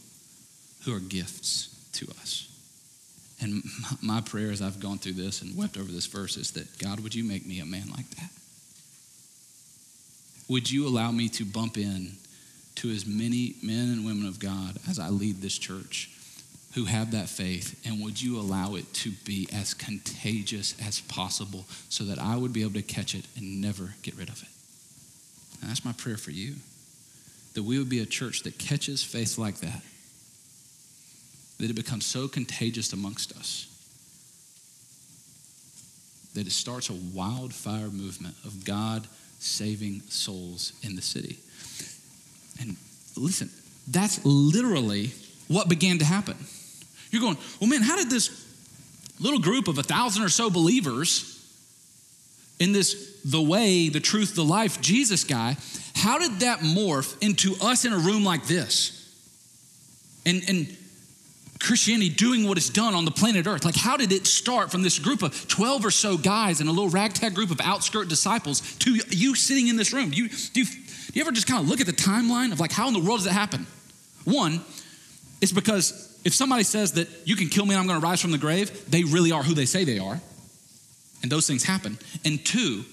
who 0.86 0.95
are 0.95 0.99
gifts 0.99 1.67
to 1.93 2.07
us. 2.22 2.47
And 3.41 3.63
my 4.01 4.22
prayer 4.22 4.51
as 4.51 4.61
I've 4.61 4.80
gone 4.80 4.97
through 4.97 5.13
this 5.13 5.41
and 5.41 5.57
wept 5.57 5.78
over 5.78 5.91
this 5.91 6.05
verse 6.05 6.38
is 6.38 6.51
that 6.51 6.80
God, 6.80 7.01
would 7.01 7.13
you 7.13 7.24
make 7.24 7.45
me 7.45 7.59
a 7.59 7.65
man 7.65 7.89
like 7.89 8.09
that? 8.11 8.30
would 10.51 10.69
you 10.69 10.86
allow 10.86 11.11
me 11.11 11.30
to 11.30 11.45
bump 11.45 11.78
in 11.78 12.11
to 12.76 12.89
as 12.89 13.05
many 13.05 13.55
men 13.63 13.88
and 13.88 14.05
women 14.05 14.28
of 14.28 14.38
God 14.38 14.78
as 14.89 14.99
I 14.99 15.07
lead 15.07 15.41
this 15.41 15.57
church 15.57 16.09
who 16.74 16.86
have 16.86 17.11
that 17.11 17.30
faith? 17.30 17.80
And 17.86 18.01
would 18.03 18.22
you 18.22 18.39
allow 18.39 18.76
it 18.76 18.93
to 18.95 19.11
be 19.26 19.47
as 19.53 19.74
contagious 19.74 20.76
as 20.86 21.01
possible 21.01 21.65
so 21.89 22.03
that 22.05 22.19
I 22.19 22.36
would 22.38 22.53
be 22.53 22.61
able 22.61 22.74
to 22.74 22.82
catch 22.82 23.15
it 23.15 23.26
and 23.36 23.61
never 23.61 23.95
get 24.01 24.15
rid 24.15 24.30
of 24.30 24.41
it? 24.41 24.49
And 25.61 25.69
that's 25.69 25.86
my 25.86 25.93
prayer 25.93 26.17
for 26.17 26.32
you 26.32 26.55
that 27.53 27.63
we 27.63 27.78
would 27.78 27.89
be 27.89 27.99
a 27.99 28.05
church 28.05 28.43
that 28.43 28.57
catches 28.57 29.03
faith 29.03 29.38
like 29.38 29.57
that, 29.57 29.82
that 31.59 31.69
it 31.69 31.76
becomes 31.76 32.05
so 32.05 32.30
contagious 32.30 32.93
amongst 32.93 33.34
us 33.34 33.67
that 36.34 36.47
it 36.47 36.51
starts 36.51 36.89
a 36.89 36.93
wildfire 37.13 37.89
movement 37.89 38.36
of 38.45 38.63
God 38.63 39.07
saving 39.39 40.01
souls 40.07 40.74
in 40.84 40.95
the 40.95 41.01
city. 41.01 41.38
And 42.59 42.78
listen, 43.17 43.49
that's 43.88 44.24
literally 44.24 45.11
what 45.47 45.67
began 45.67 45.97
to 45.97 46.05
happen. 46.05 46.38
You're 47.12 47.22
going, 47.22 47.38
well, 47.59 47.70
man, 47.70 47.82
how 47.82 47.97
did 47.97 48.09
this 48.09 48.47
little 49.20 49.39
group 49.39 49.68
of 49.68 49.78
a 49.78 49.84
thousand 49.84 50.24
or 50.24 50.30
so 50.30 50.49
believers 50.49 51.28
in 52.59 52.72
this 52.72 53.20
the 53.24 53.41
way, 53.41 53.89
the 53.89 53.99
truth, 53.99 54.36
the 54.36 54.43
life 54.43 54.82
Jesus 54.82 55.24
guy, 55.24 55.57
how 55.95 56.18
did 56.18 56.39
that 56.39 56.59
morph 56.59 57.22
into 57.22 57.55
us 57.62 57.86
in 57.86 57.93
a 57.93 57.97
room 57.97 58.24
like 58.24 58.45
this? 58.45 58.97
And, 60.26 60.41
and 60.47 60.78
Christianity 61.59 62.09
doing 62.09 62.47
what 62.47 62.57
it's 62.57 62.70
done 62.70 62.95
on 62.95 63.05
the 63.05 63.12
planet 63.12 63.45
Earth? 63.45 63.66
Like, 63.66 63.76
how 63.76 63.97
did 63.97 64.12
it 64.12 64.26
start 64.26 64.72
from 64.72 64.82
this 64.82 64.97
group 64.97 65.22
of 65.22 65.47
12 65.47 65.86
or 65.86 65.91
so 65.91 66.18
guys 66.18 66.59
and 66.59 66.70
a 66.70 66.72
little 66.72 66.89
ragtag 66.89 67.36
group 67.36 67.51
of 67.51 67.62
outskirt 67.62 68.07
disciples 68.07 68.62
to 68.78 68.99
you 69.09 69.36
sitting 69.36 69.68
in 69.68 69.76
this 69.76 69.93
room? 69.93 70.09
Do 70.09 70.18
you, 70.18 70.30
do 70.30 70.62
you, 70.62 70.66
do 70.66 71.14
you 71.14 71.22
ever 71.22 71.32
just 71.32 71.47
kind 71.47 71.62
of 71.62 71.70
look 71.70 71.82
at 71.82 71.88
the 71.88 71.93
timeline 71.93 72.51
of 72.51 72.59
like, 72.59 72.72
how 72.72 72.88
in 72.88 72.93
the 72.93 72.99
world 72.99 73.20
does 73.20 73.28
it 73.28 73.34
happen? 73.34 73.68
One, 74.24 74.62
it's 75.41 75.51
because 75.51 76.11
if 76.24 76.34
somebody 76.34 76.63
says 76.63 76.93
that 76.93 77.07
you 77.26 77.36
can 77.36 77.49
kill 77.49 77.65
me 77.65 77.74
and 77.74 77.80
I'm 77.82 77.88
going 77.88 77.99
to 77.99 78.05
rise 78.05 78.22
from 78.22 78.32
the 78.32 78.38
grave, 78.38 78.89
they 78.89 79.03
really 79.03 79.32
are 79.32 79.43
who 79.43 79.53
they 79.53 79.65
say 79.65 79.84
they 79.84 79.99
are. 79.99 80.19
And 81.24 81.32
those 81.32 81.47
things 81.47 81.63
happen. 81.63 81.97
And 82.26 82.43
two, 82.45 82.84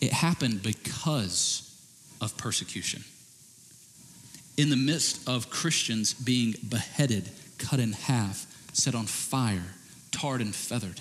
it 0.00 0.12
happened 0.12 0.62
because 0.62 1.66
of 2.20 2.36
persecution. 2.36 3.02
in 4.60 4.68
the 4.68 4.76
midst 4.76 5.26
of 5.26 5.48
Christians 5.48 6.12
being 6.12 6.54
beheaded, 6.68 7.30
cut 7.56 7.80
in 7.80 7.92
half, 7.92 8.46
set 8.74 8.94
on 8.94 9.06
fire, 9.06 9.74
tarred 10.10 10.42
and 10.42 10.54
feathered, 10.54 11.00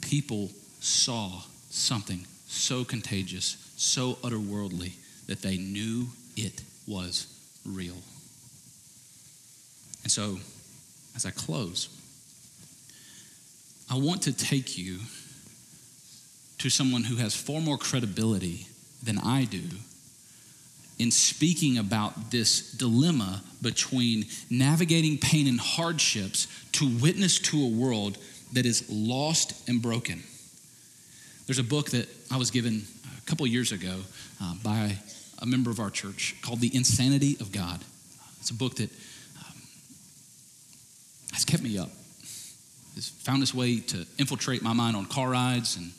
people 0.00 0.50
saw 0.78 1.42
something 1.70 2.24
so 2.46 2.84
contagious, 2.84 3.56
so 3.76 4.14
otherworldly, 4.22 4.92
that 5.26 5.42
they 5.42 5.56
knew 5.56 6.06
it 6.36 6.62
was 6.86 7.26
real. 7.64 7.96
And 10.06 10.12
so, 10.12 10.38
as 11.16 11.26
I 11.26 11.32
close, 11.32 11.88
I 13.90 13.98
want 13.98 14.22
to 14.22 14.32
take 14.32 14.78
you 14.78 15.00
to 16.58 16.70
someone 16.70 17.02
who 17.02 17.16
has 17.16 17.34
far 17.34 17.60
more 17.60 17.76
credibility 17.76 18.68
than 19.02 19.18
I 19.18 19.46
do 19.46 19.64
in 21.00 21.10
speaking 21.10 21.76
about 21.78 22.30
this 22.30 22.70
dilemma 22.70 23.42
between 23.60 24.26
navigating 24.48 25.18
pain 25.18 25.48
and 25.48 25.58
hardships 25.58 26.46
to 26.74 26.86
witness 27.02 27.40
to 27.40 27.60
a 27.60 27.68
world 27.68 28.16
that 28.52 28.64
is 28.64 28.88
lost 28.88 29.68
and 29.68 29.82
broken. 29.82 30.22
There's 31.46 31.58
a 31.58 31.64
book 31.64 31.90
that 31.90 32.08
I 32.30 32.36
was 32.36 32.52
given 32.52 32.84
a 33.18 33.20
couple 33.22 33.44
years 33.48 33.72
ago 33.72 34.02
uh, 34.40 34.54
by 34.62 34.98
a 35.42 35.46
member 35.46 35.72
of 35.72 35.80
our 35.80 35.90
church 35.90 36.36
called 36.42 36.60
The 36.60 36.70
Insanity 36.76 37.36
of 37.40 37.50
God. 37.50 37.80
It's 38.38 38.50
a 38.50 38.54
book 38.54 38.76
that 38.76 38.90
has 41.36 41.44
kept 41.44 41.62
me 41.62 41.76
up, 41.76 41.90
It's 42.96 43.10
found 43.10 43.42
its 43.42 43.52
way 43.52 43.78
to 43.78 44.06
infiltrate 44.18 44.62
my 44.62 44.72
mind 44.72 44.96
on 44.96 45.04
car 45.04 45.28
rides 45.28 45.76
and 45.76 45.92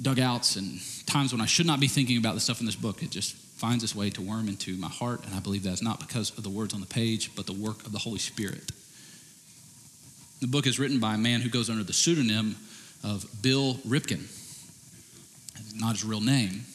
dugouts 0.00 0.54
and 0.54 0.80
times 1.04 1.32
when 1.32 1.40
I 1.40 1.46
should 1.46 1.66
not 1.66 1.80
be 1.80 1.88
thinking 1.88 2.16
about 2.16 2.34
the 2.34 2.40
stuff 2.40 2.60
in 2.60 2.66
this 2.66 2.76
book. 2.76 3.02
It 3.02 3.10
just 3.10 3.34
finds 3.34 3.82
its 3.82 3.96
way 3.96 4.10
to 4.10 4.22
worm 4.22 4.46
into 4.46 4.76
my 4.76 4.88
heart, 4.88 5.24
and 5.26 5.34
I 5.34 5.40
believe 5.40 5.64
that's 5.64 5.82
not 5.82 5.98
because 5.98 6.30
of 6.38 6.44
the 6.44 6.48
words 6.48 6.74
on 6.74 6.80
the 6.80 6.86
page, 6.86 7.34
but 7.34 7.46
the 7.46 7.52
work 7.52 7.84
of 7.84 7.90
the 7.90 7.98
Holy 7.98 8.20
Spirit. 8.20 8.70
The 10.40 10.46
book 10.46 10.68
is 10.68 10.78
written 10.78 11.00
by 11.00 11.16
a 11.16 11.18
man 11.18 11.40
who 11.40 11.48
goes 11.48 11.68
under 11.68 11.82
the 11.82 11.92
pseudonym 11.92 12.54
of 13.02 13.26
Bill 13.42 13.74
Ripken. 13.86 14.28
not 15.74 15.96
his 15.96 16.04
real 16.04 16.20
name. 16.20 16.66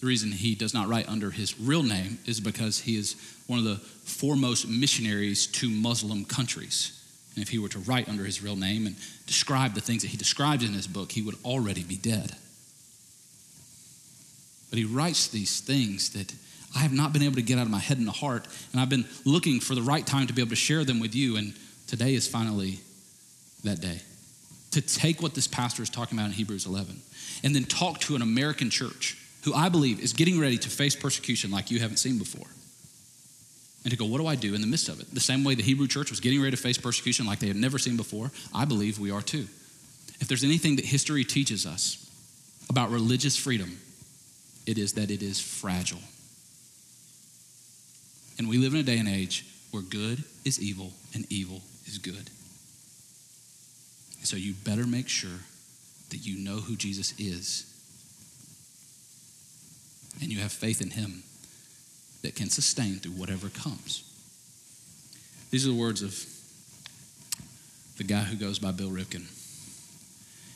The 0.00 0.06
reason 0.06 0.32
he 0.32 0.54
does 0.54 0.74
not 0.74 0.86
write 0.86 1.08
under 1.08 1.30
his 1.30 1.58
real 1.58 1.82
name 1.82 2.18
is 2.26 2.40
because 2.40 2.80
he 2.80 2.98
is 2.98 3.16
one 3.46 3.58
of 3.58 3.64
the 3.64 3.76
foremost 3.76 4.68
missionaries 4.68 5.46
to 5.46 5.70
Muslim 5.70 6.26
countries. 6.26 7.01
And 7.34 7.42
if 7.42 7.48
he 7.48 7.58
were 7.58 7.68
to 7.68 7.78
write 7.80 8.08
under 8.08 8.24
his 8.24 8.42
real 8.42 8.56
name 8.56 8.86
and 8.86 8.96
describe 9.26 9.74
the 9.74 9.80
things 9.80 10.02
that 10.02 10.08
he 10.08 10.16
describes 10.16 10.64
in 10.64 10.72
his 10.72 10.86
book, 10.86 11.12
he 11.12 11.22
would 11.22 11.36
already 11.44 11.82
be 11.82 11.96
dead. 11.96 12.36
But 14.70 14.78
he 14.78 14.84
writes 14.84 15.28
these 15.28 15.60
things 15.60 16.10
that 16.10 16.32
I 16.74 16.80
have 16.80 16.92
not 16.92 17.12
been 17.12 17.22
able 17.22 17.34
to 17.34 17.42
get 17.42 17.58
out 17.58 17.66
of 17.66 17.70
my 17.70 17.78
head 17.78 17.98
and 17.98 18.06
the 18.06 18.12
heart, 18.12 18.48
and 18.72 18.80
I've 18.80 18.88
been 18.88 19.06
looking 19.24 19.60
for 19.60 19.74
the 19.74 19.82
right 19.82 20.06
time 20.06 20.26
to 20.26 20.32
be 20.32 20.40
able 20.40 20.50
to 20.50 20.56
share 20.56 20.84
them 20.84 21.00
with 21.00 21.14
you, 21.14 21.36
and 21.36 21.54
today 21.86 22.14
is 22.14 22.26
finally 22.26 22.80
that 23.64 23.80
day. 23.80 24.00
To 24.72 24.80
take 24.80 25.20
what 25.20 25.34
this 25.34 25.46
pastor 25.46 25.82
is 25.82 25.90
talking 25.90 26.18
about 26.18 26.28
in 26.28 26.32
Hebrews 26.32 26.64
11 26.64 27.00
and 27.44 27.54
then 27.54 27.64
talk 27.64 28.00
to 28.00 28.16
an 28.16 28.22
American 28.22 28.70
church 28.70 29.18
who 29.44 29.52
I 29.52 29.68
believe 29.68 30.00
is 30.00 30.14
getting 30.14 30.40
ready 30.40 30.56
to 30.56 30.70
face 30.70 30.96
persecution 30.96 31.50
like 31.50 31.70
you 31.70 31.78
haven't 31.80 31.98
seen 31.98 32.16
before. 32.16 32.46
And 33.84 33.90
to 33.90 33.96
go, 33.96 34.04
what 34.04 34.18
do 34.18 34.26
I 34.26 34.36
do 34.36 34.54
in 34.54 34.60
the 34.60 34.66
midst 34.66 34.88
of 34.88 35.00
it? 35.00 35.12
The 35.12 35.20
same 35.20 35.42
way 35.42 35.54
the 35.54 35.62
Hebrew 35.62 35.88
church 35.88 36.10
was 36.10 36.20
getting 36.20 36.40
ready 36.40 36.52
to 36.52 36.62
face 36.62 36.78
persecution 36.78 37.26
like 37.26 37.40
they 37.40 37.48
had 37.48 37.56
never 37.56 37.78
seen 37.78 37.96
before, 37.96 38.30
I 38.54 38.64
believe 38.64 38.98
we 38.98 39.10
are 39.10 39.22
too. 39.22 39.48
If 40.20 40.28
there's 40.28 40.44
anything 40.44 40.76
that 40.76 40.84
history 40.84 41.24
teaches 41.24 41.66
us 41.66 42.08
about 42.70 42.90
religious 42.90 43.36
freedom, 43.36 43.78
it 44.66 44.78
is 44.78 44.92
that 44.92 45.10
it 45.10 45.22
is 45.22 45.40
fragile. 45.40 45.98
And 48.38 48.48
we 48.48 48.58
live 48.58 48.72
in 48.72 48.80
a 48.80 48.84
day 48.84 48.98
and 48.98 49.08
age 49.08 49.46
where 49.72 49.82
good 49.82 50.22
is 50.44 50.60
evil 50.60 50.92
and 51.14 51.30
evil 51.30 51.62
is 51.86 51.98
good. 51.98 52.30
So 54.22 54.36
you 54.36 54.54
better 54.54 54.86
make 54.86 55.08
sure 55.08 55.40
that 56.10 56.18
you 56.18 56.38
know 56.38 56.58
who 56.58 56.76
Jesus 56.76 57.18
is 57.18 57.66
and 60.20 60.30
you 60.30 60.38
have 60.38 60.52
faith 60.52 60.80
in 60.80 60.90
him 60.90 61.24
that 62.22 62.34
can 62.34 62.48
sustain 62.48 62.96
through 62.96 63.12
whatever 63.12 63.48
comes. 63.48 64.04
These 65.50 65.66
are 65.66 65.70
the 65.70 65.78
words 65.78 66.02
of 66.02 66.24
the 67.98 68.04
guy 68.04 68.22
who 68.22 68.36
goes 68.36 68.58
by 68.58 68.72
Bill 68.72 68.90
Ripken. 68.90 69.26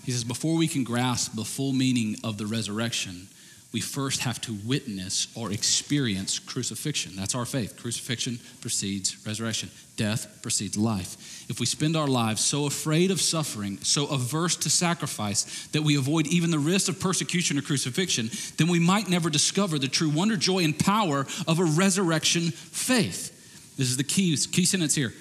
He 0.04 0.12
says, 0.12 0.24
Before 0.24 0.56
we 0.56 0.68
can 0.68 0.84
grasp 0.84 1.34
the 1.34 1.44
full 1.44 1.72
meaning 1.72 2.16
of 2.24 2.38
the 2.38 2.46
resurrection, 2.46 3.28
we 3.76 3.80
first 3.82 4.22
have 4.22 4.40
to 4.40 4.56
witness 4.64 5.28
or 5.34 5.52
experience 5.52 6.38
crucifixion. 6.38 7.12
That's 7.14 7.34
our 7.34 7.44
faith. 7.44 7.76
Crucifixion 7.76 8.40
precedes 8.62 9.18
resurrection, 9.26 9.70
death 9.98 10.38
precedes 10.40 10.78
life. 10.78 11.44
If 11.50 11.60
we 11.60 11.66
spend 11.66 11.94
our 11.94 12.06
lives 12.06 12.42
so 12.42 12.64
afraid 12.64 13.10
of 13.10 13.20
suffering, 13.20 13.76
so 13.82 14.06
averse 14.06 14.56
to 14.56 14.70
sacrifice, 14.70 15.66
that 15.72 15.82
we 15.82 15.98
avoid 15.98 16.26
even 16.28 16.50
the 16.50 16.58
risk 16.58 16.88
of 16.88 16.98
persecution 16.98 17.58
or 17.58 17.60
crucifixion, 17.60 18.30
then 18.56 18.68
we 18.68 18.78
might 18.78 19.10
never 19.10 19.28
discover 19.28 19.78
the 19.78 19.88
true 19.88 20.08
wonder, 20.08 20.38
joy, 20.38 20.64
and 20.64 20.78
power 20.78 21.26
of 21.46 21.58
a 21.58 21.64
resurrection 21.64 22.52
faith. 22.52 23.76
This 23.76 23.90
is 23.90 23.98
the 23.98 24.04
key, 24.04 24.34
key 24.52 24.64
sentence 24.64 24.94
here. 24.94 25.12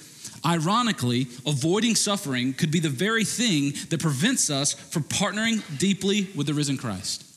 Ironically, 0.45 1.27
avoiding 1.45 1.95
suffering 1.95 2.53
could 2.53 2.71
be 2.71 2.79
the 2.79 2.87
very 2.87 3.25
thing 3.25 3.73
that 3.89 3.99
prevents 3.99 4.49
us 4.49 4.71
from 4.71 5.03
partnering 5.03 5.61
deeply 5.77 6.29
with 6.37 6.47
the 6.47 6.53
risen 6.53 6.77
Christ 6.77 7.34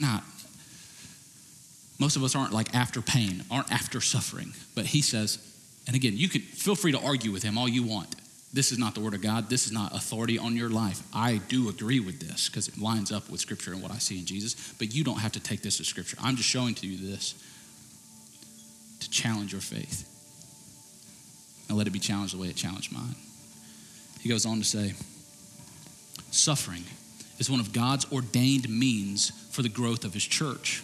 not. 0.00 0.22
Most 1.98 2.16
of 2.16 2.22
us 2.22 2.34
aren't 2.34 2.52
like 2.52 2.74
after 2.74 3.00
pain, 3.00 3.44
aren't 3.50 3.72
after 3.72 4.00
suffering. 4.00 4.52
But 4.74 4.86
he 4.86 5.00
says, 5.00 5.38
and 5.86 5.96
again, 5.96 6.16
you 6.16 6.28
can 6.28 6.42
feel 6.42 6.74
free 6.74 6.92
to 6.92 7.00
argue 7.00 7.32
with 7.32 7.42
him 7.42 7.56
all 7.56 7.68
you 7.68 7.82
want. 7.82 8.14
This 8.52 8.72
is 8.72 8.78
not 8.78 8.94
the 8.94 9.00
word 9.00 9.14
of 9.14 9.22
God. 9.22 9.48
This 9.50 9.66
is 9.66 9.72
not 9.72 9.94
authority 9.94 10.38
on 10.38 10.56
your 10.56 10.70
life. 10.70 11.02
I 11.12 11.40
do 11.48 11.68
agree 11.68 12.00
with 12.00 12.20
this 12.20 12.48
because 12.48 12.68
it 12.68 12.78
lines 12.78 13.12
up 13.12 13.28
with 13.28 13.40
scripture 13.40 13.72
and 13.72 13.82
what 13.82 13.92
I 13.92 13.98
see 13.98 14.18
in 14.18 14.24
Jesus, 14.24 14.74
but 14.78 14.94
you 14.94 15.04
don't 15.04 15.18
have 15.18 15.32
to 15.32 15.40
take 15.40 15.62
this 15.62 15.80
as 15.80 15.86
scripture. 15.86 16.16
I'm 16.22 16.36
just 16.36 16.48
showing 16.48 16.74
to 16.76 16.86
you 16.86 16.96
this 17.10 17.34
to 19.00 19.10
challenge 19.10 19.52
your 19.52 19.60
faith. 19.60 20.12
And 21.68 21.76
let 21.76 21.86
it 21.86 21.90
be 21.90 21.98
challenged 21.98 22.34
the 22.34 22.40
way 22.40 22.48
it 22.48 22.56
challenged 22.56 22.92
mine. 22.92 23.16
He 24.20 24.28
goes 24.28 24.46
on 24.46 24.58
to 24.58 24.64
say, 24.64 24.94
suffering 26.30 26.84
is 27.38 27.50
one 27.50 27.60
of 27.60 27.72
God's 27.72 28.10
ordained 28.12 28.68
means 28.68 29.30
for 29.50 29.62
the 29.62 29.68
growth 29.68 30.04
of 30.04 30.14
his 30.14 30.24
church. 30.24 30.82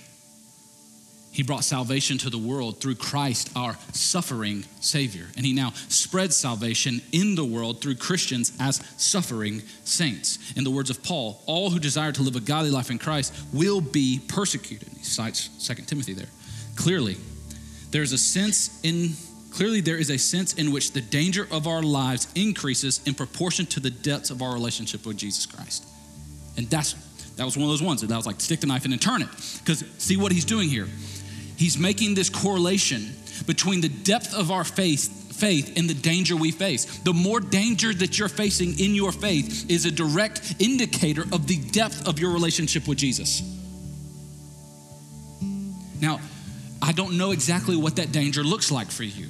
He 1.33 1.43
brought 1.43 1.65
salvation 1.65 2.19
to 2.19 2.31
the 2.31 2.37
world 2.37 2.79
through 2.79 2.97
Christ, 2.97 3.51
our 3.57 3.79
suffering 3.93 4.67
Savior. 4.81 5.27
And 5.35 5.47
he 5.47 5.55
now 5.55 5.73
spreads 5.89 6.37
salvation 6.37 7.01
in 7.11 7.35
the 7.37 7.45
world 7.45 7.81
through 7.81 7.95
Christians 7.95 8.53
as 8.61 8.85
suffering 8.99 9.63
saints. 9.85 10.39
In 10.57 10.65
the 10.65 10.71
words 10.71 10.91
of 10.91 11.03
Paul, 11.03 11.43
all 11.47 11.71
who 11.71 11.79
desire 11.79 12.13
to 12.13 12.23
live 12.23 12.37
a 12.37 12.41
godly 12.41 12.71
life 12.71 12.91
in 12.91 12.99
Christ 12.99 13.35
will 13.51 13.81
be 13.81 14.21
persecuted. 14.29 14.89
He 14.89 15.05
cites 15.05 15.49
2 15.67 15.75
Timothy 15.85 16.13
there. 16.13 16.29
Clearly, 16.77 17.17
there's 17.91 18.13
a 18.13 18.19
sense 18.19 18.79
in 18.83 19.13
clearly 19.53 19.81
there 19.81 19.99
is 19.99 20.11
a 20.11 20.19
sense 20.19 20.55
in 20.55 20.73
which 20.73 20.93
the 20.93 21.01
danger 21.01 21.47
of 21.51 21.67
our 21.67 21.83
lives 21.83 22.27
increases 22.35 23.01
in 23.07 23.15
proportion 23.15 23.67
to 23.67 23.81
the 23.81 23.91
depths 23.91 24.31
of 24.31 24.43
our 24.43 24.53
relationship 24.53 25.07
with 25.07 25.17
Jesus 25.17 25.47
Christ. 25.47 25.87
And 26.57 26.69
that's 26.69 26.95
that 27.37 27.45
was 27.45 27.57
one 27.57 27.65
of 27.65 27.71
those 27.71 27.83
ones 27.83 28.03
that 28.03 28.13
I 28.13 28.17
was 28.17 28.27
like, 28.27 28.41
stick 28.41 28.61
the 28.61 28.67
knife 28.67 28.85
in 28.85 28.93
and 28.93 29.01
turn 29.01 29.23
it. 29.23 29.29
Because 29.59 29.85
see 29.99 30.17
what 30.17 30.33
he's 30.33 30.45
doing 30.45 30.69
here. 30.69 30.87
He's 31.57 31.79
making 31.79 32.15
this 32.15 32.29
correlation 32.29 33.15
between 33.47 33.81
the 33.81 33.89
depth 33.89 34.35
of 34.35 34.51
our 34.51 34.65
faith, 34.65 35.35
faith 35.35 35.73
and 35.77 35.89
the 35.89 35.95
danger 35.95 36.37
we 36.37 36.51
face. 36.51 36.99
The 36.99 37.13
more 37.13 37.41
danger 37.41 37.93
that 37.95 38.19
you're 38.19 38.29
facing 38.29 38.79
in 38.79 38.95
your 38.95 39.13
faith 39.13 39.71
is 39.71 39.87
a 39.87 39.91
direct 39.91 40.57
indicator 40.59 41.23
of 41.33 41.47
the 41.47 41.57
depth 41.57 42.07
of 42.07 42.19
your 42.19 42.33
relationship 42.33 42.87
with 42.87 42.99
Jesus. 42.99 43.43
Now, 46.01 46.21
I 46.83 46.93
don't 46.93 47.17
know 47.17 47.31
exactly 47.31 47.77
what 47.77 47.97
that 47.97 48.13
danger 48.13 48.43
looks 48.43 48.73
like 48.73 48.91
for 48.91 49.05
you. 49.05 49.29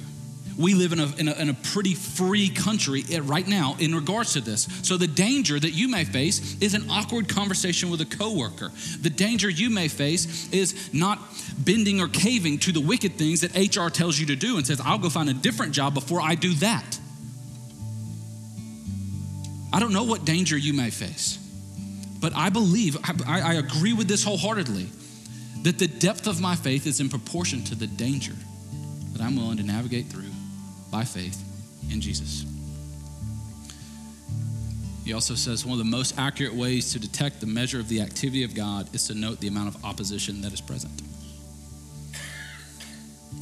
We 0.57 0.73
live 0.75 0.93
in 0.93 0.99
a, 0.99 1.15
in 1.15 1.27
a, 1.27 1.33
in 1.33 1.49
a 1.49 1.53
pretty 1.53 1.95
free 1.95 2.49
country 2.49 3.03
eh, 3.11 3.19
right 3.23 3.47
now 3.47 3.75
in 3.79 3.95
regards 3.95 4.33
to 4.33 4.41
this. 4.41 4.67
So, 4.83 4.97
the 4.97 5.07
danger 5.07 5.59
that 5.59 5.71
you 5.71 5.87
may 5.87 6.03
face 6.05 6.57
is 6.61 6.73
an 6.73 6.89
awkward 6.89 7.27
conversation 7.27 7.89
with 7.89 8.01
a 8.01 8.05
coworker. 8.05 8.71
The 9.01 9.09
danger 9.09 9.49
you 9.49 9.69
may 9.69 9.87
face 9.87 10.51
is 10.51 10.93
not 10.93 11.19
bending 11.57 12.01
or 12.01 12.07
caving 12.07 12.59
to 12.59 12.71
the 12.71 12.81
wicked 12.81 13.17
things 13.17 13.41
that 13.41 13.55
HR 13.55 13.89
tells 13.89 14.19
you 14.19 14.27
to 14.27 14.35
do 14.35 14.57
and 14.57 14.67
says, 14.67 14.79
I'll 14.83 14.99
go 14.99 15.09
find 15.09 15.29
a 15.29 15.33
different 15.33 15.73
job 15.73 15.93
before 15.93 16.21
I 16.21 16.35
do 16.35 16.53
that. 16.55 16.99
I 19.71 19.79
don't 19.79 19.93
know 19.93 20.03
what 20.03 20.23
danger 20.23 20.55
you 20.55 20.73
may 20.73 20.91
face, 20.91 21.37
but 22.21 22.35
I 22.35 22.49
believe, 22.49 22.95
I, 23.03 23.41
I 23.41 23.53
agree 23.55 23.93
with 23.93 24.07
this 24.07 24.23
wholeheartedly, 24.23 24.87
that 25.63 25.79
the 25.79 25.87
depth 25.87 26.27
of 26.27 26.39
my 26.39 26.55
faith 26.55 26.85
is 26.85 26.99
in 26.99 27.09
proportion 27.09 27.63
to 27.65 27.75
the 27.75 27.87
danger 27.87 28.33
that 29.13 29.21
I'm 29.21 29.35
willing 29.35 29.57
to 29.57 29.63
navigate 29.63 30.07
through 30.07 30.32
by 30.93 31.03
faith 31.03 31.43
in 31.91 31.99
Jesus. 31.99 32.45
He 35.03 35.11
also 35.11 35.33
says 35.33 35.65
one 35.65 35.73
of 35.73 35.79
the 35.79 35.91
most 35.91 36.19
accurate 36.19 36.53
ways 36.53 36.93
to 36.93 36.99
detect 36.99 37.41
the 37.41 37.47
measure 37.47 37.79
of 37.79 37.89
the 37.89 37.99
activity 37.99 38.43
of 38.43 38.53
God 38.53 38.87
is 38.93 39.07
to 39.07 39.15
note 39.15 39.39
the 39.39 39.47
amount 39.47 39.75
of 39.75 39.83
opposition 39.83 40.41
that 40.41 40.53
is 40.53 40.61
present. 40.61 41.01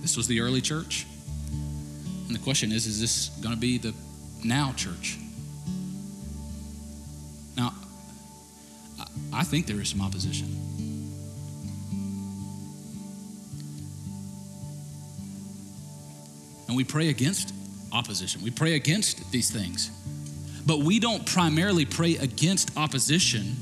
This 0.02 0.16
was 0.16 0.28
the 0.28 0.40
early 0.40 0.62
church. 0.62 1.06
And 2.28 2.34
the 2.34 2.40
question 2.40 2.72
is 2.72 2.88
is 2.88 3.02
this 3.02 3.28
going 3.42 3.54
to 3.54 3.60
be 3.60 3.78
the 3.78 3.94
now 4.46 4.72
church? 4.78 5.20
Now, 7.58 7.74
I 9.34 9.44
think 9.44 9.68
there 9.68 9.82
is 9.82 9.90
some 9.90 10.02
opposition. 10.02 10.61
And 16.72 16.78
we 16.78 16.86
pray 16.86 17.10
against 17.10 17.54
opposition, 17.92 18.42
we 18.42 18.50
pray 18.50 18.76
against 18.76 19.30
these 19.30 19.52
things. 19.52 19.92
But 20.66 20.80
we 20.80 21.02
don't 21.02 21.26
primarily 21.26 21.84
pray 21.84 22.16
against 22.16 22.78
opposition. 22.78 23.58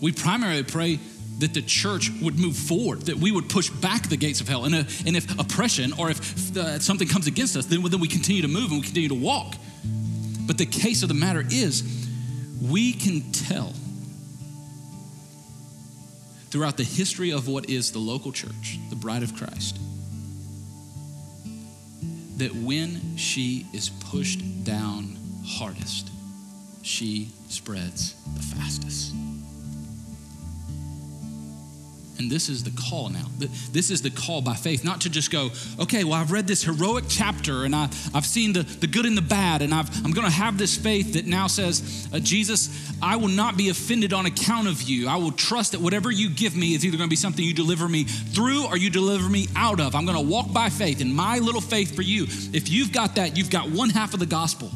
We 0.00 0.12
primarily 0.12 0.62
pray 0.62 1.00
that 1.40 1.52
the 1.52 1.62
church 1.62 2.12
would 2.22 2.38
move 2.38 2.56
forward, 2.56 3.06
that 3.06 3.16
we 3.16 3.32
would 3.32 3.48
push 3.48 3.68
back 3.68 4.08
the 4.08 4.16
gates 4.16 4.40
of 4.40 4.46
hell. 4.46 4.64
And, 4.64 4.76
uh, 4.76 4.84
and 5.06 5.16
if 5.16 5.36
oppression 5.36 5.92
or 5.98 6.08
if 6.08 6.56
uh, 6.56 6.78
something 6.78 7.08
comes 7.08 7.26
against 7.26 7.56
us, 7.56 7.66
then, 7.66 7.82
then 7.82 7.98
we 7.98 8.06
continue 8.06 8.42
to 8.42 8.46
move 8.46 8.70
and 8.70 8.78
we 8.80 8.86
continue 8.86 9.08
to 9.08 9.16
walk. 9.16 9.56
But 10.46 10.56
the 10.56 10.66
case 10.66 11.02
of 11.02 11.08
the 11.08 11.16
matter 11.16 11.44
is, 11.50 11.82
we 12.62 12.92
can 12.92 13.32
tell 13.32 13.72
throughout 16.50 16.76
the 16.76 16.84
history 16.84 17.32
of 17.32 17.48
what 17.48 17.68
is 17.68 17.90
the 17.90 17.98
local 17.98 18.30
church, 18.30 18.78
the 18.88 18.94
bride 18.94 19.24
of 19.24 19.34
Christ, 19.34 19.80
that 22.36 22.54
when 22.54 23.16
she 23.16 23.66
is 23.72 23.90
pushed 23.90 24.64
down 24.64 25.16
hardest, 25.44 26.10
she 26.82 27.30
spreads 27.48 28.14
the 28.34 28.42
fastest. 28.42 29.14
And 32.18 32.30
this 32.30 32.48
is 32.48 32.62
the 32.62 32.70
call 32.70 33.08
now. 33.08 33.24
This 33.72 33.90
is 33.90 34.00
the 34.00 34.10
call 34.10 34.40
by 34.40 34.54
faith, 34.54 34.84
not 34.84 35.00
to 35.00 35.10
just 35.10 35.32
go, 35.32 35.50
okay, 35.80 36.04
well, 36.04 36.14
I've 36.14 36.30
read 36.30 36.46
this 36.46 36.62
heroic 36.62 37.04
chapter 37.08 37.64
and 37.64 37.74
I, 37.74 37.88
I've 38.14 38.24
seen 38.24 38.52
the, 38.52 38.62
the 38.62 38.86
good 38.86 39.04
and 39.04 39.16
the 39.16 39.22
bad, 39.22 39.62
and 39.62 39.74
I've, 39.74 39.88
I'm 40.04 40.12
going 40.12 40.26
to 40.26 40.32
have 40.32 40.56
this 40.56 40.76
faith 40.76 41.14
that 41.14 41.26
now 41.26 41.48
says, 41.48 42.08
uh, 42.12 42.20
Jesus, 42.20 42.92
I 43.02 43.16
will 43.16 43.28
not 43.28 43.56
be 43.56 43.68
offended 43.68 44.12
on 44.12 44.26
account 44.26 44.68
of 44.68 44.82
you. 44.82 45.08
I 45.08 45.16
will 45.16 45.32
trust 45.32 45.72
that 45.72 45.80
whatever 45.80 46.10
you 46.10 46.30
give 46.30 46.56
me 46.56 46.74
is 46.74 46.84
either 46.84 46.96
going 46.96 47.08
to 47.08 47.12
be 47.12 47.16
something 47.16 47.44
you 47.44 47.54
deliver 47.54 47.88
me 47.88 48.04
through 48.04 48.66
or 48.66 48.76
you 48.76 48.90
deliver 48.90 49.28
me 49.28 49.48
out 49.56 49.80
of. 49.80 49.96
I'm 49.96 50.04
going 50.04 50.16
to 50.16 50.30
walk 50.30 50.52
by 50.52 50.68
faith, 50.68 51.00
and 51.00 51.12
my 51.12 51.38
little 51.38 51.60
faith 51.60 51.96
for 51.96 52.02
you, 52.02 52.24
if 52.52 52.68
you've 52.68 52.92
got 52.92 53.16
that, 53.16 53.36
you've 53.36 53.50
got 53.50 53.70
one 53.70 53.90
half 53.90 54.14
of 54.14 54.20
the 54.20 54.26
gospel. 54.26 54.70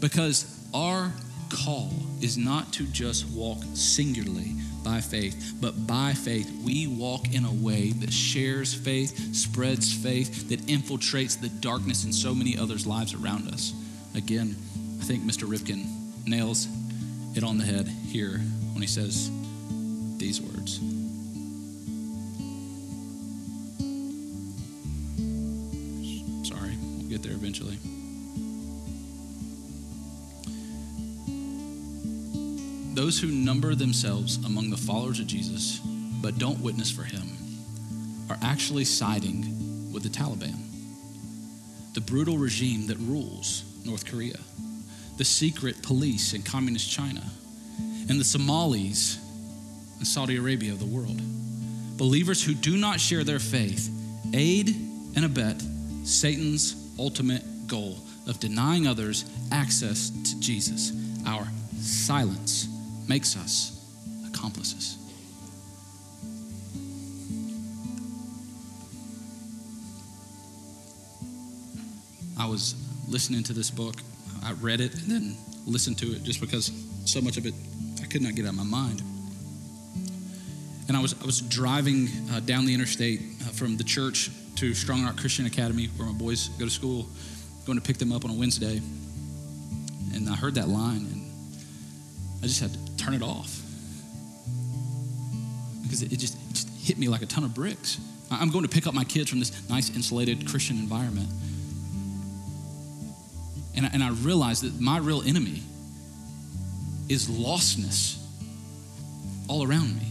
Because 0.00 0.46
our 0.72 1.12
call 1.50 1.92
is 2.22 2.38
not 2.38 2.72
to 2.74 2.84
just 2.84 3.28
walk 3.30 3.58
singularly 3.74 4.54
by 4.84 5.00
faith, 5.00 5.54
but 5.60 5.86
by 5.86 6.12
faith 6.12 6.50
we 6.64 6.86
walk 6.86 7.32
in 7.34 7.44
a 7.44 7.52
way 7.52 7.90
that 7.92 8.12
shares 8.12 8.74
faith, 8.74 9.34
spreads 9.34 9.92
faith, 9.92 10.48
that 10.48 10.60
infiltrates 10.66 11.40
the 11.40 11.48
darkness 11.48 12.04
in 12.04 12.12
so 12.12 12.34
many 12.34 12.56
others' 12.56 12.86
lives 12.86 13.14
around 13.14 13.48
us. 13.48 13.72
Again, 14.14 14.56
I 15.00 15.04
think 15.04 15.24
Mr. 15.24 15.48
Ripken 15.48 15.86
nails 16.26 16.68
it 17.34 17.44
on 17.44 17.58
the 17.58 17.64
head 17.64 17.86
here 17.86 18.38
when 18.72 18.80
he 18.80 18.86
says 18.86 19.30
these 20.16 20.40
words. 20.40 20.78
Sorry, 26.48 26.76
we'll 26.96 27.08
get 27.08 27.22
there 27.22 27.32
eventually. 27.32 27.78
Those 33.08 33.20
who 33.20 33.28
number 33.28 33.74
themselves 33.74 34.36
among 34.44 34.68
the 34.68 34.76
followers 34.76 35.18
of 35.18 35.26
Jesus 35.26 35.80
but 36.20 36.36
don't 36.36 36.60
witness 36.60 36.90
for 36.90 37.04
him 37.04 37.26
are 38.28 38.36
actually 38.42 38.84
siding 38.84 39.90
with 39.90 40.02
the 40.02 40.10
Taliban, 40.10 40.58
the 41.94 42.02
brutal 42.02 42.36
regime 42.36 42.86
that 42.88 42.98
rules 42.98 43.64
North 43.86 44.04
Korea, 44.04 44.36
the 45.16 45.24
secret 45.24 45.82
police 45.82 46.34
in 46.34 46.42
communist 46.42 46.90
China, 46.90 47.22
and 48.10 48.20
the 48.20 48.24
Somalis 48.24 49.18
in 49.98 50.04
Saudi 50.04 50.36
Arabia 50.36 50.72
of 50.72 50.78
the 50.78 50.84
world. 50.84 51.18
Believers 51.96 52.44
who 52.44 52.52
do 52.52 52.76
not 52.76 53.00
share 53.00 53.24
their 53.24 53.38
faith 53.38 53.88
aid 54.34 54.68
and 55.16 55.24
abet 55.24 55.62
Satan's 56.04 56.76
ultimate 56.98 57.68
goal 57.68 58.00
of 58.26 58.38
denying 58.38 58.86
others 58.86 59.24
access 59.50 60.10
to 60.10 60.40
Jesus. 60.40 60.92
Our 61.24 61.48
silence 61.80 62.68
makes 63.08 63.36
us 63.36 63.74
accomplices. 64.28 64.98
I 72.38 72.46
was 72.46 72.74
listening 73.08 73.42
to 73.44 73.52
this 73.52 73.70
book. 73.70 73.96
I 74.44 74.52
read 74.52 74.80
it 74.80 74.94
and 74.94 75.10
then 75.10 75.36
listened 75.66 75.98
to 75.98 76.12
it 76.12 76.22
just 76.22 76.40
because 76.40 76.70
so 77.04 77.20
much 77.20 77.36
of 77.36 77.46
it 77.46 77.54
I 78.02 78.06
could 78.06 78.22
not 78.22 78.34
get 78.34 78.44
out 78.44 78.50
of 78.50 78.56
my 78.56 78.64
mind. 78.64 79.02
And 80.86 80.96
I 80.96 81.00
was, 81.00 81.14
I 81.20 81.26
was 81.26 81.40
driving 81.40 82.08
uh, 82.32 82.40
down 82.40 82.64
the 82.64 82.72
interstate 82.72 83.20
uh, 83.42 83.50
from 83.50 83.76
the 83.76 83.84
church 83.84 84.30
to 84.56 84.72
Strong 84.72 85.04
Rock 85.04 85.18
Christian 85.18 85.46
Academy, 85.46 85.86
where 85.96 86.08
my 86.08 86.14
boys 86.16 86.48
go 86.58 86.64
to 86.64 86.70
school, 86.70 87.06
going 87.66 87.78
to 87.78 87.84
pick 87.84 87.98
them 87.98 88.12
up 88.12 88.24
on 88.24 88.30
a 88.30 88.34
Wednesday. 88.34 88.80
And 90.14 90.28
I 90.28 90.34
heard 90.34 90.54
that 90.54 90.68
line, 90.68 91.06
and 91.12 91.30
I 92.42 92.46
just 92.46 92.60
had 92.60 92.70
turn 93.08 93.14
it 93.14 93.24
off 93.24 93.62
because 95.82 96.02
it, 96.02 96.18
just, 96.18 96.34
it 96.34 96.52
just 96.52 96.68
hit 96.78 96.98
me 96.98 97.08
like 97.08 97.22
a 97.22 97.26
ton 97.26 97.42
of 97.42 97.54
bricks. 97.54 97.98
I'm 98.30 98.50
going 98.50 98.64
to 98.64 98.68
pick 98.68 98.86
up 98.86 98.92
my 98.92 99.04
kids 99.04 99.30
from 99.30 99.38
this 99.38 99.68
nice 99.70 99.94
insulated 99.96 100.46
Christian 100.46 100.76
environment. 100.76 101.30
And 103.74 103.86
I, 103.86 103.90
and 103.94 104.02
I 104.02 104.10
realized 104.10 104.64
that 104.64 104.78
my 104.78 104.98
real 104.98 105.22
enemy 105.22 105.62
is 107.08 107.28
lostness 107.28 108.22
all 109.48 109.66
around 109.66 109.96
me. 109.96 110.06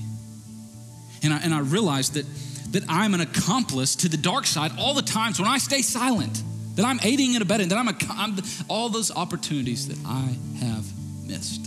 And 1.21 1.33
I, 1.33 1.37
and 1.37 1.53
I 1.53 1.59
realized 1.59 2.15
that, 2.15 2.25
that 2.71 2.83
I'm 2.89 3.13
an 3.13 3.21
accomplice 3.21 3.95
to 3.97 4.09
the 4.09 4.17
dark 4.17 4.47
side 4.47 4.71
all 4.79 4.95
the 4.95 5.03
times 5.03 5.39
when 5.39 5.47
I 5.47 5.59
stay 5.59 5.83
silent, 5.83 6.41
that 6.75 6.85
I'm 6.85 6.99
aiding 7.03 7.35
and 7.35 7.43
abetting, 7.43 7.67
that 7.67 7.77
I'm, 7.77 7.89
a, 7.89 7.95
I'm 8.09 8.37
all 8.67 8.89
those 8.89 9.11
opportunities 9.11 9.87
that 9.89 9.99
I 10.03 10.35
have 10.65 10.85
missed. 11.27 11.66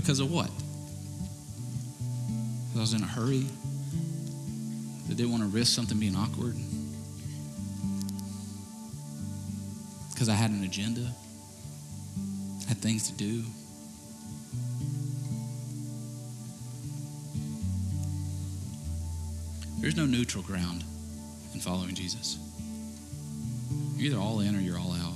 Because 0.00 0.18
of 0.18 0.32
what? 0.32 0.50
Because 2.68 2.76
I 2.76 2.80
was 2.80 2.94
in 2.94 3.02
a 3.02 3.06
hurry. 3.06 3.46
I 5.10 5.12
didn't 5.12 5.30
want 5.30 5.42
to 5.42 5.48
risk 5.50 5.74
something 5.74 6.00
being 6.00 6.16
awkward. 6.16 6.56
Because 10.10 10.30
I 10.30 10.32
had 10.32 10.52
an 10.52 10.64
agenda, 10.64 11.12
had 12.66 12.78
things 12.78 13.10
to 13.10 13.12
do. 13.14 13.44
There's 19.80 19.96
no 19.96 20.06
neutral 20.06 20.42
ground 20.42 20.82
in 21.52 21.60
following 21.60 21.94
Jesus. 21.94 22.38
You're 23.96 24.12
either 24.12 24.18
all 24.18 24.40
in 24.40 24.56
or 24.56 24.60
you're 24.60 24.78
all 24.78 24.94
out. 24.94 25.12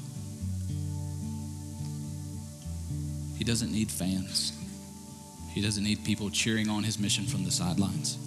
He 3.38 3.44
doesn't 3.44 3.72
need 3.72 3.90
fans. 3.90 4.52
He 5.54 5.60
doesn't 5.60 5.84
need 5.84 6.04
people 6.04 6.30
cheering 6.30 6.68
on 6.68 6.82
his 6.82 6.98
mission 6.98 7.26
from 7.26 7.44
the 7.44 7.52
sidelines. 7.52 8.18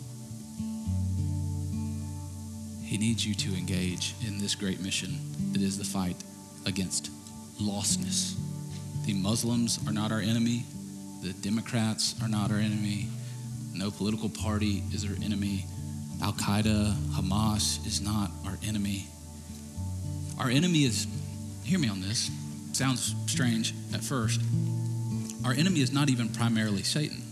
He 2.85 2.97
needs 2.97 3.27
you 3.27 3.35
to 3.35 3.53
engage 3.53 4.15
in 4.25 4.39
this 4.39 4.55
great 4.55 4.79
mission 4.79 5.19
that 5.51 5.61
is 5.61 5.77
the 5.77 5.83
fight 5.83 6.15
against 6.65 7.11
lostness. 7.61 8.35
The 9.05 9.13
Muslims 9.13 9.77
are 9.85 9.91
not 9.91 10.13
our 10.13 10.21
enemy. 10.21 10.63
The 11.21 11.33
Democrats 11.33 12.15
are 12.23 12.29
not 12.29 12.49
our 12.49 12.59
enemy. 12.59 13.07
No 13.73 13.91
political 13.91 14.29
party 14.29 14.81
is 14.93 15.03
our 15.03 15.15
enemy. 15.21 15.65
Al 16.21 16.31
Qaeda, 16.31 16.93
Hamas 17.11 17.85
is 17.85 17.99
not 17.99 18.31
our 18.45 18.57
enemy. 18.65 19.05
Our 20.39 20.49
enemy 20.49 20.85
is, 20.85 21.07
hear 21.65 21.77
me 21.77 21.89
on 21.89 21.99
this, 21.99 22.31
sounds 22.71 23.13
strange 23.25 23.73
at 23.93 24.01
first. 24.01 24.39
Our 25.47 25.53
enemy 25.53 25.79
is 25.79 25.93
not 25.93 26.09
even 26.09 26.27
primarily 26.27 26.83
Satan. 26.83 27.23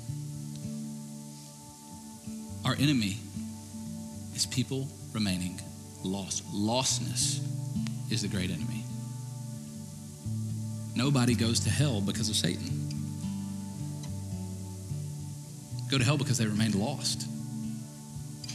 Our 2.64 2.74
enemy 2.76 3.18
is 4.34 4.46
people 4.46 4.88
remaining 5.12 5.60
lost. 6.02 6.50
Lostness 6.54 7.42
is 8.10 8.22
the 8.22 8.30
great 8.30 8.52
enemy. 8.52 8.86
Nobody 10.96 11.36
goes 11.36 11.60
to 11.66 11.70
hell 11.70 12.00
because 12.00 12.30
of 12.30 12.38
Satan. 12.38 12.88
Go 15.92 15.98
to 15.98 16.04
hell 16.06 16.18
because 16.18 16.38
they 16.38 16.46
remained 16.46 16.76
lost 16.76 17.28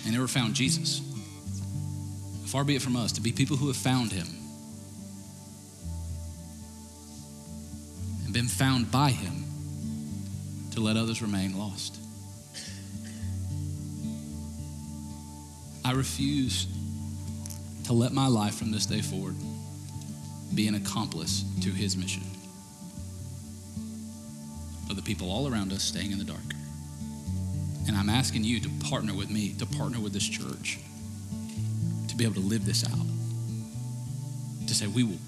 and 0.06 0.14
never 0.14 0.26
found 0.26 0.54
Jesus. 0.54 1.02
Far 2.46 2.64
be 2.64 2.76
it 2.76 2.80
from 2.80 2.96
us 2.96 3.12
to 3.12 3.20
be 3.20 3.30
people 3.30 3.58
who 3.58 3.66
have 3.66 3.76
found 3.76 4.11
him 4.11 4.26
and 8.24 8.32
been 8.32 8.48
found 8.48 8.90
by 8.90 9.11
him 9.11 9.39
to 10.72 10.80
let 10.80 10.96
others 10.96 11.22
remain 11.22 11.58
lost. 11.58 11.98
I 15.84 15.92
refuse 15.92 16.66
to 17.84 17.92
let 17.92 18.12
my 18.12 18.26
life 18.26 18.54
from 18.54 18.70
this 18.70 18.86
day 18.86 19.00
forward 19.00 19.34
be 20.54 20.68
an 20.68 20.74
accomplice 20.74 21.44
to 21.62 21.70
his 21.70 21.96
mission 21.96 22.22
of 24.88 24.96
the 24.96 25.02
people 25.02 25.30
all 25.30 25.52
around 25.52 25.72
us 25.72 25.82
staying 25.82 26.12
in 26.12 26.18
the 26.18 26.24
dark. 26.24 26.40
And 27.86 27.96
I'm 27.96 28.08
asking 28.08 28.44
you 28.44 28.60
to 28.60 28.68
partner 28.88 29.14
with 29.14 29.30
me, 29.30 29.54
to 29.54 29.66
partner 29.66 30.00
with 30.00 30.12
this 30.12 30.28
church, 30.28 30.78
to 32.08 32.16
be 32.16 32.24
able 32.24 32.34
to 32.34 32.40
live 32.40 32.64
this 32.64 32.84
out. 32.84 33.06
To 34.66 34.74
say, 34.74 34.86
we 34.86 35.02
will 35.02 35.18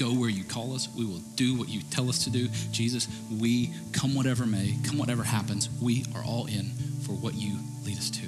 go 0.00 0.14
where 0.14 0.30
you 0.30 0.42
call 0.42 0.74
us, 0.74 0.88
we 0.96 1.04
will 1.04 1.20
do 1.36 1.54
what 1.54 1.68
you 1.68 1.82
tell 1.90 2.08
us 2.08 2.24
to 2.24 2.30
do. 2.30 2.48
Jesus, 2.72 3.06
we, 3.38 3.74
come 3.92 4.14
whatever 4.14 4.46
may, 4.46 4.74
come 4.84 4.96
whatever 4.96 5.22
happens, 5.22 5.68
we 5.80 6.06
are 6.14 6.24
all 6.24 6.46
in 6.46 6.70
for 7.02 7.12
what 7.12 7.34
you 7.34 7.58
lead 7.84 7.98
us 7.98 8.08
to 8.10 8.26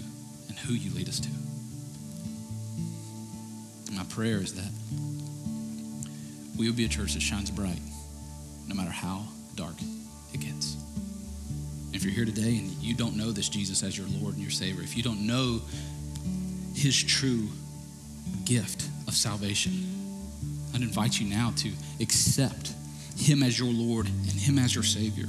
and 0.49 0.59
who 0.59 0.75
you 0.75 0.95
lead 0.95 1.09
us 1.09 1.19
to. 1.21 1.29
My 3.93 4.05
prayer 4.05 4.37
is 4.39 4.55
that 4.55 4.71
we 6.59 6.69
will 6.69 6.77
be 6.77 6.85
a 6.85 6.89
church 6.89 7.15
that 7.15 7.23
shines 7.23 7.51
bright 7.51 7.81
no 8.69 8.75
matter 8.75 8.91
how 8.91 9.25
dark 9.55 9.75
it 10.35 10.41
gets. 10.41 10.77
If 11.95 12.05
you're 12.05 12.13
here 12.13 12.27
today 12.27 12.59
and 12.59 12.71
you 12.83 12.95
don't 12.95 13.17
know 13.17 13.33
this 13.33 13.49
Jesus 13.49 13.83
as 13.83 13.97
your 13.97 14.07
Lord 14.21 14.35
and 14.35 14.43
your 14.43 14.51
Savior, 14.51 14.83
if 14.83 14.95
you 14.95 15.03
don't 15.03 15.27
know 15.27 15.63
his 16.75 17.03
true 17.03 17.49
gift 18.45 18.87
of 19.09 19.15
salvation, 19.15 20.02
I'd 20.83 20.89
invite 20.89 21.21
you 21.21 21.29
now 21.29 21.53
to 21.59 21.71
accept 22.01 22.73
him 23.17 23.45
as 23.45 23.57
your 23.57 23.73
Lord 23.73 24.07
and 24.07 24.33
him 24.33 24.59
as 24.59 24.75
your 24.75 24.83
Savior 24.83 25.27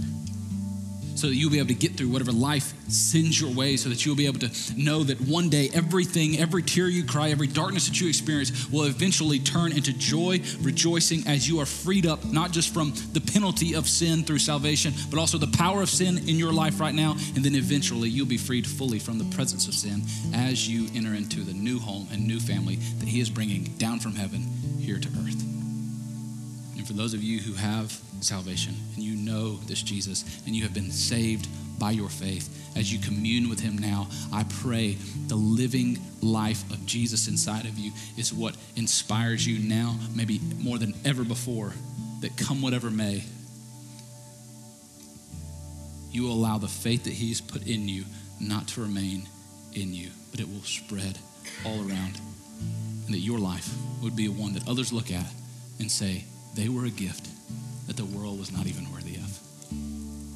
so 1.15 1.27
that 1.27 1.35
you'll 1.35 1.51
be 1.51 1.59
able 1.59 1.67
to 1.67 1.73
get 1.73 1.95
through 1.95 2.09
whatever 2.09 2.31
life 2.31 2.73
sends 2.89 3.39
your 3.39 3.53
way, 3.53 3.77
so 3.77 3.87
that 3.87 4.05
you'll 4.05 4.15
be 4.15 4.25
able 4.25 4.39
to 4.39 4.51
know 4.75 5.03
that 5.03 5.21
one 5.21 5.49
day 5.49 5.69
everything, 5.73 6.37
every 6.39 6.63
tear 6.63 6.87
you 6.87 7.05
cry, 7.05 7.29
every 7.29 7.47
darkness 7.47 7.87
that 7.87 8.01
you 8.01 8.09
experience 8.09 8.69
will 8.69 8.83
eventually 8.83 9.39
turn 9.39 9.71
into 9.71 9.93
joy, 9.93 10.41
rejoicing 10.61 11.25
as 11.27 11.47
you 11.47 11.59
are 11.59 11.65
freed 11.65 12.05
up, 12.05 12.25
not 12.25 12.51
just 12.51 12.73
from 12.73 12.93
the 13.13 13.21
penalty 13.21 13.75
of 13.75 13.87
sin 13.87 14.23
through 14.23 14.39
salvation, 14.39 14.91
but 15.09 15.19
also 15.19 15.37
the 15.37 15.55
power 15.55 15.81
of 15.81 15.89
sin 15.89 16.17
in 16.17 16.37
your 16.37 16.51
life 16.51 16.79
right 16.79 16.95
now. 16.95 17.11
And 17.35 17.45
then 17.45 17.55
eventually 17.55 18.09
you'll 18.09 18.25
be 18.25 18.37
freed 18.37 18.67
fully 18.67 18.99
from 18.99 19.17
the 19.17 19.35
presence 19.35 19.67
of 19.67 19.75
sin 19.75 20.01
as 20.33 20.67
you 20.67 20.87
enter 20.95 21.13
into 21.13 21.41
the 21.41 21.53
new 21.53 21.79
home 21.79 22.07
and 22.11 22.27
new 22.27 22.39
family 22.39 22.75
that 22.99 23.07
He 23.07 23.21
is 23.21 23.29
bringing 23.29 23.63
down 23.77 23.99
from 23.99 24.15
heaven 24.15 24.41
here 24.79 24.99
to 24.99 25.07
earth. 25.07 25.42
And 26.84 26.88
for 26.89 26.97
those 26.97 27.13
of 27.13 27.23
you 27.23 27.39
who 27.39 27.53
have 27.53 27.97
salvation 28.19 28.75
and 28.95 29.01
you 29.01 29.15
know 29.15 29.55
this 29.67 29.81
Jesus 29.81 30.43
and 30.45 30.53
you 30.53 30.63
have 30.63 30.73
been 30.73 30.91
saved 30.91 31.47
by 31.79 31.91
your 31.91 32.09
faith, 32.09 32.73
as 32.75 32.91
you 32.91 32.99
commune 32.99 33.47
with 33.47 33.61
him 33.61 33.77
now, 33.77 34.09
I 34.34 34.43
pray 34.59 34.97
the 35.27 35.36
living 35.38 35.97
life 36.19 36.69
of 36.71 36.86
Jesus 36.86 37.29
inside 37.29 37.67
of 37.67 37.79
you 37.79 37.93
is 38.17 38.34
what 38.34 38.57
inspires 38.75 39.47
you 39.47 39.59
now, 39.65 39.97
maybe 40.13 40.41
more 40.59 40.77
than 40.77 40.93
ever 41.05 41.23
before, 41.23 41.71
that 42.19 42.36
come 42.36 42.61
whatever 42.61 42.91
may, 42.91 43.23
you 46.11 46.23
will 46.23 46.34
allow 46.34 46.57
the 46.57 46.67
faith 46.67 47.05
that 47.05 47.13
he's 47.13 47.39
put 47.39 47.65
in 47.65 47.88
you 47.88 48.03
not 48.41 48.67
to 48.67 48.81
remain 48.81 49.29
in 49.71 49.93
you, 49.93 50.09
but 50.31 50.41
it 50.41 50.49
will 50.49 50.63
spread 50.63 51.17
all 51.65 51.77
around. 51.77 52.19
And 53.05 53.13
that 53.13 53.19
your 53.19 53.39
life 53.39 53.73
would 54.01 54.17
be 54.17 54.27
one 54.27 54.51
that 54.55 54.67
others 54.67 54.91
look 54.91 55.13
at 55.13 55.31
and 55.79 55.89
say, 55.89 56.25
they 56.53 56.69
were 56.69 56.85
a 56.85 56.89
gift 56.89 57.29
that 57.87 57.97
the 57.97 58.05
world 58.05 58.39
was 58.39 58.51
not 58.51 58.67
even 58.67 58.91
worthy 58.91 59.15
of. 59.15 59.39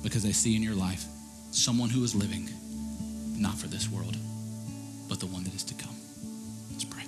Because 0.03 0.23
they 0.23 0.31
see 0.31 0.55
in 0.55 0.63
your 0.63 0.75
life 0.75 1.05
someone 1.51 1.89
who 1.89 2.03
is 2.03 2.15
living 2.15 2.49
not 3.37 3.55
for 3.55 3.67
this 3.67 3.89
world, 3.89 4.15
but 5.07 5.19
the 5.19 5.27
one 5.27 5.43
that 5.43 5.53
is 5.53 5.63
to 5.63 5.73
come. 5.75 5.95
Let's 6.71 6.83
pray. 6.83 7.03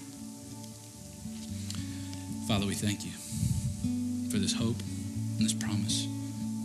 Father, 2.47 2.65
we 2.65 2.75
thank 2.75 3.03
you 3.03 3.11
for 4.29 4.37
this 4.37 4.53
hope 4.53 4.77
and 5.37 5.45
this 5.45 5.53
promise 5.53 6.07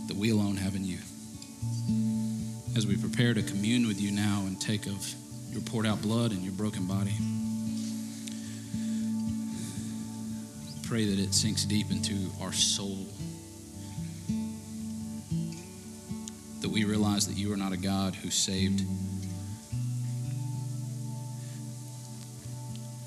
that 0.07 0.15
we 0.15 0.31
alone 0.31 0.57
have 0.57 0.75
in 0.75 0.85
you. 0.85 0.99
As 2.77 2.85
we 2.85 2.97
prepare 2.97 3.33
to 3.33 3.41
commune 3.41 3.87
with 3.87 3.99
you 3.99 4.11
now 4.11 4.43
and 4.45 4.59
take 4.59 4.85
of 4.85 5.13
your 5.51 5.61
poured 5.61 5.85
out 5.85 6.01
blood 6.01 6.31
and 6.31 6.43
your 6.43 6.53
broken 6.53 6.85
body, 6.85 7.15
pray 10.95 11.03
that 11.03 11.19
it 11.19 11.33
sinks 11.33 11.65
deep 11.65 11.91
into 11.91 12.15
our 12.41 12.53
soul 12.53 13.05
that 16.61 16.69
we 16.69 16.85
realize 16.85 17.27
that 17.27 17.35
you 17.35 17.51
are 17.51 17.57
not 17.57 17.73
a 17.73 17.77
God 17.77 18.15
who 18.15 18.29
saved 18.29 18.81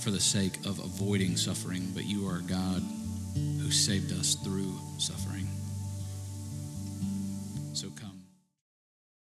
for 0.00 0.10
the 0.10 0.20
sake 0.20 0.58
of 0.66 0.78
avoiding 0.80 1.34
suffering, 1.34 1.90
but 1.94 2.04
you 2.04 2.28
are 2.28 2.40
a 2.40 2.42
God 2.42 2.82
who 3.34 3.70
saved 3.70 4.12
us 4.12 4.34
through 4.34 4.74
suffering. 4.98 5.47